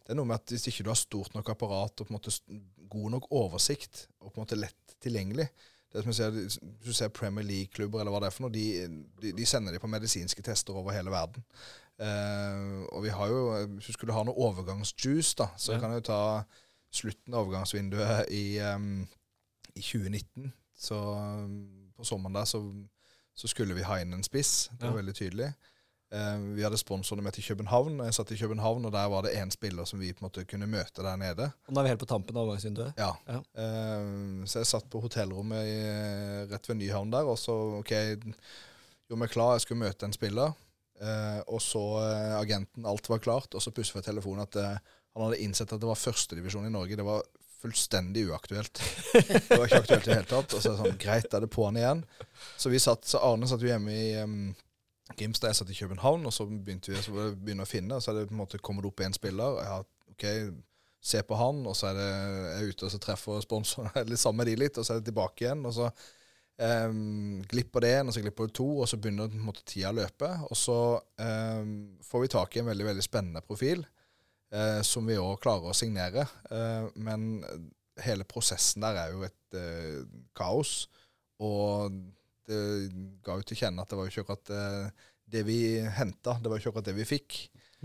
det 0.09 0.15
er 0.15 0.17
noe 0.17 0.25
med 0.25 0.39
at 0.41 0.49
hvis 0.55 0.63
ikke 0.71 0.83
du 0.87 0.89
har 0.89 0.97
stort 0.97 1.35
nok 1.37 1.49
apparat 1.53 2.01
og 2.01 2.07
på 2.07 2.09
en 2.09 2.15
måte 2.17 2.31
god 2.89 3.11
nok 3.13 3.27
oversikt, 3.37 4.07
og 4.19 4.31
på 4.33 4.39
en 4.39 4.45
måte 4.47 4.57
lett 4.57 4.95
tilgjengelig 5.05 5.45
det 5.93 6.01
som 6.01 6.09
jeg 6.09 6.15
ser, 6.17 6.31
Hvis 6.33 6.57
du 6.85 6.93
ser 6.97 7.11
Premier 7.13 7.45
League-klubber 7.45 8.01
eller 8.01 8.13
hva 8.13 8.19
det 8.23 8.27
er 8.29 8.33
for 8.33 8.45
noe, 8.47 8.53
de, 8.53 8.65
de, 9.21 9.31
de 9.37 9.45
sender 9.45 9.73
de 9.73 9.79
på 9.81 9.89
medisinske 9.89 10.41
tester 10.45 10.73
over 10.77 10.93
hele 10.93 11.09
verden. 11.13 11.45
Uh, 11.99 12.85
og 12.95 13.03
vi 13.03 13.09
har 13.13 13.27
jo 13.27 13.39
Hvis 13.75 13.85
du 13.89 13.93
skulle 13.93 14.13
ha 14.13 14.23
noe 14.23 14.37
overgangsjuice, 14.49 15.35
da, 15.37 15.47
så 15.57 15.73
Ja. 15.73 15.79
kan 15.79 15.91
jeg 15.91 16.01
jo 16.03 16.07
ta 16.11 16.43
slutten 16.91 17.33
av 17.33 17.45
overgangsvinduet 17.45 18.29
i, 18.33 18.59
um, 18.65 19.07
i 19.75 19.81
2019. 19.81 20.53
Så 20.77 20.95
um, 20.95 21.91
på 21.97 22.03
sommeren 22.07 22.35
der 22.37 22.45
så, 22.49 22.61
så 23.35 23.47
skulle 23.51 23.75
vi 23.75 23.81
ha 23.85 23.99
inn 24.01 24.13
en 24.13 24.23
spiss. 24.23 24.69
Det 24.73 24.81
var 24.87 24.93
Ja. 24.95 25.01
veldig 25.01 25.15
tydelig. 25.15 25.53
Eh, 26.09 26.37
vi 26.57 26.63
hadde 26.65 26.79
sponsorene 26.81 27.23
med 27.25 27.35
til 27.37 27.45
København. 27.51 27.99
Jeg 28.07 28.15
satt 28.17 28.31
i 28.33 28.37
København, 28.39 28.87
og 28.87 28.93
der 28.95 29.09
var 29.13 29.25
det 29.25 29.35
én 29.37 29.51
spiller 29.53 29.85
som 29.85 29.99
vi 30.01 30.09
på 30.13 30.23
en 30.23 30.29
måte 30.29 30.45
kunne 30.49 30.69
møte 30.69 31.05
der 31.05 31.19
nede. 31.21 31.51
Og 31.67 31.75
nå 31.75 31.81
er 31.81 31.85
vi 31.85 31.91
helt 31.93 32.01
på 32.01 32.09
tampen 32.09 32.37
av 32.37 32.47
overgangsvinduet. 32.47 32.97
Ja. 32.97 33.11
Ja. 33.29 33.41
Eh, 33.61 34.47
så 34.49 34.63
jeg 34.63 34.71
satt 34.71 34.89
på 34.89 35.03
hotellrommet 35.03 35.69
i, 35.69 35.77
rett 36.49 36.71
ved 36.71 36.79
Nyhavn 36.81 37.13
der, 37.13 37.29
og 37.29 37.37
så 37.37 37.55
OK, 37.81 37.93
gjorde 37.93 39.21
meg 39.21 39.33
klar, 39.33 39.53
jeg 39.55 39.67
skulle 39.67 39.83
møte 39.83 40.09
en 40.09 40.15
spiller. 40.15 40.55
Eh, 40.99 41.41
og 41.47 41.61
så 41.63 41.83
eh, 42.03 42.39
agenten, 42.39 42.87
alt 42.89 43.09
var 43.09 43.21
klart, 43.23 43.53
og 43.53 43.63
så 43.63 43.71
pusset 43.71 44.01
jeg 44.01 44.09
telefonen 44.09 44.43
at 44.47 44.57
eh, 44.59 44.79
han 45.13 45.25
hadde 45.27 45.43
innsett 45.45 45.71
at 45.71 45.81
det 45.81 45.87
var 45.89 45.99
førstedivisjon 45.99 46.67
i 46.67 46.73
Norge. 46.73 46.97
Det 46.97 47.05
var 47.05 47.21
fullstendig 47.59 48.25
uaktuelt. 48.31 48.81
Det 49.13 49.57
var 49.57 49.65
ikke 49.67 49.81
aktuelt 49.83 50.05
i 50.05 50.09
det 50.09 50.17
hele 50.21 50.29
tatt. 50.29 50.53
Og 50.55 50.61
så 50.61 50.69
er 50.69 50.73
det 50.73 50.81
sånn, 50.81 50.99
greit, 51.01 51.29
er 51.33 51.43
det 51.43 51.51
på'n 51.51 51.79
igjen. 51.79 52.03
Så 52.57 52.71
vi 52.71 52.79
satt, 52.79 53.05
så 53.09 53.21
Arne 53.29 53.49
satt 53.49 53.63
jo 53.63 53.71
hjemme 53.71 53.93
i 53.93 54.05
Grimstad, 55.17 55.49
jeg 55.49 55.59
satt 55.59 55.71
i 55.73 55.79
København, 55.79 56.25
og 56.25 56.33
så 56.33 56.45
begynte 56.49 56.93
vi 56.93 57.01
så 57.01 57.13
begynte 57.33 57.65
å 57.65 57.69
finne. 57.69 57.97
Og 57.97 58.03
så 58.03 58.11
er 58.11 58.19
det 58.19 58.29
på 58.29 58.35
en 58.35 58.43
måte 58.43 58.61
kommet 58.61 58.87
opp 58.87 59.01
én 59.03 59.15
spiller. 59.15 59.55
og 59.57 59.63
Jeg 59.63 59.73
har, 59.73 59.87
ok, 60.15 60.27
Se 60.99 61.21
på 61.23 61.35
han, 61.39 61.61
og 61.63 61.77
så 61.79 61.87
er 61.87 61.93
det 61.95 62.05
jeg 62.05 62.55
er 62.57 62.71
ute 62.73 62.83
og 62.83 62.91
så 62.91 62.97
treffer 62.99 63.37
sponsoren 63.39 63.93
eller 64.01 64.19
sammen 64.19 64.41
med 64.41 64.49
de 64.51 64.55
litt, 64.59 64.75
og 64.75 64.83
så 64.83 64.93
er 64.93 64.97
det 64.99 65.07
tilbake 65.07 65.45
igjen. 65.45 65.61
og 65.65 65.77
så 65.77 65.91
Um, 66.59 67.39
glipper 67.47 67.79
det 67.79 67.93
én, 67.95 68.09
og 68.09 68.11
så 68.11 68.19
glipper 68.19 68.49
det 68.49 68.53
to, 68.57 68.65
og 68.81 68.87
så 68.91 68.97
begynner 68.99 69.29
på 69.31 69.37
en 69.37 69.45
måte 69.47 69.63
tida 69.63 69.93
å 69.93 69.95
løpe. 69.95 70.27
Og 70.51 70.57
så 70.59 70.75
um, 70.99 71.69
får 72.03 72.25
vi 72.25 72.31
tak 72.33 72.55
i 72.55 72.59
en 72.59 72.67
veldig 72.67 72.87
veldig 72.89 73.05
spennende 73.05 73.41
profil, 73.47 73.85
uh, 74.51 74.81
som 74.83 75.07
vi 75.07 75.15
òg 75.15 75.37
klarer 75.39 75.71
å 75.71 75.77
signere. 75.77 76.25
Uh, 76.51 76.89
men 76.99 77.29
hele 78.03 78.27
prosessen 78.27 78.83
der 78.83 78.99
er 79.05 79.15
jo 79.15 79.23
et 79.23 79.55
uh, 79.55 80.03
kaos. 80.35 80.89
Og 81.39 81.95
det 82.49 82.59
ga 83.25 83.37
jo 83.39 83.45
til 83.47 83.59
kjenne 83.63 83.83
at 83.85 83.91
det 83.91 83.97
var 83.99 84.07
jo 84.07 84.13
ikke 84.13 84.25
akkurat 84.25 84.51
eh, 84.57 85.09
det 85.29 85.43
vi 85.45 85.59
henta, 85.97 86.37
det 86.41 86.49
var 86.49 86.57
jo 86.57 86.63
ikke 86.63 86.71
akkurat 86.73 86.89
det 86.89 86.95
vi 86.97 87.05
fikk. 87.07 87.37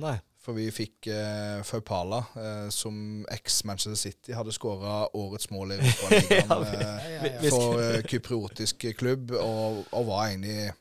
Nei. 0.02 0.16
For 0.44 0.56
vi 0.56 0.66
fikk 0.74 1.06
eh, 1.08 1.60
Faupala, 1.64 2.18
eh, 2.36 2.66
som 2.74 2.96
eks-Manchester 3.32 3.96
City 3.96 4.34
hadde 4.36 4.52
skåra 4.52 5.06
årets 5.16 5.48
mål 5.54 5.72
i 5.72 5.78
Europaligaen. 5.78 6.50
Eh, 6.74 6.82
Ja, 6.84 6.96
ja, 7.14 7.30
ja. 7.38 7.52
for 7.52 7.80
eh, 7.80 8.02
kypriotisk 8.10 8.84
klubb, 8.98 9.32
og, 9.38 9.84
og 9.92 10.08
var 10.10 10.26
egentlig 10.32 10.72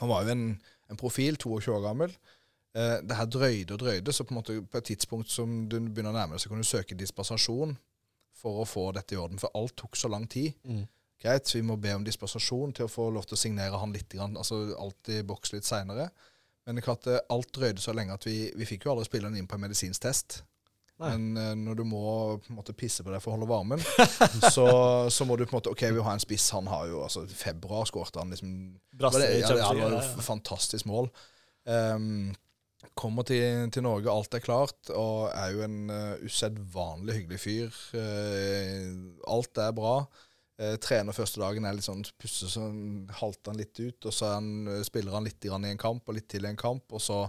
Han 0.00 0.10
var 0.10 0.24
jo 0.26 0.34
en, 0.34 0.42
en 0.90 0.98
profil, 0.98 1.36
22 1.38 1.74
år 1.76 1.84
gammel. 1.84 2.14
Eh, 2.78 2.96
det 3.02 3.16
her 3.18 3.26
drøyde 3.30 3.74
og 3.74 3.80
drøyde, 3.82 4.12
så 4.14 4.24
på, 4.26 4.34
en 4.34 4.38
måte 4.40 4.58
på 4.62 4.78
et 4.78 4.88
tidspunkt 4.90 5.30
som 5.30 5.60
du 5.70 5.78
begynner 5.80 6.12
å 6.14 6.18
nærme 6.18 6.36
deg, 6.36 6.42
så 6.42 6.50
kan 6.52 6.62
du 6.62 6.66
søke 6.66 6.98
dispensasjon 6.98 7.76
for 8.38 8.62
å 8.62 8.66
få 8.68 8.88
dette 8.94 9.14
i 9.16 9.18
orden. 9.18 9.38
For 9.42 9.50
alt 9.58 9.74
tok 9.78 9.98
så 9.98 10.10
lang 10.10 10.26
tid. 10.30 10.54
Mm. 10.66 10.84
Greit, 11.22 11.50
vi 11.54 11.64
må 11.66 11.74
be 11.82 11.96
om 11.98 12.04
dispensasjon 12.06 12.74
til 12.76 12.86
å 12.86 12.92
få 12.92 13.08
lov 13.10 13.26
til 13.26 13.34
å 13.34 13.40
signere 13.40 13.80
han 13.80 13.94
litt, 13.94 14.14
altså 14.22 14.60
alltid 14.78 15.26
boks 15.26 15.54
litt 15.56 15.66
seinere. 15.66 16.08
Men 16.66 16.76
det 16.76 16.82
er 16.82 16.86
klart, 16.90 17.08
eh, 17.10 17.22
alt 17.32 17.50
drøyde 17.56 17.82
så 17.82 17.94
lenge 17.96 18.14
at 18.14 18.26
vi, 18.28 18.50
vi 18.54 18.68
fikk 18.68 18.86
jo 18.86 18.92
aldri 18.92 19.08
spille 19.08 19.30
han 19.30 19.38
inn 19.38 19.48
på 19.48 19.56
en 19.56 19.64
medisinsk 19.64 20.04
test. 20.04 20.42
Nei. 20.98 21.14
Men 21.14 21.38
eh, 21.40 21.54
når 21.58 21.78
du 21.78 21.84
må 21.88 22.02
på 22.42 22.52
en 22.52 22.58
måte 22.58 22.74
pisse 22.76 23.04
på 23.06 23.12
deg 23.12 23.22
for 23.22 23.32
å 23.32 23.36
holde 23.38 23.48
varmen, 23.50 23.82
så, 24.56 24.66
så 25.10 25.26
må 25.26 25.38
du 25.38 25.46
på 25.46 25.54
en 25.54 25.58
måte 25.60 25.72
OK, 25.72 25.86
vi 25.94 26.04
har 26.04 26.18
en 26.18 26.22
spiss. 26.22 26.50
Han 26.56 26.70
har 26.70 26.90
jo 26.90 27.00
altså 27.06 27.24
februar 27.30 27.88
skåret 27.88 28.18
han 28.20 28.34
liksom 28.34 28.52
Brasse 28.98 29.22
det, 29.22 29.30
ja, 29.40 29.48
det, 29.54 29.62
ja, 29.62 29.72
det 29.74 29.86
var 29.86 29.96
jo 29.96 30.26
fantastisk 30.26 30.90
mål. 30.90 31.10
Um, 31.64 32.34
kommer 32.98 33.26
til, 33.26 33.70
til 33.74 33.86
Norge, 33.86 34.10
alt 34.10 34.34
er 34.34 34.42
klart, 34.42 34.90
og 34.90 35.28
er 35.30 35.54
jo 35.54 35.62
en 35.66 35.78
uh, 35.90 36.20
usedvanlig 36.26 37.20
hyggelig 37.20 37.40
fyr. 37.42 37.82
Uh, 37.94 39.08
alt 39.38 39.62
er 39.62 39.74
bra. 39.76 40.00
Eh, 40.58 40.74
trener 40.82 41.14
første 41.14 41.38
dagen 41.38 41.66
er 41.68 41.76
litt 41.76 41.86
sånn 41.86 42.02
pusser 42.18 42.50
sånn, 42.50 43.06
halter 43.20 43.52
han 43.52 43.60
litt 43.60 43.78
ut, 43.78 44.08
og 44.10 44.14
så 44.14 44.34
han, 44.34 44.66
eh, 44.66 44.82
spiller 44.86 45.14
han 45.14 45.28
litt 45.28 45.38
grann 45.38 45.64
i 45.64 45.70
en 45.70 45.78
kamp 45.78 46.08
og 46.08 46.16
litt 46.16 46.28
til 46.28 46.48
i 46.48 46.50
en 46.50 46.58
kamp, 46.58 46.90
og 46.90 47.02
så 47.02 47.20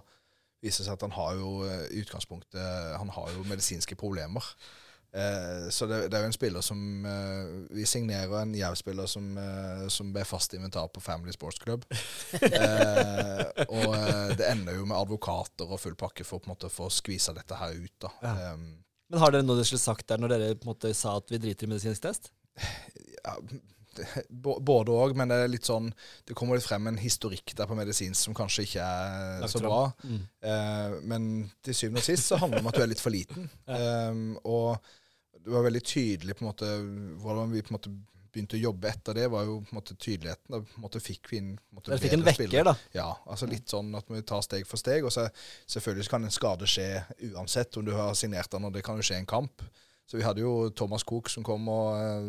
viser 0.64 0.84
det 0.84 0.90
seg 0.90 0.98
at 0.98 1.06
han 1.06 1.14
har 1.16 1.36
jo 1.38 1.52
eh, 1.68 1.88
i 1.94 2.04
utgangspunktet 2.04 2.98
Han 3.00 3.12
har 3.16 3.30
jo 3.36 3.46
medisinske 3.48 3.96
problemer. 4.00 4.44
Eh, 5.14 5.70
så 5.74 5.88
det, 5.90 6.04
det, 6.10 6.18
er 6.18 6.26
jo 6.26 6.30
en 6.30 6.36
spiller 6.36 6.62
som 6.62 7.06
eh, 7.10 7.48
Vi 7.74 7.86
signerer 7.90 8.44
en 8.44 8.52
Jerv-spiller 8.54 9.08
som, 9.10 9.32
eh, 9.42 9.88
som 9.90 10.12
ble 10.14 10.22
fast 10.28 10.54
inventar 10.54 10.92
på 10.94 11.02
Family 11.02 11.34
Sports 11.34 11.62
Club. 11.62 11.86
Eh, 12.50 13.66
og 13.70 13.94
det 14.38 14.46
ender 14.48 14.78
jo 14.78 14.86
med 14.88 14.98
advokater 14.98 15.70
og 15.70 15.80
full 15.82 15.96
pakke 15.98 16.26
for 16.26 16.42
på 16.42 16.50
en 16.50 16.54
måte 16.54 16.70
å 16.70 16.74
få 16.74 16.90
skvisa 16.94 17.34
dette 17.36 17.58
her 17.58 17.74
ut. 17.78 17.96
da. 18.02 18.12
Ja. 18.24 18.54
Men 19.10 19.22
har 19.22 19.34
dere 19.34 19.46
noe 19.46 19.58
dere 19.58 19.68
skulle 19.68 19.82
sagt 19.82 20.08
der 20.10 20.22
når 20.22 20.34
dere 20.34 20.58
på 20.58 20.68
en 20.68 20.72
måte 20.74 20.92
sa 20.98 21.16
at 21.20 21.32
vi 21.34 21.40
driter 21.42 21.68
i 21.68 21.72
medisinsk 21.72 22.04
test? 22.06 22.32
Ja, 23.24 23.36
både 24.30 24.94
òg, 24.94 25.16
men 25.18 25.32
det 25.32 25.40
er 25.44 25.52
litt 25.52 25.68
sånn 25.68 25.90
Det 26.28 26.36
kommer 26.38 26.60
litt 26.60 26.68
frem 26.68 26.88
en 26.92 27.00
historikk 27.02 27.56
der 27.58 27.70
på 27.70 27.78
medisinsk 27.78 28.30
som 28.30 28.38
kanskje 28.38 28.68
ikke 28.68 28.86
er 28.86 29.50
så 29.52 29.62
bra. 29.64 29.82
Mm. 30.04 30.22
Eh, 30.52 30.96
men 31.10 31.30
til 31.66 31.78
syvende 31.78 32.04
og 32.04 32.08
sist 32.08 32.30
så 32.30 32.40
handler 32.40 32.60
det 32.60 32.66
om 32.66 32.72
at 32.72 32.80
du 32.80 32.86
er 32.86 32.94
litt 32.94 33.04
for 33.04 33.16
liten. 33.16 33.50
Um, 33.70 34.34
og 34.50 34.80
det 35.40 35.52
var 35.54 35.64
veldig 35.68 35.82
tydelig 35.86 36.36
på 36.36 36.44
en 36.44 36.50
måte 36.50 36.70
hvordan 37.22 37.52
vi 37.54 37.62
på 37.64 37.72
en 37.72 37.78
måte 37.78 37.92
begynte 38.34 38.58
å 38.58 38.62
jobbe 38.62 38.90
etter 38.90 39.18
det, 39.18 39.28
var 39.32 39.46
jo 39.48 39.60
på 39.64 39.74
en 39.74 39.78
måte 39.80 39.96
tydeligheten. 39.96 40.54
Da 40.54 40.60
på 40.62 40.80
en 40.80 40.86
måte 40.86 41.02
fikk 41.04 41.30
vi 41.32 41.40
inn 41.42 41.52
på 41.58 41.84
Dere 41.86 42.02
fikk 42.02 42.16
en 42.18 42.26
vekker, 42.26 42.48
spillere. 42.50 42.74
da. 42.74 42.90
Ja, 42.96 43.08
altså 43.30 43.50
litt 43.50 43.72
sånn 43.72 43.94
at 43.98 44.10
vi 44.10 44.22
tar 44.28 44.44
steg 44.46 44.68
for 44.70 44.82
steg. 44.82 45.06
Og 45.08 45.14
så 45.14 45.28
selvfølgelig 45.70 46.08
så 46.08 46.16
kan 46.16 46.28
en 46.28 46.36
skade 46.36 46.70
skje 46.70 46.88
uansett 47.32 47.80
om 47.80 47.88
du 47.88 47.94
har 47.98 48.18
signert 48.18 48.52
den, 48.54 48.68
og 48.68 48.76
det 48.76 48.84
kan 48.86 49.00
jo 49.00 49.06
skje 49.06 49.22
en 49.22 49.30
kamp. 49.30 49.66
Så 50.10 50.18
vi 50.18 50.26
hadde 50.26 50.44
jo 50.44 50.72
Thomas 50.74 51.06
Cook 51.06 51.30
som 51.30 51.46
kom 51.46 51.70
og 51.70 51.90
eh, 52.02 52.26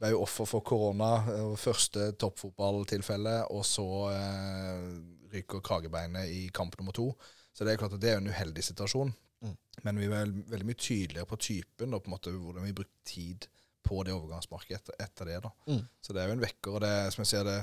ble 0.00 0.12
jo 0.12 0.22
offer 0.24 0.48
for 0.48 0.64
korona. 0.66 1.10
eh, 1.32 1.52
Første 1.60 2.12
toppfotballtilfelle, 2.20 3.36
og 3.52 3.64
så 3.66 3.86
eh, 4.12 4.88
ryker 5.32 5.64
kragebeinet 5.64 6.32
i 6.32 6.48
kamp 6.54 6.76
nummer 6.78 6.92
to. 6.96 7.10
Så 7.56 7.64
det 7.64 7.72
er 7.72 7.80
klart 7.80 7.96
at 7.96 8.02
det 8.02 8.12
er 8.12 8.20
en 8.20 8.28
uheldig 8.28 8.64
situasjon. 8.64 9.12
Mm. 9.44 9.54
Men 9.84 10.00
vi 10.00 10.08
var 10.12 10.32
veldig 10.52 10.66
mye 10.68 10.80
tydeligere 10.80 11.28
på 11.28 11.38
typen 11.40 11.94
og 11.94 12.02
på 12.02 12.10
en 12.10 12.16
måte 12.16 12.32
hvordan 12.32 12.64
vi 12.64 12.74
brukte 12.76 13.04
tid 13.08 13.46
på 13.86 14.00
det 14.02 14.14
overgangsmarkedet 14.16 14.80
etter, 14.80 14.96
etter 15.04 15.28
det. 15.30 15.36
da. 15.44 15.50
Mm. 15.70 15.82
Så 16.02 16.12
det 16.12 16.22
er 16.22 16.26
jo 16.26 16.34
en 16.34 16.42
vekker. 16.42 16.74
og 16.74 16.80
det, 16.82 16.92
som 17.14 17.22
Jeg 17.22 17.30
sier 17.30 17.44
det, 17.46 17.58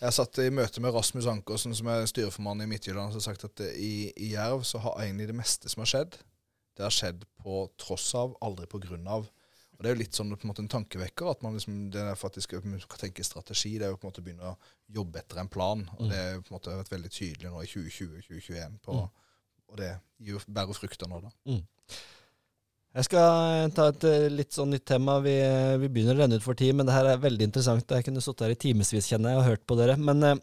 jeg 0.00 0.16
satt 0.16 0.40
i 0.42 0.48
møte 0.50 0.82
med 0.82 0.94
Rasmus 0.96 1.28
Ankersen, 1.30 1.76
som 1.78 1.90
er 1.92 2.08
styreformann 2.10 2.64
i 2.64 2.66
Midtjylland, 2.66 3.12
som 3.14 3.20
har 3.22 3.28
sagt 3.28 3.44
at 3.46 3.54
det, 3.60 3.70
i, 3.78 4.10
i 4.16 4.32
Jerv 4.32 4.64
så 4.66 4.80
har 4.82 4.98
egentlig 5.04 5.28
det 5.30 5.38
meste 5.38 5.70
som 5.70 5.84
har 5.84 5.92
skjedd, 5.92 6.18
det 6.76 6.82
har 6.82 6.96
skjedd 6.96 7.22
på 7.44 7.62
tross 7.78 8.08
av, 8.18 8.34
aldri 8.42 8.66
på 8.66 8.80
grunn 8.82 9.06
av. 9.06 9.28
Og 9.82 9.86
Det 9.86 9.90
er 9.90 9.96
jo 9.96 10.02
litt 10.04 10.14
sånn 10.14 10.28
på 10.30 10.46
en 10.46 10.50
måte 10.52 10.62
en 10.62 10.68
tankevekker. 10.70 11.30
at 11.30 11.40
man 11.42 11.56
liksom, 11.58 11.90
det 11.90 12.02
er 12.06 12.14
faktisk 12.14 12.54
skal, 12.54 12.98
tenke 13.00 13.24
strategi. 13.26 13.78
Det 13.78 13.88
er 13.88 13.90
jo 13.90 13.96
på 13.98 14.06
en 14.06 14.12
måte 14.12 14.22
å 14.22 14.26
begynne 14.28 14.52
å 14.52 14.56
jobbe 14.94 15.18
etter 15.18 15.40
en 15.42 15.48
plan. 15.50 15.82
og 15.98 16.04
Mm. 16.06 16.10
Det 16.10 16.18
er 16.18 16.32
jo 16.34 16.42
på 16.42 16.52
en 16.52 16.56
måte 16.58 16.76
vært 16.78 16.92
veldig 16.92 17.10
tydelig 17.10 17.50
nå 17.50 17.62
i 17.62 17.66
2020-2021. 17.66 18.78
på 18.78 18.92
Mm. 18.94 19.08
Og 19.72 19.76
det 19.76 19.98
gir 20.20 20.34
jo 20.36 20.38
bærer 20.46 20.78
frukter 20.78 21.08
nå, 21.08 21.20
da. 21.20 21.30
Jeg 22.94 23.04
skal 23.08 23.70
ta 23.72 23.88
et 23.88 24.04
eh, 24.04 24.28
litt 24.28 24.52
sånn 24.52 24.70
nytt 24.70 24.84
tema. 24.84 25.18
Vi, 25.18 25.34
eh, 25.40 25.78
vi 25.78 25.88
begynner 25.88 26.14
å 26.14 26.22
renne 26.22 26.36
ut 26.36 26.44
for 26.44 26.54
tid, 26.54 26.76
men 26.76 26.86
det 26.86 26.94
her 26.94 27.06
er 27.06 27.16
veldig 27.18 27.48
interessant. 27.48 27.90
Jeg 27.90 28.04
kunne 28.04 28.20
sittet 28.20 28.46
her 28.46 28.54
i 28.54 28.54
timevis, 28.54 29.08
kjenner 29.08 29.32
jeg, 29.32 29.38
og 29.40 29.48
hørt 29.48 29.66
på 29.66 29.78
dere. 29.80 29.96
Men 29.96 30.22
eh, 30.22 30.36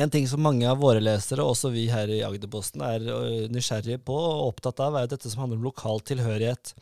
en 0.00 0.10
ting 0.10 0.24
som 0.28 0.42
mange 0.42 0.66
av 0.66 0.80
våre 0.82 1.02
lesere, 1.02 1.42
og 1.44 1.52
også 1.52 1.70
vi 1.70 1.84
her 1.90 2.10
i 2.10 2.22
Agderposten, 2.26 2.82
er 2.82 3.04
eh, 3.06 3.44
nysgjerrige 3.52 4.00
på 4.02 4.14
og 4.14 4.48
opptatt 4.48 4.80
av, 4.82 4.96
er 4.96 5.04
jo 5.06 5.12
dette 5.12 5.30
som 5.30 5.44
handler 5.44 5.60
om 5.60 5.68
lokal 5.68 6.02
tilhørighet. 6.08 6.72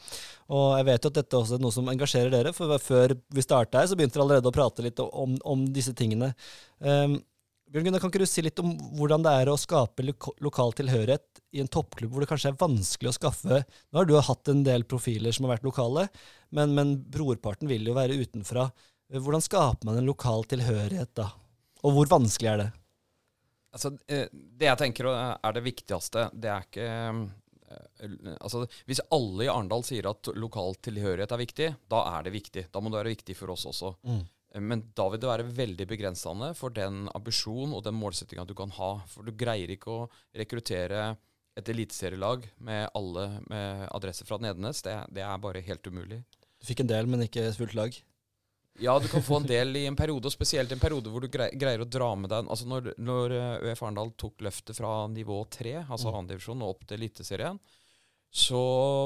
Og 0.52 0.78
jeg 0.78 0.86
vet 0.88 1.04
jo 1.04 1.12
at 1.12 1.18
dette 1.18 1.40
også 1.40 1.58
er 1.58 1.64
noe 1.64 1.74
som 1.74 1.90
engasjerer 1.92 2.32
dere, 2.32 2.54
for 2.56 2.72
før 2.80 3.16
vi 3.36 3.44
starta 3.44 3.82
her, 3.82 3.90
så 3.90 3.98
begynte 3.98 4.16
dere 4.16 4.24
allerede 4.28 4.48
å 4.48 4.56
prate 4.56 4.86
litt 4.86 5.02
om, 5.04 5.36
om 5.44 5.66
disse 5.76 5.92
tingene. 5.98 6.32
Um, 6.80 7.20
Bjørn 7.72 7.86
Gunnar, 7.88 8.02
kan 8.04 8.12
ikke 8.12 8.20
du 8.20 8.28
si 8.28 8.44
litt 8.44 8.60
om 8.60 8.74
hvordan 8.98 9.24
det 9.24 9.36
er 9.42 9.48
å 9.48 9.60
skape 9.60 10.04
lo 10.04 10.12
lokal 10.44 10.74
tilhørighet 10.76 11.40
i 11.56 11.62
en 11.62 11.70
toppklubb 11.72 12.12
hvor 12.12 12.24
det 12.24 12.28
kanskje 12.28 12.50
er 12.50 12.58
vanskelig 12.60 13.08
å 13.08 13.14
skaffe 13.16 13.62
Nå 13.62 13.96
har 13.96 14.08
du 14.08 14.12
hatt 14.20 14.50
en 14.52 14.60
del 14.66 14.84
profiler 14.88 15.32
som 15.32 15.46
har 15.46 15.54
vært 15.54 15.64
lokale, 15.64 16.04
men, 16.52 16.76
men 16.76 16.98
brorparten 17.12 17.68
vil 17.72 17.88
jo 17.88 17.96
være 17.96 18.18
utenfra. 18.20 18.68
Hvordan 19.12 19.44
skaper 19.44 19.88
man 19.88 20.00
en 20.00 20.08
lokal 20.08 20.44
tilhørighet 20.52 21.16
da? 21.16 21.30
Og 21.80 21.96
hvor 21.96 22.12
vanskelig 22.12 22.52
er 22.52 22.60
det? 22.60 22.70
Altså, 23.72 23.94
eh, 24.12 24.26
det 24.32 24.68
jeg 24.68 24.80
tenker 24.82 25.08
er 25.12 25.54
det 25.56 25.64
viktigste, 25.64 26.26
det 26.36 26.50
er 26.52 26.66
ikke 26.66 26.90
eh, 26.92 27.22
Altså, 28.42 28.66
Hvis 28.84 29.00
alle 29.14 29.46
i 29.46 29.48
Arendal 29.48 29.84
sier 29.86 30.04
at 30.10 30.28
lokal 30.36 30.74
tilhørighet 30.84 31.32
er 31.32 31.40
viktig, 31.40 31.68
da 31.88 32.02
er 32.18 32.26
det 32.26 32.34
viktig. 32.34 32.66
Da 32.68 32.82
må 32.82 32.92
det 32.92 32.98
være 33.00 33.14
viktig 33.14 33.36
for 33.38 33.54
oss 33.54 33.64
også. 33.70 33.94
Mm. 34.04 34.20
Eh, 34.52 34.60
Men 34.60 34.84
da 34.92 35.08
vil 35.08 35.22
det 35.22 35.30
være 35.30 35.48
veldig 35.56 35.86
begrensende 35.88 36.52
for 36.58 36.74
den 36.76 37.06
ambisjon 37.16 37.72
og 37.72 37.84
den 37.86 37.96
målsettinga 37.96 38.44
du 38.44 38.52
kan 38.58 38.74
ha. 38.76 38.92
For 39.08 39.24
du 39.24 39.32
greier 39.32 39.72
ikke 39.72 39.94
å 39.94 40.08
rekruttere 40.36 41.14
et 41.56 41.68
eliteserielag 41.68 42.44
med 42.64 42.88
alle 42.96 43.26
med 43.48 43.88
adresse 43.92 44.24
fra 44.28 44.38
Nedenes. 44.40 44.84
Det, 44.84 44.94
det 45.12 45.24
er 45.24 45.40
bare 45.40 45.64
helt 45.64 45.88
umulig. 45.88 46.22
Du 46.60 46.68
fikk 46.68 46.84
en 46.84 46.92
del, 46.92 47.08
men 47.08 47.24
ikke 47.24 47.48
fullt 47.56 47.76
lag. 47.76 47.96
Ja, 48.80 48.98
du 48.98 49.08
kan 49.08 49.22
få 49.22 49.36
en 49.36 49.46
del 49.46 49.76
i 49.76 49.84
en 49.86 49.96
periode, 49.96 50.26
og 50.26 50.32
spesielt 50.32 50.70
i 50.72 50.74
en 50.74 50.80
periode 50.80 51.10
hvor 51.12 51.20
du 51.20 51.28
greier, 51.28 51.82
å 51.84 51.88
dra 51.88 52.14
med 52.16 52.30
deg 52.32 52.48
Altså 52.48 52.64
Når, 52.66 52.94
når 52.96 53.34
eh, 53.36 53.68
ØF 53.68 53.82
Arendal 53.84 54.14
tok 54.16 54.40
løftet 54.46 54.78
fra 54.78 55.06
nivå 55.12 55.42
3, 55.50 55.74
altså 55.84 56.08
Mm. 56.08 56.18
andredivisjon, 56.22 56.62
og 56.62 56.70
opp 56.76 56.86
til 56.86 56.96
Eliteserien, 56.98 57.60
så 58.32 58.62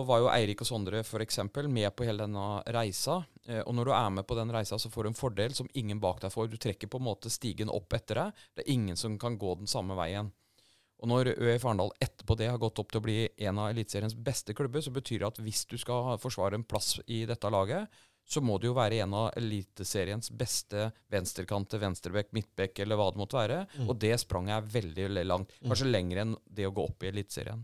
var 0.07 0.21
jo 0.23 0.29
Eirik 0.31 0.61
og 0.63 0.69
Sondre 0.69 1.01
f.eks. 1.03 1.41
med 1.67 1.91
på 1.97 2.05
hele 2.07 2.23
denne 2.29 2.63
reisa. 2.71 3.25
Eh, 3.49 3.59
og 3.67 3.75
når 3.75 3.85
du 3.85 3.93
er 3.93 4.11
med 4.11 4.27
på 4.27 4.37
den 4.39 4.53
reisa, 4.55 4.79
så 4.79 4.89
får 4.89 5.03
du 5.03 5.09
en 5.11 5.19
fordel 5.19 5.53
som 5.53 5.69
ingen 5.75 5.99
bak 5.99 6.21
deg 6.23 6.31
får. 6.31 6.49
Du 6.49 6.57
trekker 6.57 6.87
på 6.87 7.01
en 7.03 7.09
måte 7.09 7.29
stigen 7.29 7.69
opp 7.69 7.93
etter 7.93 8.15
deg. 8.15 8.33
Det 8.55 8.63
er 8.63 8.73
ingen 8.73 8.97
som 8.97 9.19
kan 9.19 9.37
gå 9.37 9.57
den 9.59 9.67
samme 9.67 9.99
veien. 9.99 10.31
Og 11.03 11.11
når 11.11 11.35
ØIF 11.35 11.67
Arendal 11.67 11.91
etterpå 12.01 12.37
det 12.39 12.47
har 12.49 12.63
gått 12.63 12.79
opp 12.79 12.93
til 12.95 13.03
å 13.03 13.05
bli 13.05 13.29
en 13.37 13.59
av 13.59 13.73
Eliteseriens 13.75 14.15
beste 14.15 14.55
klubber, 14.55 14.81
så 14.81 14.95
betyr 14.95 15.19
det 15.19 15.27
at 15.27 15.43
hvis 15.43 15.67
du 15.69 15.77
skal 15.77 16.15
forsvare 16.23 16.55
en 16.55 16.65
plass 16.65 17.01
i 17.11 17.25
dette 17.27 17.51
laget, 17.51 17.91
så 18.27 18.43
må 18.43 18.59
det 18.59 18.67
jo 18.67 18.75
være 18.75 18.99
en 19.05 19.15
av 19.15 19.29
Eliteseriens 19.39 20.33
beste 20.35 20.89
venstrekanter, 21.13 21.79
venstrebekk, 21.79 22.33
midtbekk 22.35 22.83
eller 22.83 22.99
hva 22.99 23.13
det 23.13 23.21
måtte 23.23 23.39
være. 23.39 23.63
Mm. 23.77 23.87
Og 23.87 23.97
det 24.03 24.13
spranget 24.19 24.57
er 24.57 24.69
veldig 24.75 25.25
langt. 25.29 25.55
Kanskje 25.63 25.91
lenger 25.93 26.23
enn 26.25 26.37
det 26.45 26.67
å 26.67 26.75
gå 26.75 26.89
opp 26.91 27.07
i 27.07 27.13
Eliteserien. 27.13 27.63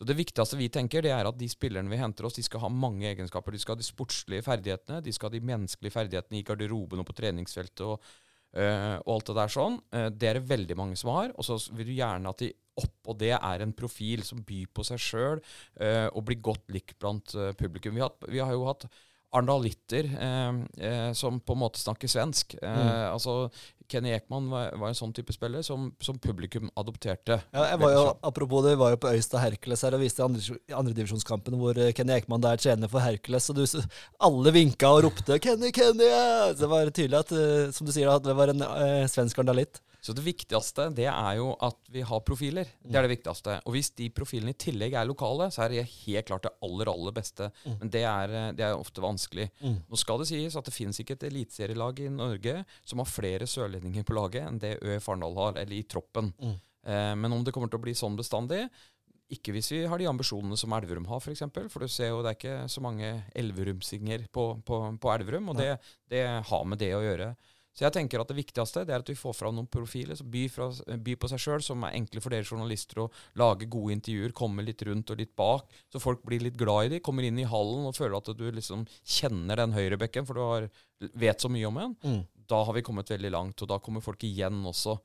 Så 0.00 0.06
Det 0.08 0.16
viktigste 0.16 0.56
vi 0.56 0.70
tenker, 0.72 1.02
det 1.04 1.10
er 1.12 1.28
at 1.28 1.36
de 1.36 1.44
spillerne 1.50 1.90
vi 1.90 1.98
henter 2.00 2.24
oss, 2.24 2.38
de 2.38 2.46
skal 2.46 2.62
ha 2.62 2.70
mange 2.72 3.04
egenskaper. 3.10 3.52
De 3.52 3.58
skal 3.60 3.74
ha 3.74 3.82
de 3.82 3.84
sportslige 3.84 4.46
ferdighetene, 4.46 5.02
de 5.04 5.12
skal 5.12 5.28
ha 5.28 5.34
de 5.34 5.44
menneskelige 5.44 5.92
ferdighetene 5.92 6.38
i 6.38 6.46
garderoben 6.48 7.02
og 7.02 7.08
på 7.10 7.20
treningsfeltet 7.22 7.86
og, 7.86 8.10
Uh, 8.50 8.98
og 9.06 9.12
alt 9.14 9.28
det 9.28 9.34
der 9.36 9.50
sånn. 9.54 9.76
Uh, 9.94 10.08
det 10.10 10.26
er 10.26 10.34
det 10.40 10.48
veldig 10.50 10.74
mange 10.74 10.96
som 10.98 11.12
har. 11.14 11.30
Og 11.38 11.46
så 11.46 11.54
vil 11.70 11.86
du 11.86 11.92
gjerne 11.94 12.32
at 12.32 12.40
de 12.42 12.48
oppå 12.82 13.14
det 13.20 13.30
er 13.36 13.62
en 13.62 13.74
profil 13.78 14.24
som 14.26 14.40
byr 14.42 14.72
på 14.74 14.82
seg 14.88 14.98
sjøl 14.98 15.42
og 16.10 16.24
blir 16.26 16.40
godt 16.42 16.70
likt 16.74 16.96
blant 16.98 17.34
publikum. 17.60 17.94
Vi 17.94 18.02
har, 18.02 18.14
vi 18.26 18.40
har 18.42 18.50
jo 18.56 18.64
hatt 18.66 18.88
arendalitter 19.32 20.08
eh, 20.20 20.54
eh, 20.86 21.12
som 21.12 21.40
på 21.40 21.54
en 21.56 21.62
måte 21.66 21.78
snakker 21.82 22.08
svensk. 22.10 22.54
Eh, 22.62 22.68
Mm. 22.80 23.12
Altså, 23.12 23.50
Kenny 23.90 24.12
Ekman 24.14 24.46
var, 24.52 24.68
var 24.78 24.88
en 24.92 24.94
sånn 24.94 25.12
type 25.12 25.32
spiller 25.34 25.64
som, 25.66 25.88
som 26.00 26.18
publikum 26.22 26.68
adopterte. 26.78 27.40
Ja, 27.50 27.64
jeg 27.72 27.80
var 27.82 27.90
jo, 27.96 28.04
apropos 28.22 28.62
det, 28.62 28.76
vi 28.76 28.80
var 28.84 28.92
jo 28.94 29.00
på 29.02 29.10
Øystad 29.10 29.42
Hercules 29.42 29.82
her 29.82 29.96
og 29.98 30.00
viste 30.04 30.22
andre- 30.22 30.58
andredivisjonskampen 30.78 31.58
hvor 31.58 31.78
eh, 31.82 31.90
Kenny 31.98 32.14
Ekman 32.14 32.42
der 32.44 32.56
trener 32.62 32.90
for 32.92 33.02
Hercules, 33.02 33.50
og 33.50 33.58
du, 33.58 33.64
alle 34.30 34.52
vinka 34.54 34.92
og 34.94 35.02
ropte 35.08 35.40
'Kenny, 35.42 35.72
Kenny!' 35.74 36.10
Så 36.54 36.60
det 36.62 36.70
var 36.70 36.90
tydelig 36.94 37.18
at, 37.18 37.34
som 37.74 37.86
du 37.86 37.92
sier, 37.92 38.08
at 38.14 38.22
det 38.22 38.36
var 38.38 38.54
en 38.54 38.62
eh, 38.62 39.06
svensk 39.10 39.38
andalitt. 39.42 39.82
Så 40.00 40.14
det 40.16 40.24
viktigste 40.24 40.88
det 40.96 41.06
er 41.10 41.38
jo 41.38 41.50
at 41.62 41.78
vi 41.92 42.02
har 42.06 42.22
profiler. 42.26 42.68
Det 42.80 42.96
er 42.96 43.06
det 43.06 43.12
viktigste. 43.12 43.58
Og 43.68 43.76
hvis 43.76 43.92
de 43.98 44.08
profilene 44.14 44.54
i 44.54 44.60
tillegg 44.60 44.96
er 44.96 45.08
lokale, 45.08 45.50
så 45.52 45.64
er 45.64 45.74
det 45.74 45.86
helt 45.88 46.28
klart 46.30 46.46
det 46.48 46.54
aller, 46.66 46.92
aller 46.92 47.16
beste. 47.16 47.50
Mm. 47.64 47.74
Men 47.82 47.92
det 47.96 48.04
er, 48.08 48.36
eh, 48.40 48.52
det 48.56 48.66
er 48.66 48.78
ofte 48.78 49.04
vanskelig. 49.04 49.50
Mm. 49.60 49.76
Nå 49.90 50.00
skal 50.00 50.22
det 50.22 50.30
sies 50.32 50.56
at 50.56 50.68
det 50.68 50.76
finnes 50.76 51.00
ikke 51.02 51.18
et 51.18 51.28
eliteserielag 51.30 52.00
i 52.04 52.12
Norge 52.12 52.62
som 52.84 53.02
har 53.02 53.10
flere 53.10 53.48
sørlendinger 53.50 54.06
på 54.08 54.16
laget 54.16 54.46
enn 54.46 54.62
det 54.62 54.78
Ø 54.80 54.96
Farendal 55.04 55.36
har, 55.40 55.60
eller 55.60 55.76
i 55.76 55.84
troppen. 55.84 56.32
Mm. 56.40 56.56
Eh, 56.86 57.12
men 57.20 57.36
om 57.36 57.44
det 57.44 57.52
kommer 57.56 57.70
til 57.72 57.80
å 57.80 57.86
bli 57.88 57.96
sånn 57.96 58.18
bestandig 58.18 58.66
ikke 59.30 59.54
hvis 59.54 59.70
vi 59.70 59.84
har 59.86 60.00
de 60.00 60.08
ambisjonene 60.10 60.58
som 60.58 60.72
Elverum 60.74 61.06
har, 61.10 61.20
f.eks. 61.20 61.26
For, 61.28 61.36
eksempel, 61.36 61.68
for 61.70 61.84
du 61.84 61.92
ser 61.92 62.10
jo 62.10 62.22
det 62.24 62.32
er 62.32 62.38
ikke 62.38 62.56
så 62.72 62.82
mange 62.82 63.12
elverumsinger 63.38 64.26
på, 64.34 64.46
på, 64.66 64.80
på 64.98 65.12
Elverum, 65.14 65.52
og 65.52 65.60
det, 65.60 65.76
det 66.10 66.24
har 66.48 66.64
med 66.66 66.80
det 66.82 66.90
å 66.96 67.02
gjøre. 67.04 67.28
Så 67.80 67.86
jeg 67.86 67.94
tenker 67.94 68.20
at 68.20 68.28
det 68.28 68.36
viktigste 68.36 68.82
det 68.84 68.92
er 68.92 69.00
at 69.00 69.08
vi 69.08 69.16
får 69.16 69.32
fram 69.38 69.54
noen 69.56 69.68
profiler 69.72 70.18
som 70.18 70.34
fra, 70.52 70.66
byr 71.00 71.16
på 71.16 71.30
seg 71.32 71.40
sjøl, 71.40 71.62
som 71.64 71.86
er 71.88 71.94
enkle 71.96 72.20
for 72.20 72.34
dere 72.34 72.44
journalister 72.44 72.98
å 73.00 73.06
lage 73.40 73.70
gode 73.72 73.94
intervjuer, 73.94 74.34
komme 74.36 74.66
litt 74.66 74.84
rundt 74.84 75.08
og 75.08 75.16
litt 75.16 75.32
bak, 75.32 75.64
så 75.88 76.02
folk 76.02 76.20
blir 76.28 76.44
litt 76.44 76.58
glad 76.60 76.90
i 76.90 76.92
de, 76.92 77.00
kommer 77.00 77.24
inn 77.24 77.40
i 77.40 77.48
hallen 77.48 77.86
og 77.88 77.96
føler 77.96 78.18
at 78.18 78.28
du 78.36 78.44
liksom 78.52 78.84
kjenner 79.00 79.62
den 79.62 79.72
høyrebekken, 79.72 80.28
for 80.28 80.36
du 80.36 80.44
har, 80.44 80.68
vet 81.24 81.40
så 81.40 81.48
mye 81.48 81.70
om 81.70 81.80
en. 81.80 81.96
Mm. 82.04 82.20
Da 82.52 82.60
har 82.68 82.76
vi 82.76 82.84
kommet 82.84 83.14
veldig 83.14 83.32
langt, 83.32 83.64
og 83.64 83.72
da 83.72 83.80
kommer 83.80 84.04
folk 84.04 84.28
igjen 84.28 84.60
også. 84.68 84.98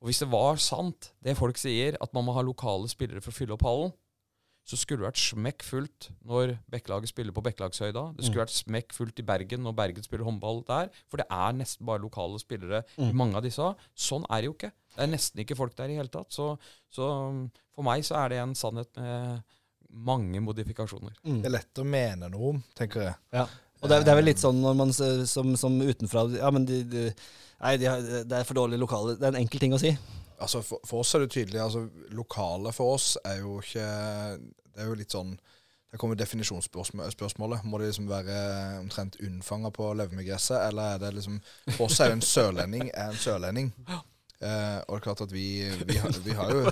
Og 0.00 0.08
hvis 0.08 0.24
det 0.24 0.32
var 0.32 0.56
sant, 0.56 1.12
det 1.20 1.36
folk 1.36 1.60
sier, 1.60 2.00
at 2.00 2.16
man 2.16 2.24
må 2.24 2.32
ha 2.32 2.48
lokale 2.48 2.88
spillere 2.88 3.20
for 3.20 3.34
å 3.34 3.36
fylle 3.42 3.60
opp 3.60 3.68
hallen, 3.68 3.92
så 4.64 4.76
skulle 4.78 5.02
det 5.02 5.08
vært 5.10 5.18
smekkfullt 5.22 6.08
når 6.28 6.52
Bekkelaget 6.70 7.10
spiller 7.10 7.34
på 7.34 7.42
Bekkelagshøyda. 7.42 8.02
Det 8.16 8.24
skulle 8.24 8.42
Mm. 8.42 8.46
vært 8.46 8.54
smekkfullt 8.62 9.18
i 9.18 9.22
Bergen 9.26 9.62
når 9.64 9.74
Bergen 9.74 10.02
spiller 10.06 10.24
håndball 10.24 10.62
der. 10.68 10.88
For 11.10 11.16
det 11.18 11.26
er 11.30 11.52
nesten 11.52 11.84
bare 11.86 11.98
lokale 12.00 12.38
spillere 12.38 12.84
i 12.98 13.02
Mm. 13.10 13.14
mange 13.16 13.34
av 13.36 13.42
disse. 13.42 13.74
Sånn 13.96 14.24
er 14.30 14.40
det 14.40 14.44
jo 14.46 14.52
ikke. 14.54 14.72
Det 14.96 15.02
er 15.02 15.06
nesten 15.16 15.40
ikke 15.44 15.56
folk 15.56 15.74
der 15.76 15.88
i 15.90 15.96
hele 15.96 16.08
tatt. 16.08 16.30
Så, 16.30 16.58
så 16.90 17.02
um, 17.28 17.50
for 17.74 17.82
meg 17.82 18.02
så 18.04 18.14
er 18.24 18.28
det 18.28 18.38
en 18.38 18.54
sannhet 18.54 18.88
med 18.96 19.42
mange 19.90 20.40
modifikasjoner. 20.40 21.12
Mm. 21.24 21.42
Det 21.42 21.46
er 21.46 21.56
lett 21.58 21.74
å 21.82 21.84
mene 21.84 22.30
noe 22.30 22.48
om, 22.54 22.62
tenker 22.74 23.02
jeg. 23.02 23.14
Ja. 23.32 23.46
Og 23.82 23.88
det 23.88 23.98
er, 23.98 24.04
det 24.04 24.08
er 24.12 24.16
vel 24.20 24.24
litt 24.30 24.38
sånn 24.38 24.60
når 24.62 24.76
man 24.78 24.92
som, 25.26 25.56
som 25.56 25.80
utenfra 25.80 26.38
Ja, 26.38 26.50
men 26.54 26.64
de, 26.64 26.84
de, 26.84 27.12
nei, 27.60 27.76
de 27.78 27.84
har, 27.90 28.00
det 28.00 28.32
er 28.32 28.44
for 28.44 28.54
dårlige 28.54 28.78
lokaler. 28.78 29.16
Det 29.18 29.24
er 29.26 29.34
en 29.34 29.42
enkel 29.42 29.58
ting 29.58 29.72
å 29.74 29.80
si. 29.82 29.90
Altså 30.42 30.60
for, 30.66 30.82
for 30.86 31.00
oss 31.04 31.14
er 31.14 31.24
det 31.24 31.30
tydelig 31.34 31.60
altså 31.62 31.84
Lokale 32.18 32.72
for 32.76 32.96
oss 32.98 33.16
er 33.24 33.38
jo 33.40 33.58
ikke 33.62 33.86
Det 34.74 34.82
er 34.82 34.88
jo 34.90 34.94
litt 34.98 35.14
sånn 35.14 35.34
Der 35.92 36.00
kommer 36.00 36.16
definisjonsspørsmålet. 36.16 37.64
Må 37.68 37.78
det 37.80 37.90
liksom 37.90 38.06
være 38.08 38.36
omtrent 38.80 39.18
unnfanga 39.20 39.70
på 39.76 39.90
å 39.90 39.96
leve 39.98 40.16
med 40.16 40.24
gresset, 40.26 40.56
eller 40.70 40.94
er 40.94 41.02
det 41.02 41.10
liksom 41.18 41.36
For 41.76 41.84
oss 41.86 42.00
er 42.00 42.12
jo 42.12 42.16
en 42.18 42.24
sørlending 42.24 42.88
er 42.92 43.10
en 43.12 43.20
sørlending. 43.20 43.68
Eh, 44.42 44.78
og 44.88 44.96
det 44.96 44.96
er 44.96 45.04
klart 45.04 45.20
at 45.22 45.30
vi, 45.32 45.44
vi, 45.86 45.98
har, 46.02 46.16
vi 46.24 46.32
har 46.34 46.48
jo 46.50 46.62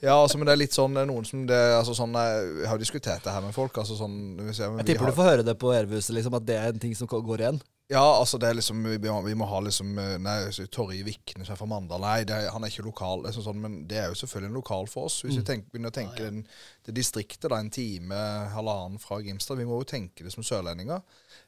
Ja, 0.00 0.14
altså, 0.22 0.38
men 0.38 0.46
det 0.48 0.54
er 0.54 0.60
litt 0.62 0.72
sånn 0.76 0.94
noen 0.96 1.26
som 1.28 1.42
det, 1.50 1.58
altså 1.76 1.92
sånn, 1.98 2.14
vi 2.14 2.62
Jeg 2.62 2.70
har 2.70 2.78
jo 2.78 2.84
diskutert 2.86 3.26
det 3.26 3.34
her 3.34 3.42
med 3.44 3.52
folk. 3.56 3.76
altså 3.82 3.98
sånn 3.98 4.14
jeg, 4.38 4.46
men 4.70 4.78
Jeg 4.80 4.86
vi 4.86 4.86
tipper 4.94 5.04
har- 5.04 5.12
du 5.12 5.18
får 5.18 5.28
høre 5.32 5.44
det 5.50 5.58
på 5.60 5.74
Ervehuset, 5.76 6.14
liksom, 6.16 6.38
at 6.38 6.46
det 6.48 6.56
er 6.56 6.70
en 6.72 6.78
ting 6.86 6.94
som 6.96 7.10
går 7.10 7.42
igjen. 7.44 7.60
Ja, 7.88 8.02
altså 8.20 8.36
det 8.36 8.50
er 8.50 8.56
liksom 8.58 8.82
Vi 8.84 8.98
vi 9.00 9.34
må 9.34 9.46
ha 9.48 9.58
liksom 9.64 9.94
eh, 9.96 10.18
Nei, 10.20 10.50
så 10.52 10.66
Torje 10.68 11.00
Vikne 11.06 11.46
som 11.46 11.54
er 11.54 11.56
fra 11.56 11.68
Mandal. 11.70 12.02
Nei, 12.04 12.18
det 12.28 12.34
er, 12.36 12.50
han 12.52 12.64
er 12.66 12.68
ikke 12.68 12.84
lokal. 12.84 13.22
Er 13.24 13.32
sånn, 13.32 13.60
men 13.62 13.78
det 13.88 13.96
er 14.02 14.08
jo 14.10 14.18
selvfølgelig 14.20 14.50
en 14.50 14.58
lokal 14.58 14.88
for 14.92 15.06
oss. 15.08 15.22
Hvis 15.24 15.38
vi 15.40 15.44
tenker, 15.48 15.70
begynner 15.72 15.88
å 15.88 15.96
tenke 15.96 16.26
den, 16.26 16.42
det 16.84 16.94
distriktet, 16.98 17.46
da, 17.48 17.56
en 17.62 17.70
time, 17.72 18.18
halvannen 18.52 19.00
fra 19.00 19.22
Grimstad 19.24 19.56
Vi 19.56 19.64
må 19.70 19.78
jo 19.80 19.86
tenke 19.88 20.26
det 20.26 20.34
som 20.34 20.44
sørlendinger. 20.44 21.00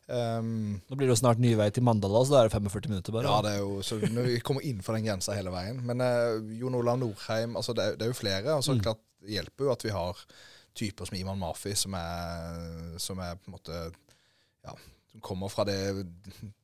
Um, 0.08 0.80
Nå 0.88 0.96
blir 0.96 1.10
det 1.10 1.12
jo 1.12 1.20
snart 1.20 1.38
ny 1.44 1.52
vei 1.60 1.68
til 1.76 1.84
Mandala, 1.86 2.22
så 2.24 2.32
da 2.34 2.40
er 2.40 2.48
det 2.48 2.54
45 2.56 2.88
minutter 2.94 3.14
bare. 3.14 3.28
ja, 3.28 3.42
det 3.44 3.52
er 3.52 3.60
jo 3.60 3.82
så 3.84 3.98
Vi 4.00 4.40
kommer 4.40 4.64
innenfor 4.64 4.96
den 4.96 5.04
grensa 5.10 5.36
hele 5.36 5.52
veien. 5.54 5.82
Men 5.86 6.00
uh, 6.00 6.40
Jon 6.56 6.74
Olav 6.80 6.96
Norheim 7.02 7.54
altså 7.60 7.76
det, 7.76 7.84
er- 7.84 8.00
det 8.00 8.08
er 8.08 8.14
jo 8.14 8.18
flere. 8.22 8.54
og 8.56 8.64
så 8.64 8.74
Mm. 8.78 8.80
klart 8.88 9.04
hjelper 9.28 9.68
jo 9.68 9.72
at 9.76 9.84
vi 9.84 9.92
har 9.92 10.24
typer 10.74 11.04
som 11.04 11.18
Iman 11.20 11.38
Mafi, 11.38 11.74
som 11.76 11.92
er, 12.00 12.96
som 12.96 13.18
er 13.20 13.36
på 13.36 13.50
en 13.52 13.58
måte 13.58 13.82
Ja, 14.64 14.72
som 15.10 15.20
kommer 15.20 15.50
fra 15.50 15.64
det, 15.66 15.76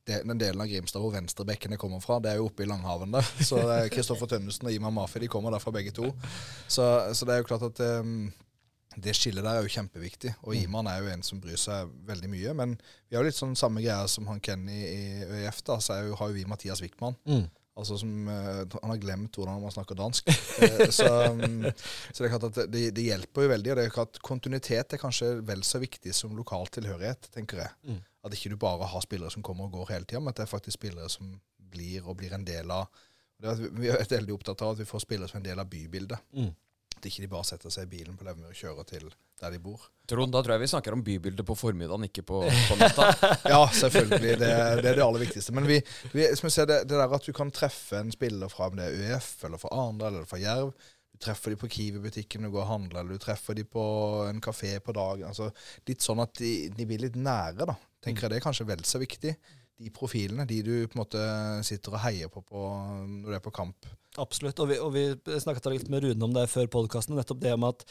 det, 0.07 0.21
den 0.23 0.39
delen 0.39 0.61
av 0.63 0.69
Grimstad 0.71 1.03
hvor 1.03 1.13
venstrebekkene 1.15 1.79
kommer 1.79 1.99
fra. 2.03 2.19
Det 2.23 2.31
er 2.31 2.39
jo 2.39 2.47
oppe 2.47 2.63
i 2.63 2.69
Langhaven 2.69 3.15
der. 3.15 3.31
Så 3.49 3.59
eh, 3.59 3.87
Kristoffer 3.91 4.29
Tønnesen 4.31 4.69
og 4.69 4.75
Iman 4.75 4.95
Mafi 4.95 5.21
de 5.23 5.31
kommer 5.31 5.53
derfra 5.53 5.73
begge 5.75 5.95
to. 5.95 6.11
Så, 6.67 6.85
så 7.13 7.27
det 7.27 7.35
er 7.35 7.43
jo 7.43 7.49
klart 7.49 7.67
at 7.67 7.83
um, 7.99 8.29
det 8.97 9.13
skillet 9.17 9.45
der 9.45 9.59
er 9.59 9.65
jo 9.65 9.73
kjempeviktig. 9.75 10.33
Og 10.47 10.55
Iman 10.57 10.87
er 10.89 11.03
jo 11.03 11.11
en 11.11 11.25
som 11.25 11.41
bryr 11.43 11.59
seg 11.59 11.91
veldig 12.07 12.31
mye. 12.31 12.55
Men 12.57 12.75
vi 12.79 13.17
har 13.17 13.23
jo 13.23 13.29
litt 13.29 13.39
sånn 13.39 13.57
samme 13.59 13.83
greia 13.83 14.07
som 14.09 14.27
han 14.31 14.41
Kenny 14.43 14.79
i 14.87 15.05
ØIF. 15.27 15.61
da, 15.67 15.79
Så 15.83 15.99
jo, 16.07 16.17
har 16.17 16.31
jo 16.31 16.37
vi 16.37 16.47
Mathias 16.49 16.81
Wickman. 16.81 17.17
Mm. 17.27 17.45
Altså 17.77 17.97
som, 18.01 18.27
eh, 18.27 18.63
Han 18.81 18.89
har 18.89 18.97
glemt 18.97 19.37
hvordan 19.37 19.61
man 19.61 19.71
snakker 19.71 19.95
dansk. 19.95 20.27
Eh, 20.57 20.89
så, 20.89 21.05
um, 21.29 21.61
så 22.11 22.23
det 22.23 22.25
er 22.25 22.31
klart 22.33 22.47
at 22.47 22.71
det, 22.73 22.83
det 22.97 23.03
hjelper 23.05 23.45
jo 23.45 23.51
veldig. 23.51 23.71
Og 23.71 23.77
det 23.77 23.83
er 23.85 23.93
klart 23.93 24.21
Kontinuitet 24.25 24.95
er 24.95 25.01
kanskje 25.01 25.35
vel 25.45 25.61
så 25.67 25.77
viktig 25.83 26.15
som 26.15 26.33
lokal 26.33 26.65
tilhørighet, 26.73 27.29
tenker 27.35 27.61
jeg. 27.61 27.75
Mm. 27.85 27.99
At 28.27 28.35
ikke 28.37 28.51
du 28.53 28.57
bare 28.61 28.87
har 28.91 29.03
spillere 29.05 29.31
som 29.33 29.43
kommer 29.45 29.67
og 29.69 29.75
går 29.79 29.91
hele 29.95 30.05
tida, 30.07 30.19
men 30.21 30.33
at 30.35 30.39
det 30.41 30.45
er 30.47 30.53
faktisk 30.53 30.77
spillere 30.79 31.09
som 31.13 31.33
blir 31.71 32.05
og 32.07 32.17
blir 32.19 32.33
en 32.35 32.45
del 32.47 32.71
av 32.71 32.87
det 33.37 33.51
at 33.51 33.59
vi- 33.77 33.89
er 33.93 34.05
veldig 34.09 34.33
opptatt 34.33 34.61
av 34.65 34.71
at 34.73 34.79
vi 34.81 34.85
får 34.89 35.03
spillere 35.03 35.29
som 35.29 35.37
en 35.37 35.43
del 35.45 35.59
av 35.61 35.67
bybildet. 35.69 36.17
Mm. 36.33 36.47
At 36.97 37.05
ikke 37.05 37.21
de 37.21 37.27
bare 37.29 37.45
setter 37.45 37.69
seg 37.69 37.83
i 37.85 37.91
bilen 37.91 38.15
på 38.17 38.25
Levemyr 38.25 38.49
og 38.49 38.55
kjører 38.57 38.85
til 38.89 39.11
der 39.39 39.51
de 39.53 39.59
bor. 39.61 39.83
Trond, 40.09 40.31
da 40.33 40.41
tror 40.41 40.55
jeg 40.55 40.63
vi 40.63 40.69
snakker 40.71 40.95
om 40.95 41.03
bybildet 41.05 41.45
på 41.45 41.53
formiddagen, 41.59 42.07
ikke 42.07 42.23
på, 42.25 42.39
på 42.41 42.77
natta. 42.81 43.11
Ja, 43.45 43.59
selvfølgelig. 43.69 44.31
Det, 44.41 44.49
det 44.81 44.89
er 44.89 44.95
det 44.97 45.03
aller 45.05 45.21
viktigste. 45.21 45.53
Men 45.53 45.67
vi, 45.69 45.77
vi, 46.15 46.25
ser, 46.49 46.65
det, 46.65 46.79
det 46.89 46.97
der 46.97 47.13
at 47.13 47.27
du 47.27 47.33
kan 47.37 47.51
treffe 47.53 47.99
en 48.01 48.09
spiller 48.15 48.49
fra 48.49 48.71
om 48.71 48.79
det 48.79 48.87
er 48.89 49.13
UF, 49.13 49.29
eller 49.45 49.61
fra 49.61 49.69
Arendal 49.77 50.15
eller 50.15 50.25
fra 50.25 50.39
Jerv 50.41 50.73
Du 51.13 51.19
treffer 51.21 51.53
de 51.53 51.59
på 51.61 51.69
Kiwi-butikken 51.69 52.45
og 52.49 52.51
går 52.57 52.63
og 52.65 52.71
handler, 52.71 52.99
eller 53.03 53.13
du 53.13 53.21
treffer 53.21 53.53
de 53.53 53.63
på 53.69 53.85
en 54.31 54.41
kafé 54.41 54.79
på 54.81 54.97
dagen. 54.97 55.27
altså 55.29 55.51
Litt 55.87 56.01
sånn 56.01 56.19
at 56.25 56.33
de, 56.41 56.69
de 56.73 56.85
blir 56.89 57.05
litt 57.05 57.15
nære, 57.21 57.69
da. 57.69 57.77
Tenker 58.03 58.27
jeg 58.27 58.33
Det 58.33 58.39
er 58.39 58.45
kanskje 58.45 58.67
vel 58.69 58.83
så 58.87 59.01
viktig. 59.01 59.33
De 59.77 59.93
profilene, 59.93 60.45
de 60.49 60.61
du 60.65 60.73
på 60.89 60.97
en 60.97 61.03
måte 61.03 61.23
sitter 61.65 61.93
og 61.93 62.01
heier 62.01 62.31
på, 62.33 62.41
på 62.45 62.61
når 63.05 63.27
du 63.29 63.35
er 63.37 63.43
på 63.43 63.53
kamp. 63.53 63.89
Absolutt. 64.21 64.59
Og 64.63 64.71
vi, 64.71 64.77
og 64.81 64.93
vi 64.95 65.09
snakket 65.41 65.69
litt 65.73 65.91
med 65.93 66.05
Rune 66.05 66.25
om 66.25 66.33
det 66.33 66.47
før 66.49 66.69
podkasten. 66.79 67.17
Nettopp 67.17 67.43
det 67.43 67.53
om 67.53 67.67
at 67.67 67.85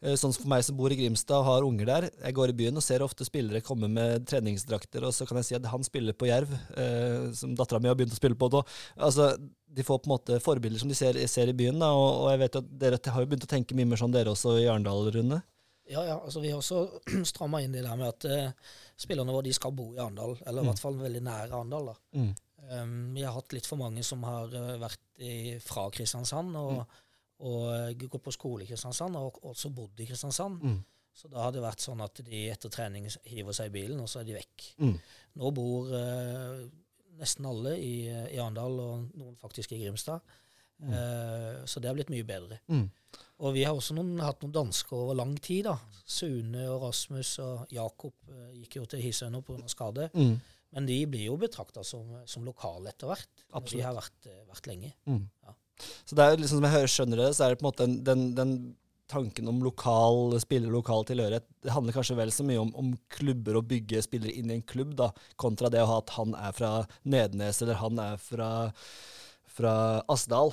eh, 0.00 0.14
Sånn 0.16 0.32
som 0.32 0.42
for 0.42 0.52
meg 0.52 0.64
som 0.64 0.78
bor 0.78 0.92
i 0.92 0.96
Grimstad 0.96 1.42
og 1.42 1.48
har 1.50 1.66
unger 1.66 1.90
der. 1.90 2.08
Jeg 2.22 2.36
går 2.38 2.52
i 2.52 2.56
byen 2.62 2.80
og 2.80 2.84
ser 2.84 3.04
ofte 3.04 3.26
spillere 3.28 3.64
komme 3.64 3.90
med 3.92 4.24
treningsdrakter, 4.28 5.04
og 5.04 5.12
så 5.16 5.28
kan 5.28 5.40
jeg 5.42 5.50
si 5.50 5.58
at 5.58 5.68
han 5.72 5.84
spiller 5.84 6.16
på 6.16 6.30
Jerv, 6.30 6.52
eh, 6.76 7.28
som 7.36 7.52
dattera 7.56 7.82
mi 7.82 7.92
har 7.92 7.98
begynt 7.98 8.16
å 8.16 8.20
spille 8.20 8.38
på 8.38 8.48
Da. 8.52 8.64
Altså, 9.08 9.34
de 9.76 9.84
får 9.84 10.00
på 10.00 10.08
en 10.08 10.14
måte 10.14 10.40
forbilder 10.40 10.80
som 10.80 10.88
de 10.88 10.96
ser, 10.96 11.20
ser 11.28 11.52
i 11.52 11.56
byen, 11.56 11.80
da, 11.82 11.92
og, 11.92 12.22
og 12.22 12.32
jeg 12.32 12.42
vet 12.46 12.58
at 12.62 12.72
dere 12.80 13.02
har 13.12 13.24
jo 13.24 13.28
begynt 13.28 13.44
å 13.44 13.52
tenke 13.52 13.76
mye 13.76 13.88
mer 13.90 14.00
sånn 14.00 14.14
dere 14.14 14.32
også 14.32 14.56
i 14.62 14.64
Arendal, 14.70 15.10
Rune. 15.12 15.42
Ja, 15.86 16.02
ja, 16.02 16.16
altså 16.18 16.40
Vi 16.40 16.50
har 16.50 16.58
også 16.58 16.86
stramma 17.30 17.62
inn 17.62 17.76
det 17.76 17.84
der 17.86 17.98
med 17.98 18.08
at 18.08 18.26
eh, 18.26 18.72
spillerne 18.96 19.32
våre 19.34 19.46
de 19.46 19.54
skal 19.56 19.74
bo 19.76 19.90
i 19.94 20.00
Arendal, 20.00 20.36
eller 20.46 20.64
i 20.64 20.70
hvert 20.70 20.82
fall 20.82 21.00
veldig 21.00 21.22
nær 21.26 21.52
Arendal. 21.52 21.90
Mm. 22.16 22.30
Um, 22.66 22.94
vi 23.14 23.22
har 23.22 23.34
hatt 23.36 23.52
litt 23.54 23.68
for 23.68 23.78
mange 23.78 24.02
som 24.02 24.24
har 24.26 24.54
eh, 24.56 24.72
vært 24.80 25.02
i, 25.22 25.34
fra 25.62 25.84
Kristiansand 25.94 26.56
og, 26.58 26.80
og 26.80 27.02
og 27.44 28.04
gått 28.08 28.24
på 28.24 28.32
skole 28.32 28.64
i 28.64 28.68
Kristiansand, 28.70 29.16
og 29.20 29.42
også 29.44 29.68
bodd 29.74 30.00
i 30.00 30.06
Kristiansand. 30.08 30.62
Mm. 30.64 30.78
Så 31.16 31.28
da 31.32 31.42
har 31.44 31.52
det 31.52 31.64
vært 31.64 31.84
sånn 31.84 32.00
at 32.04 32.20
de 32.24 32.46
etter 32.52 32.72
trening 32.72 33.08
hiver 33.28 33.56
seg 33.56 33.70
i 33.70 33.74
bilen, 33.74 34.00
og 34.00 34.08
så 34.08 34.20
er 34.20 34.28
de 34.28 34.36
vekk. 34.36 34.66
Mm. 34.80 34.94
Nå 35.40 35.52
bor 35.56 35.92
uh, 35.92 36.64
nesten 37.20 37.48
alle 37.48 37.74
i, 37.80 37.94
i 38.08 38.40
Arendal, 38.40 38.80
og 38.80 39.16
noen 39.16 39.36
faktisk 39.40 39.72
i 39.72 39.80
Grimstad. 39.84 40.24
Eh, 40.82 41.64
så 41.64 41.80
det 41.80 41.88
har 41.88 41.96
blitt 41.96 42.12
mye 42.12 42.26
bedre. 42.26 42.60
Mm. 42.68 42.86
Og 43.44 43.52
vi 43.56 43.64
har 43.66 43.76
også 43.76 43.96
noen, 43.96 44.16
hatt 44.24 44.42
noen 44.44 44.54
dansker 44.54 44.96
over 44.96 45.16
lang 45.18 45.34
tid. 45.40 45.68
da. 45.68 45.76
Sune 46.04 46.68
og 46.72 46.86
Rasmus 46.86 47.36
og 47.44 47.72
Jakob 47.74 48.14
uh, 48.30 48.52
gikk 48.56 48.78
jo 48.78 48.86
til 48.88 49.02
Hisøy 49.04 49.28
nå 49.32 49.42
pga. 49.44 49.58
skade. 49.68 50.08
Mm. 50.14 50.38
Men 50.76 50.88
de 50.88 50.96
blir 51.08 51.28
jo 51.28 51.36
betrakta 51.40 51.84
som, 51.84 52.08
som 52.28 52.44
lokale 52.44 52.90
etter 52.92 53.08
hvert. 53.08 53.44
De 53.70 53.80
har 53.80 53.94
vært, 53.96 54.16
eh, 54.28 54.42
vært 54.48 54.66
lenge. 54.68 54.90
Mm. 55.08 55.22
Ja. 55.46 55.54
Så 56.04 56.16
det 56.16 56.24
er 56.24 56.40
liksom, 56.40 56.58
som 56.58 56.66
jeg 56.66 56.74
hører, 56.74 56.92
skjønner 56.92 57.22
det, 57.22 57.28
så 57.36 57.44
er 57.44 57.52
det 57.52 57.60
på 57.60 57.64
en 57.64 57.68
måte 57.70 57.86
den, 57.86 57.96
den, 58.04 58.26
den 58.36 58.52
tanken 59.08 59.48
om 59.48 59.62
lokal 59.64 60.34
spiller, 60.42 60.72
lokal 60.72 61.06
tilhørighet. 61.08 61.46
Det 61.62 61.72
handler 61.72 61.96
kanskje 61.96 62.18
vel 62.18 62.32
så 62.34 62.44
mye 62.46 62.60
om, 62.60 62.72
om 62.76 62.92
klubber 63.12 63.60
og 63.60 63.68
bygge 63.70 64.02
spillere 64.04 64.34
inn 64.34 64.50
i 64.50 64.58
en 64.58 64.66
klubb, 64.66 64.96
da, 64.98 65.12
kontra 65.40 65.70
det 65.72 65.84
å 65.84 65.90
ha 65.92 66.00
at 66.02 66.12
han 66.16 66.34
er 66.40 66.56
fra 66.56 66.72
Nednes 67.04 67.62
eller 67.62 67.80
han 67.80 68.00
er 68.02 68.20
fra, 68.20 68.50
fra 69.56 69.74
Asdal. 70.12 70.52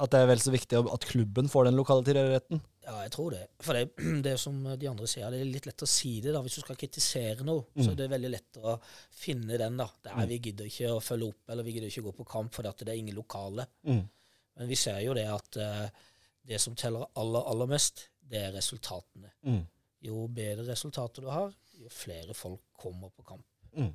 At 0.00 0.12
det 0.14 0.22
er 0.22 0.28
vel 0.30 0.40
så 0.40 0.52
viktig 0.54 0.78
at 0.78 1.04
klubben 1.04 1.50
får 1.52 1.66
den 1.68 1.76
lokale 1.76 2.04
tilhørigheten. 2.06 2.62
Ja, 2.82 2.94
jeg 3.04 3.12
tror 3.14 3.34
det. 3.34 3.42
For 3.62 3.76
det, 3.76 4.06
det 4.26 4.34
som 4.40 4.56
de 4.64 4.88
andre 4.88 5.08
sier, 5.10 5.28
det 5.30 5.42
er 5.42 5.50
litt 5.50 5.68
lett 5.68 5.84
å 5.84 5.88
si 5.90 6.14
det. 6.24 6.32
da. 6.34 6.40
Hvis 6.44 6.56
du 6.58 6.64
skal 6.64 6.78
kritisere 6.80 7.46
noe, 7.46 7.68
så 7.76 7.90
er 7.92 7.98
det 8.00 8.08
veldig 8.12 8.30
lett 8.32 8.60
å 8.62 8.78
finne 9.14 9.60
den. 9.60 9.76
da. 9.80 9.88
Det 10.02 10.14
er, 10.14 10.30
Vi 10.30 10.40
gidder 10.48 10.70
ikke 10.70 10.94
å 10.94 11.02
følge 11.04 11.28
opp, 11.28 11.42
eller 11.52 11.66
vi 11.66 11.76
gidder 11.76 11.92
ikke 11.92 12.04
å 12.04 12.08
gå 12.08 12.16
på 12.22 12.28
kamp 12.32 12.56
fordi 12.56 12.72
at 12.72 12.86
det 12.86 12.94
er 12.94 13.02
ingen 13.02 13.18
lokale. 13.18 13.68
Mm. 13.88 14.02
Men 14.60 14.72
vi 14.72 14.80
ser 14.80 14.98
jo 15.04 15.14
det 15.16 15.28
at 15.32 15.60
uh, 15.60 16.08
det 16.48 16.58
som 16.60 16.76
teller 16.76 17.06
aller, 17.20 17.46
aller 17.52 17.70
mest, 17.70 18.08
det 18.32 18.40
er 18.48 18.56
resultatene. 18.56 19.32
Mm. 19.46 19.62
Jo 20.08 20.26
bedre 20.32 20.66
resultater 20.72 21.24
du 21.24 21.30
har, 21.30 21.52
jo 21.78 21.90
flere 21.92 22.34
folk 22.34 22.72
kommer 22.78 23.12
på 23.14 23.24
kamp. 23.26 23.46
Mm. 23.76 23.92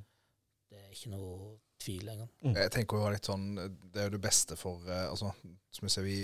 Det 0.68 0.80
er 0.80 0.92
ikke 0.94 1.12
noe 1.12 1.56
tvil 1.82 2.08
engang. 2.12 2.30
Jeg 2.42 2.72
tenker 2.74 2.98
jo 2.98 3.12
litt 3.12 3.28
sånn 3.28 3.46
Det 3.56 4.00
er 4.00 4.08
jo 4.08 4.16
det 4.16 4.24
beste 4.24 4.56
for 4.58 4.82
eh, 4.88 5.06
altså, 5.08 5.30
Som 5.74 5.86
jeg 5.86 5.94
ser, 5.94 6.06
vi 6.06 6.18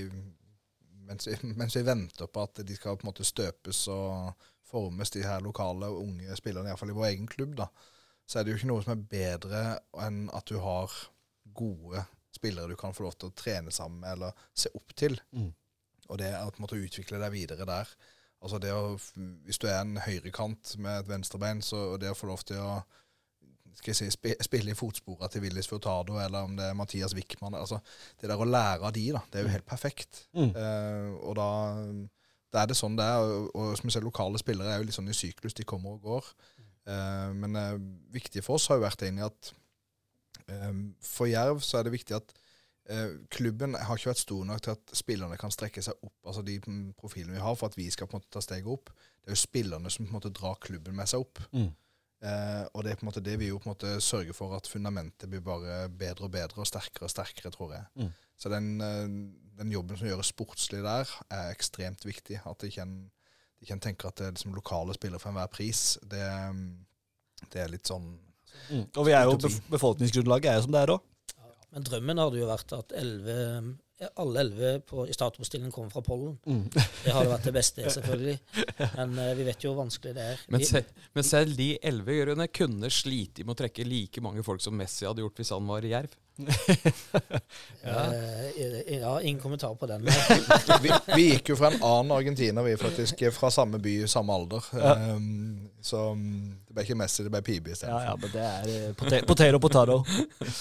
mens, 1.07 1.29
vi 1.29 1.55
mens 1.61 1.77
vi 1.77 1.85
venter 1.87 2.31
på 2.31 2.45
at 2.45 2.63
de 2.67 2.77
skal 2.77 2.99
på 2.99 3.07
en 3.07 3.13
måte 3.13 3.27
støpes 3.27 3.87
og 3.93 4.47
formes, 4.75 5.13
de 5.15 5.23
her 5.23 5.43
lokale 5.45 5.91
unge 5.93 6.35
spillerne, 6.39 6.73
iallfall 6.73 6.91
i 6.91 6.97
vår 6.97 7.11
egen 7.13 7.29
klubb, 7.31 7.53
da, 7.61 7.69
så 8.27 8.41
er 8.41 8.47
det 8.47 8.55
jo 8.55 8.59
ikke 8.59 8.71
noe 8.73 8.83
som 8.83 8.95
er 8.95 9.05
bedre 9.13 9.63
enn 10.03 10.25
at 10.35 10.49
du 10.51 10.57
har 10.65 10.93
gode 11.55 12.03
spillere 12.35 12.73
du 12.73 12.77
kan 12.77 12.95
få 12.97 13.05
lov 13.07 13.15
til 13.19 13.31
å 13.31 13.37
trene 13.37 13.71
sammen 13.71 14.01
med 14.03 14.17
eller 14.17 14.47
se 14.57 14.73
opp 14.75 14.95
til. 14.99 15.17
Mm. 15.37 15.53
Og 16.09 16.19
det 16.21 16.33
er 16.33 16.43
å 16.43 16.51
på 16.51 16.61
en 16.61 16.67
måte 16.67 16.81
utvikle 16.81 17.21
deg 17.23 17.33
videre 17.33 17.69
der. 17.69 17.93
Altså 18.45 18.59
det 18.61 18.73
å, 18.77 18.97
Hvis 19.47 19.61
du 19.63 19.69
er 19.71 19.81
en 19.81 19.97
høyrekant 20.05 20.75
med 20.83 21.05
et 21.05 21.09
venstrebein, 21.09 21.63
så 21.63 21.97
det 22.01 22.11
å 22.13 22.19
få 22.19 22.29
lov 22.33 22.45
til 22.49 22.61
å 22.61 22.83
skal 23.79 23.91
jeg 23.93 23.99
si, 23.99 24.09
sp 24.15 24.33
spille 24.45 24.73
i 24.73 24.79
fotsporene 24.79 25.31
til 25.33 25.45
Willis 25.45 25.69
Furtado, 25.71 26.19
eller 26.23 26.47
om 26.49 26.57
det 26.59 26.69
er 26.69 26.77
Mathias 26.79 27.15
Wickman 27.17 27.57
altså, 27.59 27.81
Det 28.21 28.31
der 28.31 28.41
å 28.41 28.49
lære 28.49 28.87
av 28.87 28.95
de, 28.95 29.07
da, 29.17 29.23
det 29.31 29.41
er 29.41 29.47
jo 29.47 29.55
helt 29.55 29.69
perfekt. 29.69 30.25
Mm. 30.37 30.53
Uh, 30.55 31.11
og 31.21 31.37
da, 31.39 31.49
da 32.55 32.63
er 32.63 32.71
det 32.71 32.79
sånn 32.79 32.99
det 32.99 33.07
er. 33.07 33.25
Og, 33.25 33.51
og 33.53 33.75
som 33.79 33.91
jeg 33.91 33.97
ser, 33.97 34.07
lokale 34.07 34.41
spillere 34.41 34.75
er 34.75 34.83
jo 34.83 34.89
litt 34.89 34.97
sånn 34.97 35.11
i 35.11 35.17
syklus, 35.17 35.57
de 35.57 35.67
kommer 35.69 35.97
og 35.97 36.09
går. 36.09 36.31
Uh, 36.85 37.31
men 37.37 37.59
uh, 37.59 37.77
viktig 38.15 38.45
for 38.45 38.59
oss 38.59 38.71
har 38.71 38.81
jo 38.81 38.87
vært 38.87 39.07
egentlig 39.07 39.31
at 39.31 39.55
for 41.01 41.25
Jerv 41.25 41.63
så 41.65 41.79
er 41.79 41.87
det 41.87 41.95
viktig 41.95 42.13
at 42.19 42.35
klubben 43.33 43.79
har 43.81 43.97
ikke 43.97 44.11
vært 44.11 44.21
stor 44.21 44.43
nok 44.45 44.59
til 44.61 44.75
at 44.75 44.91
spillerne 44.93 45.39
kan 45.41 45.53
strekke 45.55 45.81
seg 45.81 45.97
opp, 46.05 46.19
altså 46.27 46.43
de 46.45 46.59
mm, 46.61 46.91
profilene 47.01 47.39
vi 47.39 47.41
har, 47.41 47.55
for 47.57 47.73
at 47.73 47.79
vi 47.79 47.87
skal 47.89 48.11
på 48.11 48.19
en 48.19 48.21
måte 48.21 48.35
ta 48.35 48.43
steget 48.45 48.69
opp. 48.69 48.91
Det 49.23 49.31
er 49.31 49.39
jo 49.39 49.41
spillerne 49.41 49.93
som 49.95 50.05
på 50.05 50.13
en 50.13 50.19
måte 50.19 50.33
drar 50.37 50.59
klubben 50.61 50.99
med 50.99 51.09
seg 51.09 51.25
opp. 51.25 51.41
Mm. 51.57 51.71
Eh, 52.25 52.65
og 52.73 52.85
det 52.85 52.93
er 52.93 53.01
på 53.01 53.05
en 53.05 53.11
måte 53.11 53.25
det 53.25 53.37
vi 53.41 53.51
jo 53.51 53.61
på 53.61 53.69
en 53.69 53.75
måte 53.75 53.95
sørger 54.05 54.37
for 54.37 54.57
at 54.57 54.69
fundamentet 54.71 55.29
blir 55.31 55.45
bare 55.45 55.85
bedre 55.93 56.29
og 56.29 56.33
bedre 56.33 56.63
og 56.65 56.69
sterkere 56.69 57.09
og 57.09 57.13
sterkere, 57.13 57.53
tror 57.53 57.75
jeg. 57.77 57.85
Mm. 58.01 58.13
Så 58.41 58.53
den, 58.53 58.71
eh, 58.81 59.17
den 59.61 59.73
jobben 59.75 60.01
som 60.01 60.09
gjøres 60.09 60.33
sportslig 60.33 60.83
der, 60.85 61.11
er 61.31 61.53
ekstremt 61.53 62.07
viktig. 62.07 62.41
At 62.45 62.61
det 62.61 62.73
ikke, 62.73 62.89
en, 62.89 63.11
ikke 63.61 63.77
en 63.77 63.85
tenker 63.89 64.11
at 64.11 64.21
det 64.21 64.29
er 64.29 64.37
liksom 64.39 64.57
lokale 64.57 64.97
spillere 64.97 65.23
for 65.23 65.35
enhver 65.35 65.53
pris. 65.53 65.99
Det, 66.03 66.25
det 67.53 67.65
er 67.65 67.75
litt 67.75 67.91
sånn 67.91 68.15
Mm. 68.71 68.85
Og 68.97 69.07
vi 69.07 69.13
er 69.13 69.27
jo, 69.27 69.51
befolkningsgrunnlaget 69.73 70.51
er 70.51 70.59
jo 70.59 70.65
som 70.67 70.75
det 70.75 70.83
er 70.85 70.93
òg. 70.95 71.03
Men 71.75 71.87
drømmen 71.89 72.21
hadde 72.23 72.39
jo 72.39 72.47
vært 72.47 72.75
at 72.77 72.93
11, 72.95 73.73
alle 74.15 74.41
elleve 74.41 74.71
i 75.09 75.13
startoppstillingen 75.15 75.73
kommer 75.73 75.91
fra 75.91 76.03
pollen. 76.03 76.35
Mm. 76.47 76.65
Det 76.73 77.13
hadde 77.15 77.31
vært 77.31 77.47
det 77.47 77.55
beste, 77.55 77.87
selvfølgelig. 77.97 78.37
Men 78.97 79.15
uh, 79.21 79.31
vi 79.39 79.47
vet 79.47 79.65
jo 79.65 79.73
hvor 79.73 79.85
vanskelig 79.85 80.17
det 80.17 80.27
er. 80.35 80.43
Men, 80.51 80.67
se, 80.67 80.83
men 81.15 81.27
selv 81.27 81.57
de 81.59 81.71
elleve 81.79 82.19
jurene 82.19 82.49
kunne 82.51 82.91
slite 82.93 83.47
med 83.47 83.55
å 83.55 83.61
trekke 83.63 83.87
like 83.87 84.25
mange 84.25 84.45
folk 84.47 84.63
som 84.65 84.77
Messi 84.79 85.07
hadde 85.07 85.25
gjort 85.25 85.41
hvis 85.41 85.55
han 85.55 85.71
var 85.71 85.87
i 85.87 85.95
Jerv. 85.95 86.21
Eh, 87.85 88.99
ja, 88.99 89.21
ingen 89.21 89.41
kommentar 89.41 89.75
på 89.75 89.87
den. 89.87 90.07
vi, 90.83 90.93
vi 91.15 91.27
gikk 91.29 91.53
jo 91.53 91.57
fra 91.61 91.69
en 91.71 91.83
annen 91.85 92.15
Argentina, 92.17 92.63
vi 92.65 92.73
faktisk, 92.81 93.21
fra 93.37 93.51
samme 93.53 93.79
by, 93.79 93.93
samme 94.09 94.33
alder. 94.33 94.65
Um, 94.73 95.69
så 95.85 96.01
um, 96.17 96.25
det 96.65 96.75
ble 96.75 96.87
ikke 96.89 96.97
Messi, 96.99 97.27
det 97.27 97.33
ble 97.35 97.43
Pibe 97.45 97.71
Ja, 97.71 97.77
istedenfor. 97.77 98.09
ja, 98.09 98.17
men 98.25 98.33
det 98.33 98.49
er 98.49 98.89
uh, 98.89 98.97
potet 98.97 99.29
potet 99.29 99.61
potato 99.61 100.01
potato. 100.01 100.55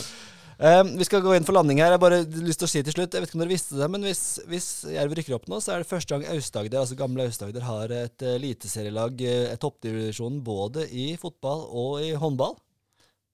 Um, 0.60 0.92
vi 1.00 1.06
skal 1.08 1.22
gå 1.26 1.34
inn 1.38 1.46
for 1.48 1.56
landing 1.58 1.80
her. 1.82 1.90
Jeg 1.92 1.98
har 1.98 2.02
bare 2.04 2.20
lyst 2.46 2.60
til 2.62 2.68
å 2.68 2.72
si 2.72 2.84
til 2.86 2.94
slutt, 2.94 3.14
jeg 3.16 3.24
vet 3.24 3.30
ikke 3.32 3.38
om 3.40 3.44
dere 3.44 3.54
visste 3.54 3.78
det, 3.80 3.88
men 3.90 4.04
hvis, 4.06 4.22
hvis 4.50 4.68
Jerv 4.94 5.16
rykker 5.18 5.36
opp 5.38 5.48
nå, 5.50 5.58
så 5.64 5.74
er 5.74 5.82
det 5.84 5.90
første 5.90 6.14
gang 6.14 6.28
Aust-Agder, 6.36 6.80
altså 6.84 6.98
gamle 7.00 7.26
Aust-Agder, 7.30 7.66
har 7.66 7.94
et 7.96 8.26
eh, 8.28 8.36
eliteserielag, 8.38 9.24
uh, 9.26 9.56
toppdivisjon, 9.64 10.38
både 10.46 10.86
i 10.94 11.08
fotball 11.22 11.66
og 11.72 12.04
i 12.06 12.12
håndball. 12.20 12.56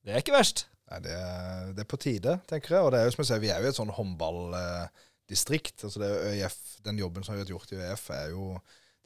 Det 0.05 0.15
er 0.15 0.23
ikke 0.23 0.37
verst. 0.37 0.65
Nei, 0.89 1.01
det, 1.05 1.11
er- 1.13 1.73
det 1.77 1.83
er 1.83 1.89
på 1.91 1.99
tide, 2.01 2.37
tenker 2.49 2.77
jeg. 2.77 2.85
Og 2.87 2.93
det 2.95 3.01
er 3.01 3.09
jo 3.09 3.13
som 3.17 3.21
jeg 3.25 3.29
sier, 3.33 3.43
vi 3.43 3.51
er 3.53 3.61
jo 3.61 3.69
et 3.73 3.77
sånn 3.77 3.91
håndballdistrikt. 3.93 5.83
altså 5.85 6.01
det 6.01 6.09
er 6.09 6.31
ØIF, 6.33 6.57
Den 6.87 6.97
jobben 6.97 7.23
som 7.25 7.35
har 7.35 7.43
gjort 7.45 7.73
i 7.75 7.77
ØIF, 7.81 8.07
er 8.15 8.31
jo 8.33 8.55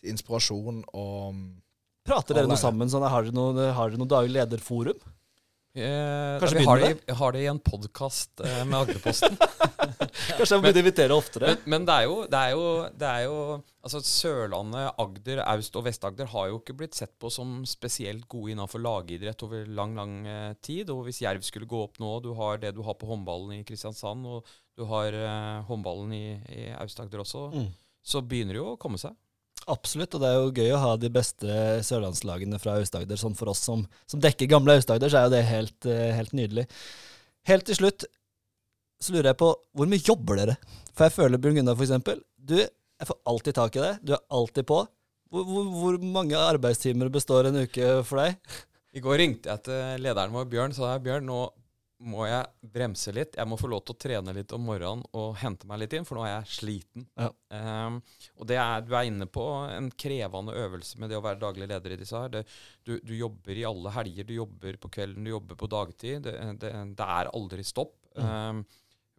inspirasjon 0.04 0.84
og 0.94 1.44
Prater 2.04 2.36
dere 2.36 2.50
noe 2.52 2.60
sammen? 2.60 2.90
Sånn, 2.92 3.04
har 3.08 3.24
dere 3.24 3.36
noe, 3.36 3.68
har 3.76 3.90
dere 3.92 4.00
noe 4.02 4.12
daglig 4.12 4.34
lederforum? 4.36 5.00
Eh, 5.76 6.38
Kanskje 6.40 6.60
vi 6.60 6.66
har 6.70 6.78
det, 6.84 6.90
i- 7.10 7.14
har 7.18 7.32
det 7.34 7.40
i 7.42 7.48
en 7.50 7.60
podkast 7.60 8.40
eh, 8.46 8.60
med 8.70 8.76
Agderposten. 8.84 9.38
Kanskje 10.38 10.54
jeg 10.54 10.62
burde 10.62 10.82
invitere 10.84 11.16
oftere? 11.18 11.48
Men, 11.56 11.64
men 11.74 11.88
det 11.88 11.96
er 11.96 12.04
jo, 12.06 12.18
det 12.30 12.42
er 12.44 12.52
jo, 12.54 12.66
det 13.02 13.08
er 13.10 13.24
jo 13.26 13.38
Altså 13.84 14.00
Sørlandet, 14.06 14.94
Agder, 15.02 15.42
Aust- 15.44 15.76
og 15.76 15.84
Vest-Agder 15.90 16.30
har 16.32 16.46
jo 16.52 16.60
ikke 16.62 16.76
blitt 16.80 16.96
sett 16.96 17.12
på 17.20 17.28
som 17.34 17.66
spesielt 17.68 18.30
gode 18.32 18.54
innenfor 18.54 18.80
lagidrett 18.80 19.42
over 19.44 19.66
lang, 19.68 19.96
lang 19.98 20.14
eh, 20.30 20.54
tid. 20.64 20.94
Og 20.94 21.02
hvis 21.10 21.20
Jerv 21.26 21.42
skulle 21.44 21.68
gå 21.68 21.82
opp 21.84 21.98
nå, 22.00 22.14
du 22.24 22.30
har 22.38 22.62
det 22.62 22.72
du 22.78 22.84
har 22.86 22.96
på 22.96 23.10
håndballen 23.10 23.58
i 23.58 23.64
Kristiansand, 23.68 24.24
og 24.30 24.48
du 24.80 24.86
har 24.88 25.10
eh, 25.18 25.66
håndballen 25.68 26.14
i, 26.16 26.24
i 26.54 26.70
Aust-Agder 26.78 27.26
også, 27.26 27.50
Mm. 27.58 27.68
så 28.06 28.22
begynner 28.24 28.56
det 28.56 28.62
jo 28.62 28.70
å 28.76 28.80
komme 28.80 29.02
seg. 29.02 29.18
Absolutt, 29.72 30.16
og 30.18 30.24
det 30.24 30.30
er 30.30 30.40
jo 30.40 30.52
gøy 30.52 30.74
å 30.76 30.82
ha 30.82 30.96
de 31.00 31.10
beste 31.14 31.60
sørlandslagene 31.88 32.60
fra 32.60 32.76
Aust-Agder. 32.82 33.20
Sånn 33.20 33.38
for 33.38 33.52
oss 33.54 33.62
som, 33.64 33.86
som 34.10 34.22
dekker 34.24 34.50
gamle 34.52 34.76
Aust-Agder, 34.76 35.12
så 35.12 35.22
er 35.22 35.30
jo 35.30 35.34
det 35.36 35.44
helt, 35.48 35.88
eh, 35.88 36.12
helt 36.18 36.36
nydelig. 36.36 36.66
Helt 37.48 37.68
til 37.70 37.80
slutt 37.80 38.08
så 39.04 39.14
lurer 39.14 39.34
jeg 39.34 39.40
på 39.42 39.50
hvor 39.76 39.90
mye 39.92 40.04
jobber 40.04 40.40
dere? 40.40 40.58
For 40.96 41.08
jeg 41.08 41.16
føler 41.18 41.42
Bjørn 41.42 41.60
Gunnar, 41.60 41.78
for 41.80 41.88
eksempel. 41.88 42.22
Du, 42.36 42.56
jeg 42.60 43.10
får 43.10 43.20
alltid 43.32 43.58
tak 43.58 43.80
i 43.80 43.84
deg. 43.84 44.04
Du 44.04 44.14
er 44.16 44.22
alltid 44.38 44.68
på. 44.70 44.84
Hvor, 45.34 45.48
hvor, 45.50 45.72
hvor 45.74 45.98
mange 46.06 46.38
arbeidstimer 46.40 47.10
består 47.12 47.50
en 47.50 47.64
uke 47.64 47.90
for 48.08 48.22
deg? 48.22 48.38
I 48.94 49.02
går 49.04 49.20
ringte 49.20 49.50
jeg 49.50 49.66
til 49.66 50.04
lederen 50.06 50.36
vår, 50.36 50.46
Bjørn, 50.52 50.76
sa 50.76 50.94
jeg 50.94 51.04
Bjørn, 51.08 51.26
nå 51.28 51.40
må 52.04 52.26
jeg 52.28 52.70
bremse 52.74 53.14
litt. 53.16 53.38
Jeg 53.40 53.50
må 53.50 53.58
få 53.60 53.70
lov 53.72 53.84
til 53.86 53.96
å 53.96 54.02
trene 54.04 54.36
litt 54.36 54.52
om 54.56 54.66
morgenen 54.68 55.04
og 55.18 55.38
hente 55.42 55.68
meg 55.70 55.82
litt 55.84 55.96
inn, 55.98 56.06
for 56.08 56.20
nå 56.20 56.26
er 56.28 56.34
jeg 56.36 56.58
sliten. 56.58 57.08
Ja. 57.20 57.30
Um, 57.54 58.00
og 58.38 58.48
det 58.50 58.60
er, 58.60 58.84
du 58.86 58.94
er 58.96 59.10
inne 59.10 59.28
på 59.30 59.46
en 59.72 59.90
krevende 60.00 60.56
øvelse 60.66 61.02
med 61.02 61.14
det 61.14 61.20
å 61.20 61.26
være 61.26 61.42
daglig 61.42 61.70
leder 61.72 61.96
i 61.96 62.00
disse 62.02 62.20
her. 62.20 62.32
Det, 62.34 62.44
du, 62.88 62.96
du 63.02 63.16
jobber 63.18 63.60
i 63.60 63.66
alle 63.70 63.96
helger, 63.98 64.28
du 64.30 64.36
jobber 64.38 64.80
på 64.84 64.94
kvelden, 65.00 65.26
du 65.26 65.34
jobber 65.34 65.60
på 65.60 65.72
dagtid. 65.72 66.24
Det, 66.28 66.38
det, 66.62 66.74
det 67.00 67.12
er 67.18 67.34
aldri 67.34 67.66
stopp. 67.68 67.98
Ehm, 68.22 68.64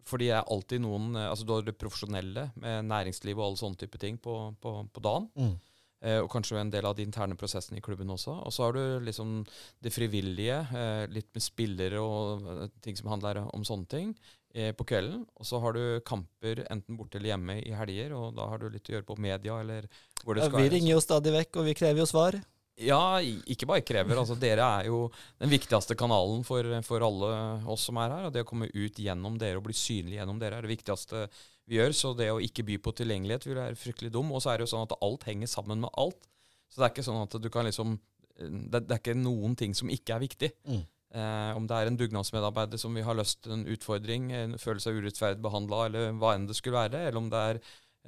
fordi 0.06 0.28
det 0.28 0.36
er 0.38 0.50
alltid 0.52 0.82
noen 0.84 1.16
eh, 1.16 1.30
Altså 1.30 1.46
du 1.46 1.54
har 1.54 1.64
det 1.66 1.76
profesjonelle 1.80 2.48
med 2.60 2.90
næringsliv 2.90 3.38
og 3.38 3.48
alle 3.48 3.58
sånne 3.58 3.80
type 3.80 3.98
ting 3.98 4.20
på, 4.22 4.36
på, 4.62 4.76
på 4.92 5.04
dagen. 5.04 5.30
Eh, 5.40 5.73
og 6.04 6.28
kanskje 6.32 6.58
en 6.60 6.70
del 6.72 6.84
av 6.84 6.96
de 6.98 7.04
interne 7.06 7.36
prosessene 7.38 7.78
i 7.80 7.84
klubben 7.84 8.10
også. 8.12 8.34
Og 8.44 8.52
så 8.52 8.66
har 8.66 8.76
du 8.76 9.04
liksom 9.06 9.42
det 9.84 9.92
frivillige, 9.94 10.60
eh, 10.76 11.04
litt 11.12 11.30
med 11.34 11.44
spillere 11.44 12.00
og 12.00 12.48
eh, 12.48 12.72
ting 12.84 12.98
som 12.98 13.12
handler 13.12 13.44
om 13.46 13.64
sånne 13.66 13.88
ting, 13.88 14.14
eh, 14.54 14.72
på 14.76 14.86
kvelden. 14.88 15.24
Og 15.38 15.48
så 15.48 15.60
har 15.60 15.76
du 15.76 16.00
kamper 16.06 16.64
enten 16.70 16.98
borte 16.98 17.18
eller 17.18 17.34
hjemme 17.34 17.58
i 17.62 17.74
helger, 17.76 18.16
og 18.16 18.34
da 18.38 18.48
har 18.50 18.60
du 18.60 18.68
litt 18.70 18.88
å 18.90 18.96
gjøre 18.96 19.08
på 19.08 19.18
media 19.18 19.60
eller 19.60 19.88
hvor 20.24 20.36
det 20.36 20.46
Ja, 20.46 20.52
vi 20.56 20.68
ringer 20.72 20.94
jo 20.94 21.04
stadig 21.04 21.34
vekk, 21.34 21.60
og 21.60 21.70
vi 21.70 21.76
krever 21.78 22.04
jo 22.04 22.08
svar. 22.08 22.40
Ja, 22.82 23.20
ikke 23.22 23.68
bare 23.70 23.84
krever. 23.86 24.18
altså 24.18 24.34
Dere 24.38 24.66
er 24.80 24.88
jo 24.88 25.06
den 25.38 25.52
viktigste 25.52 25.94
kanalen 25.98 26.42
for, 26.46 26.66
for 26.82 27.04
alle 27.06 27.28
oss 27.70 27.86
som 27.86 28.00
er 28.02 28.10
her. 28.10 28.28
og 28.28 28.34
Det 28.34 28.42
å 28.42 28.48
komme 28.48 28.70
ut 28.72 28.98
gjennom 28.98 29.36
dere 29.38 29.60
og 29.60 29.68
bli 29.68 29.76
synlig 29.78 30.18
gjennom 30.18 30.40
dere 30.42 30.58
er 30.58 30.66
det 30.66 30.72
viktigste 30.72 31.28
vi 31.70 31.78
gjør. 31.78 31.94
Så 31.94 32.14
det 32.18 32.32
å 32.32 32.40
ikke 32.42 32.66
by 32.66 32.80
på 32.82 32.94
tilgjengelighet 32.98 33.46
vil 33.46 33.60
være 33.60 33.78
fryktelig 33.78 34.10
dum. 34.16 34.32
Og 34.34 34.42
så 34.42 34.50
er 34.52 34.58
det 34.58 34.66
jo 34.66 34.72
sånn 34.74 34.88
at 34.88 34.96
alt 35.06 35.28
henger 35.28 35.52
sammen 35.52 35.86
med 35.86 35.94
alt. 36.00 36.26
Så 36.66 36.80
det 36.80 36.88
er 36.88 36.96
ikke 36.96 37.06
sånn 37.06 37.22
at 37.22 37.38
du 37.38 37.48
kan 37.52 37.70
liksom 37.70 37.98
Det, 38.34 38.80
det 38.82 38.90
er 38.90 38.98
ikke 38.98 39.14
noen 39.14 39.52
ting 39.54 39.76
som 39.78 39.86
ikke 39.94 40.16
er 40.16 40.22
viktig. 40.24 40.48
Mm. 40.66 40.82
Eh, 41.14 41.50
om 41.54 41.68
det 41.70 41.76
er 41.78 41.86
en 41.86 41.98
dugnadsmedarbeider 42.00 42.80
som 42.82 42.96
vil 42.98 43.04
ha 43.06 43.14
løst 43.14 43.46
en 43.46 43.62
utfordring, 43.70 44.32
en 44.34 44.56
føle 44.58 44.82
seg 44.82 44.98
urettferdig 44.98 45.44
behandla, 45.44 45.84
eller 45.86 46.16
hva 46.18 46.32
enn 46.34 46.48
det 46.48 46.56
skulle 46.58 46.80
være, 46.80 47.04
eller 47.06 47.20
om 47.20 47.28
det 47.30 47.42
er 47.50 47.60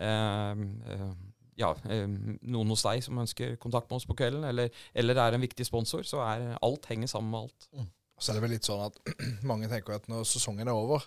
eh, 0.02 0.64
eh, 0.90 1.12
ja, 1.56 1.72
noen 1.86 2.72
hos 2.72 2.84
deg 2.86 3.04
som 3.04 3.20
ønsker 3.22 3.56
kontakt 3.60 3.90
med 3.90 4.00
oss 4.00 4.08
på 4.08 4.16
kvelden, 4.18 4.44
eller, 4.48 4.72
eller 4.94 5.20
er 5.22 5.36
en 5.36 5.44
viktig 5.44 5.66
sponsor, 5.68 6.04
så 6.08 6.22
er 6.26 6.50
alt 6.60 6.88
henger 6.90 7.10
sammen 7.10 7.32
med 7.32 7.46
alt. 7.46 7.92
Så 8.20 8.32
er 8.32 8.38
det 8.38 8.46
vel 8.46 8.54
litt 8.56 8.68
sånn 8.68 8.86
at 8.86 8.98
mange 9.50 9.70
tenker 9.72 9.96
at 9.96 10.10
når 10.12 10.26
sesongen 10.28 10.68
er 10.68 10.76
over, 10.76 11.04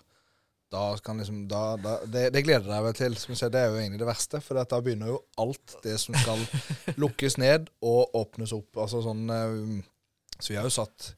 da 0.70 0.84
kan 1.02 1.18
liksom, 1.18 1.48
da, 1.50 1.74
da, 1.82 1.96
det, 2.06 2.28
det 2.34 2.44
gleder 2.46 2.70
jeg 2.70 2.86
meg 2.86 2.98
til. 2.98 3.16
Sier, 3.18 3.50
det 3.50 3.58
er 3.64 3.72
jo 3.72 3.80
egentlig 3.80 4.04
det 4.04 4.10
verste, 4.10 4.38
for 4.44 4.58
da 4.58 4.78
begynner 4.78 5.10
jo 5.10 5.16
alt 5.42 5.74
det 5.82 5.96
som 5.98 6.14
skal 6.14 6.44
lukkes 7.02 7.40
ned 7.42 7.72
og 7.82 8.14
åpnes 8.20 8.54
opp. 8.54 8.78
Altså 8.78 9.02
sånn 9.02 9.26
Så 10.38 10.52
vi 10.52 10.60
har 10.60 10.68
jo 10.68 10.74
satt 10.74 11.10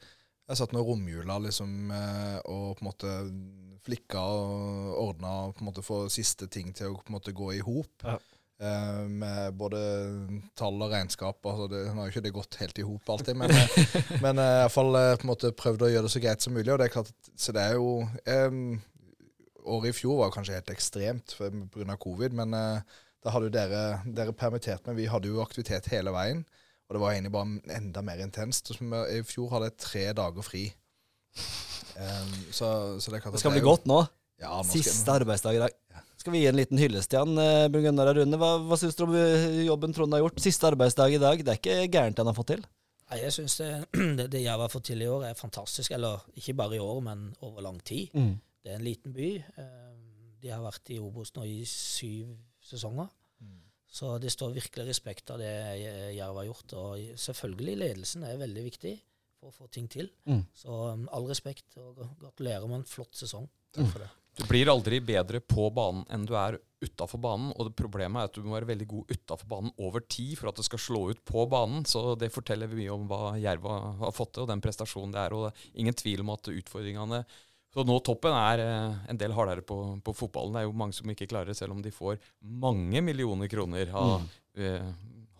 jeg 0.52 0.58
satt 0.58 0.72
noen 0.74 0.84
romjula 0.84 1.38
liksom, 1.46 1.92
eh, 1.96 2.38
og 2.50 2.76
på 2.76 2.82
en 2.82 2.88
måte 2.90 3.12
flikka 3.86 4.20
og 4.20 4.96
ordna 5.00 5.30
og 5.46 5.54
på 5.56 5.62
en 5.62 5.68
måte 5.70 5.84
få 5.86 6.00
siste 6.12 6.48
ting 6.52 6.74
til 6.76 6.92
å 6.92 6.98
på 6.98 7.08
en 7.08 7.16
måte 7.16 7.34
gå 7.36 7.52
i 7.56 7.62
hop. 7.64 8.04
Ja. 8.04 8.18
Eh, 8.62 8.98
med 9.10 9.56
både 9.58 9.78
tall 10.54 10.76
og 10.84 10.92
regnskap. 10.92 11.40
Altså 11.50 11.66
det, 11.72 11.80
nå 11.90 11.98
har 11.98 12.06
jo 12.06 12.12
ikke 12.14 12.24
det 12.28 12.34
gått 12.36 12.58
helt 12.60 12.78
i 12.78 12.84
hop 12.86 13.10
alltid, 13.10 13.34
men, 13.40 13.50
eh, 13.50 14.12
men 14.22 14.38
fall 14.70 14.94
eh, 15.00 15.14
på 15.18 15.26
en 15.26 15.32
måte 15.32 15.50
prøvd 15.58 15.82
å 15.82 15.90
gjøre 15.90 16.06
det 16.06 16.12
så 16.14 16.22
greit 16.22 16.44
som 16.44 16.54
mulig. 16.54 16.70
og 16.70 16.78
det 16.78 16.86
er 16.86 16.94
klart, 16.94 17.10
Så 17.34 17.54
det 17.56 17.64
er 17.64 17.74
jo 17.80 18.06
um, 18.06 18.60
Året 19.62 19.90
i 19.90 19.96
fjor 19.96 20.20
var 20.20 20.30
kanskje 20.34 20.60
helt 20.60 20.70
ekstremt 20.74 21.34
pga. 21.38 21.96
covid, 21.98 22.34
men 22.38 22.54
uh, 22.54 23.02
da 23.22 23.34
hadde 23.34 23.46
jo 23.50 23.54
dere, 23.54 23.82
dere 24.06 24.34
permittert 24.34 24.86
meg. 24.86 24.96
Vi 24.98 25.10
hadde 25.10 25.30
jo 25.30 25.42
aktivitet 25.42 25.90
hele 25.94 26.14
veien, 26.14 26.44
og 26.86 26.94
det 26.96 27.02
var 27.02 27.14
egentlig 27.14 27.34
bare 27.34 27.76
enda 27.76 28.02
mer 28.02 28.22
intenst. 28.22 28.72
I 28.74 29.20
fjor 29.26 29.52
hadde 29.54 29.70
jeg 29.70 29.78
tre 29.78 30.08
dager 30.18 30.46
fri. 30.46 30.64
Um, 31.94 32.34
så, 32.50 32.72
så 32.98 33.14
det 33.14 33.22
Det 33.22 33.42
skal 33.42 33.54
bli 33.54 33.62
jo- 33.62 33.70
godt 33.70 33.86
nå. 33.90 34.02
Ja, 34.42 34.56
nå 34.58 34.66
Siste 34.66 35.14
arbeidsdag 35.14 35.54
i 35.54 35.62
dag. 35.62 35.78
Skal 36.22 36.36
vi 36.36 36.44
gi 36.44 36.46
en 36.46 36.54
liten 36.54 36.78
hyllest 36.78 37.10
til 37.10 37.18
han, 37.18 37.38
eh, 37.42 37.64
Bjørn 37.66 37.88
Gunnar 37.88 38.12
og 38.12 38.20
Rune? 38.20 38.38
Hva, 38.38 38.52
hva 38.62 38.76
syns 38.78 38.94
du 38.94 39.00
om 39.08 39.14
eh, 39.18 39.64
jobben 39.66 39.90
Trond 39.96 40.14
har 40.14 40.20
gjort? 40.22 40.36
Siste 40.44 40.68
arbeidsdag 40.68 41.16
i 41.16 41.18
dag. 41.18 41.40
Det 41.42 41.50
er 41.50 41.58
ikke 41.58 41.88
gærent 41.90 42.20
han 42.22 42.28
har 42.30 42.36
fått 42.36 42.52
til. 42.52 42.60
Nei, 43.10 43.16
jeg 43.24 43.34
syns 43.34 43.56
det, 43.58 43.70
det, 44.20 44.26
det 44.30 44.42
Jerv 44.44 44.62
har 44.62 44.70
fått 44.70 44.86
til 44.92 45.02
i 45.02 45.08
år, 45.10 45.24
er 45.26 45.40
fantastisk. 45.40 45.90
Eller 45.96 46.22
ikke 46.38 46.54
bare 46.60 46.76
i 46.78 46.82
år, 46.84 47.00
men 47.02 47.24
over 47.42 47.66
lang 47.66 47.80
tid. 47.82 48.14
Det 48.62 48.70
er 48.70 48.78
en 48.78 48.86
liten 48.86 49.16
by. 49.16 49.32
Eh, 49.64 49.88
De 50.44 50.52
har 50.54 50.62
vært 50.62 50.92
i 50.94 51.00
Obos 51.02 51.34
nå 51.34 51.48
i 51.50 51.58
syv 51.66 52.30
sesonger. 52.70 53.10
Mm. 53.42 53.58
Så 53.98 54.14
det 54.22 54.30
står 54.30 54.54
virkelig 54.60 54.86
respekt 54.92 55.34
av 55.34 55.42
det 55.42 55.50
Jerv 56.14 56.38
har 56.38 56.46
gjort. 56.52 56.76
Og 56.84 57.18
selvfølgelig, 57.24 57.80
ledelsen 57.82 58.28
er 58.30 58.38
veldig 58.38 58.64
viktig 58.68 58.94
for 59.40 59.50
å 59.50 59.56
få 59.56 59.66
ting 59.74 59.90
til. 59.90 60.06
Mm. 60.30 60.46
Så 60.54 60.70
um, 60.94 61.08
all 61.10 61.26
respekt, 61.26 61.66
og 61.82 61.98
gratulerer 62.22 62.70
med 62.70 62.84
en 62.84 62.86
flott 62.86 63.18
sesong. 63.18 63.50
Takk 63.76 63.88
for 63.92 64.04
det. 64.04 64.10
Du 64.32 64.46
blir 64.48 64.70
aldri 64.72 65.00
bedre 65.04 65.42
på 65.44 65.66
banen 65.76 66.06
enn 66.12 66.24
du 66.24 66.32
er 66.38 66.56
utafor 66.82 67.20
banen. 67.20 67.52
Og 67.56 67.68
det 67.68 67.76
problemet 67.78 68.22
er 68.22 68.30
at 68.30 68.36
du 68.36 68.46
må 68.46 68.56
være 68.56 68.70
veldig 68.72 68.88
god 68.90 69.12
utafor 69.12 69.48
banen 69.50 69.72
over 69.82 70.04
tid 70.08 70.34
for 70.40 70.50
at 70.50 70.58
det 70.58 70.66
skal 70.66 70.80
slå 70.80 71.02
ut 71.12 71.22
på 71.28 71.44
banen. 71.52 71.84
Så 71.88 72.14
det 72.18 72.32
forteller 72.32 72.70
mye 72.72 72.92
om 72.94 73.04
hva 73.10 73.34
Jerv 73.40 73.68
har 73.68 74.14
fått 74.16 74.34
til, 74.34 74.46
og 74.46 74.52
den 74.52 74.62
prestasjonen 74.64 75.12
det 75.14 75.24
er. 75.24 75.36
Og 75.36 75.46
det 75.46 75.52
er 75.52 75.82
ingen 75.84 75.98
tvil 75.98 76.24
om 76.24 76.32
at 76.36 76.52
utfordringene 76.52 77.24
Så 77.72 77.86
nå 77.88 77.94
toppen 78.04 78.34
er 78.36 78.60
eh, 78.60 78.96
en 79.08 79.16
del 79.20 79.32
hardere 79.32 79.62
på, 79.64 79.76
på 80.04 80.12
fotballen. 80.12 80.52
Det 80.52 80.60
er 80.60 80.66
jo 80.66 80.74
mange 80.76 80.92
som 80.92 81.08
ikke 81.08 81.28
klarer 81.30 81.48
det, 81.52 81.56
selv 81.56 81.72
om 81.72 81.80
de 81.80 81.92
får 81.92 82.18
mange 82.44 83.00
millioner 83.00 83.48
kroner 83.48 83.88
av 83.96 84.26
mm. 84.58 84.90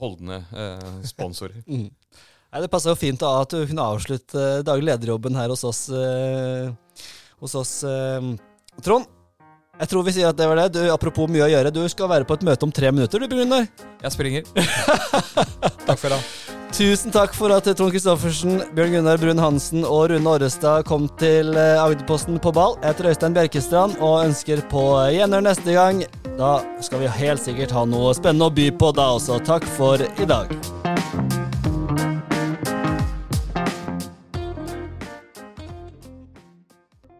holdende 0.00 0.44
eh, 0.52 1.02
sponsorer. 1.08 1.60
Mm. 1.68 1.90
Nei, 2.52 2.60
Det 2.60 2.68
passer 2.72 2.92
jo 2.92 3.00
fint 3.00 3.20
da, 3.20 3.34
at 3.40 3.52
du 3.52 3.66
kunne 3.68 3.84
avslutte 3.84 4.40
eh, 4.40 4.64
daglig 4.64 4.90
lederjobben 4.90 5.36
her 5.36 5.52
hos 5.52 5.64
oss. 5.64 5.86
eh, 5.92 6.72
hos 7.42 7.56
oss 7.58 7.74
eh. 7.84 8.30
Trond, 8.82 9.04
Jeg 9.80 9.90
tror 9.90 10.06
vi 10.06 10.14
sier 10.14 10.30
at 10.30 10.38
det 10.38 10.46
var 10.48 10.62
det. 10.62 10.70
Du, 10.78 10.80
apropos 10.92 11.28
mye 11.28 11.44
å 11.44 11.50
gjøre, 11.50 11.74
du 11.74 11.82
skal 11.90 12.10
være 12.12 12.28
på 12.28 12.38
et 12.38 12.46
møte 12.46 12.68
om 12.68 12.72
tre 12.72 12.92
minutter, 12.94 13.20
du, 13.20 13.36
Gunnar. 13.36 13.68
Jeg 14.02 14.14
springer. 14.14 14.48
Takk 15.88 15.98
for 15.98 16.08
i 16.08 16.14
dag. 16.14 16.32
Tusen 16.72 17.12
takk 17.12 17.34
for 17.36 17.52
at 17.52 17.66
Trond 17.76 17.92
Christoffersen, 17.92 18.62
Bjørn 18.72 18.94
Gunnar 18.94 19.18
Brun 19.20 19.40
Hansen 19.42 19.82
og 19.84 20.06
Rune 20.08 20.30
Orrestad 20.38 20.86
kom 20.88 21.04
til 21.20 21.52
eh, 21.52 21.76
Agderposten 21.76 22.40
på 22.40 22.54
ball. 22.56 22.78
Jeg 22.80 22.94
heter 22.94 23.10
Øystein 23.10 23.36
Bjerkestrand 23.36 23.98
og 24.00 24.22
ønsker 24.22 24.64
på 24.72 24.86
gjenhør 25.12 25.44
neste 25.50 25.76
gang. 25.76 26.00
Da 26.40 26.54
skal 26.80 27.04
vi 27.04 27.12
helt 27.20 27.44
sikkert 27.44 27.76
ha 27.76 27.84
noe 27.84 28.16
spennende 28.16 28.48
å 28.48 28.56
by 28.56 28.70
på 28.80 28.94
da 28.96 29.10
også. 29.18 29.42
Takk 29.44 29.68
for 29.76 30.00
i 30.00 30.32
dag. 30.32 30.56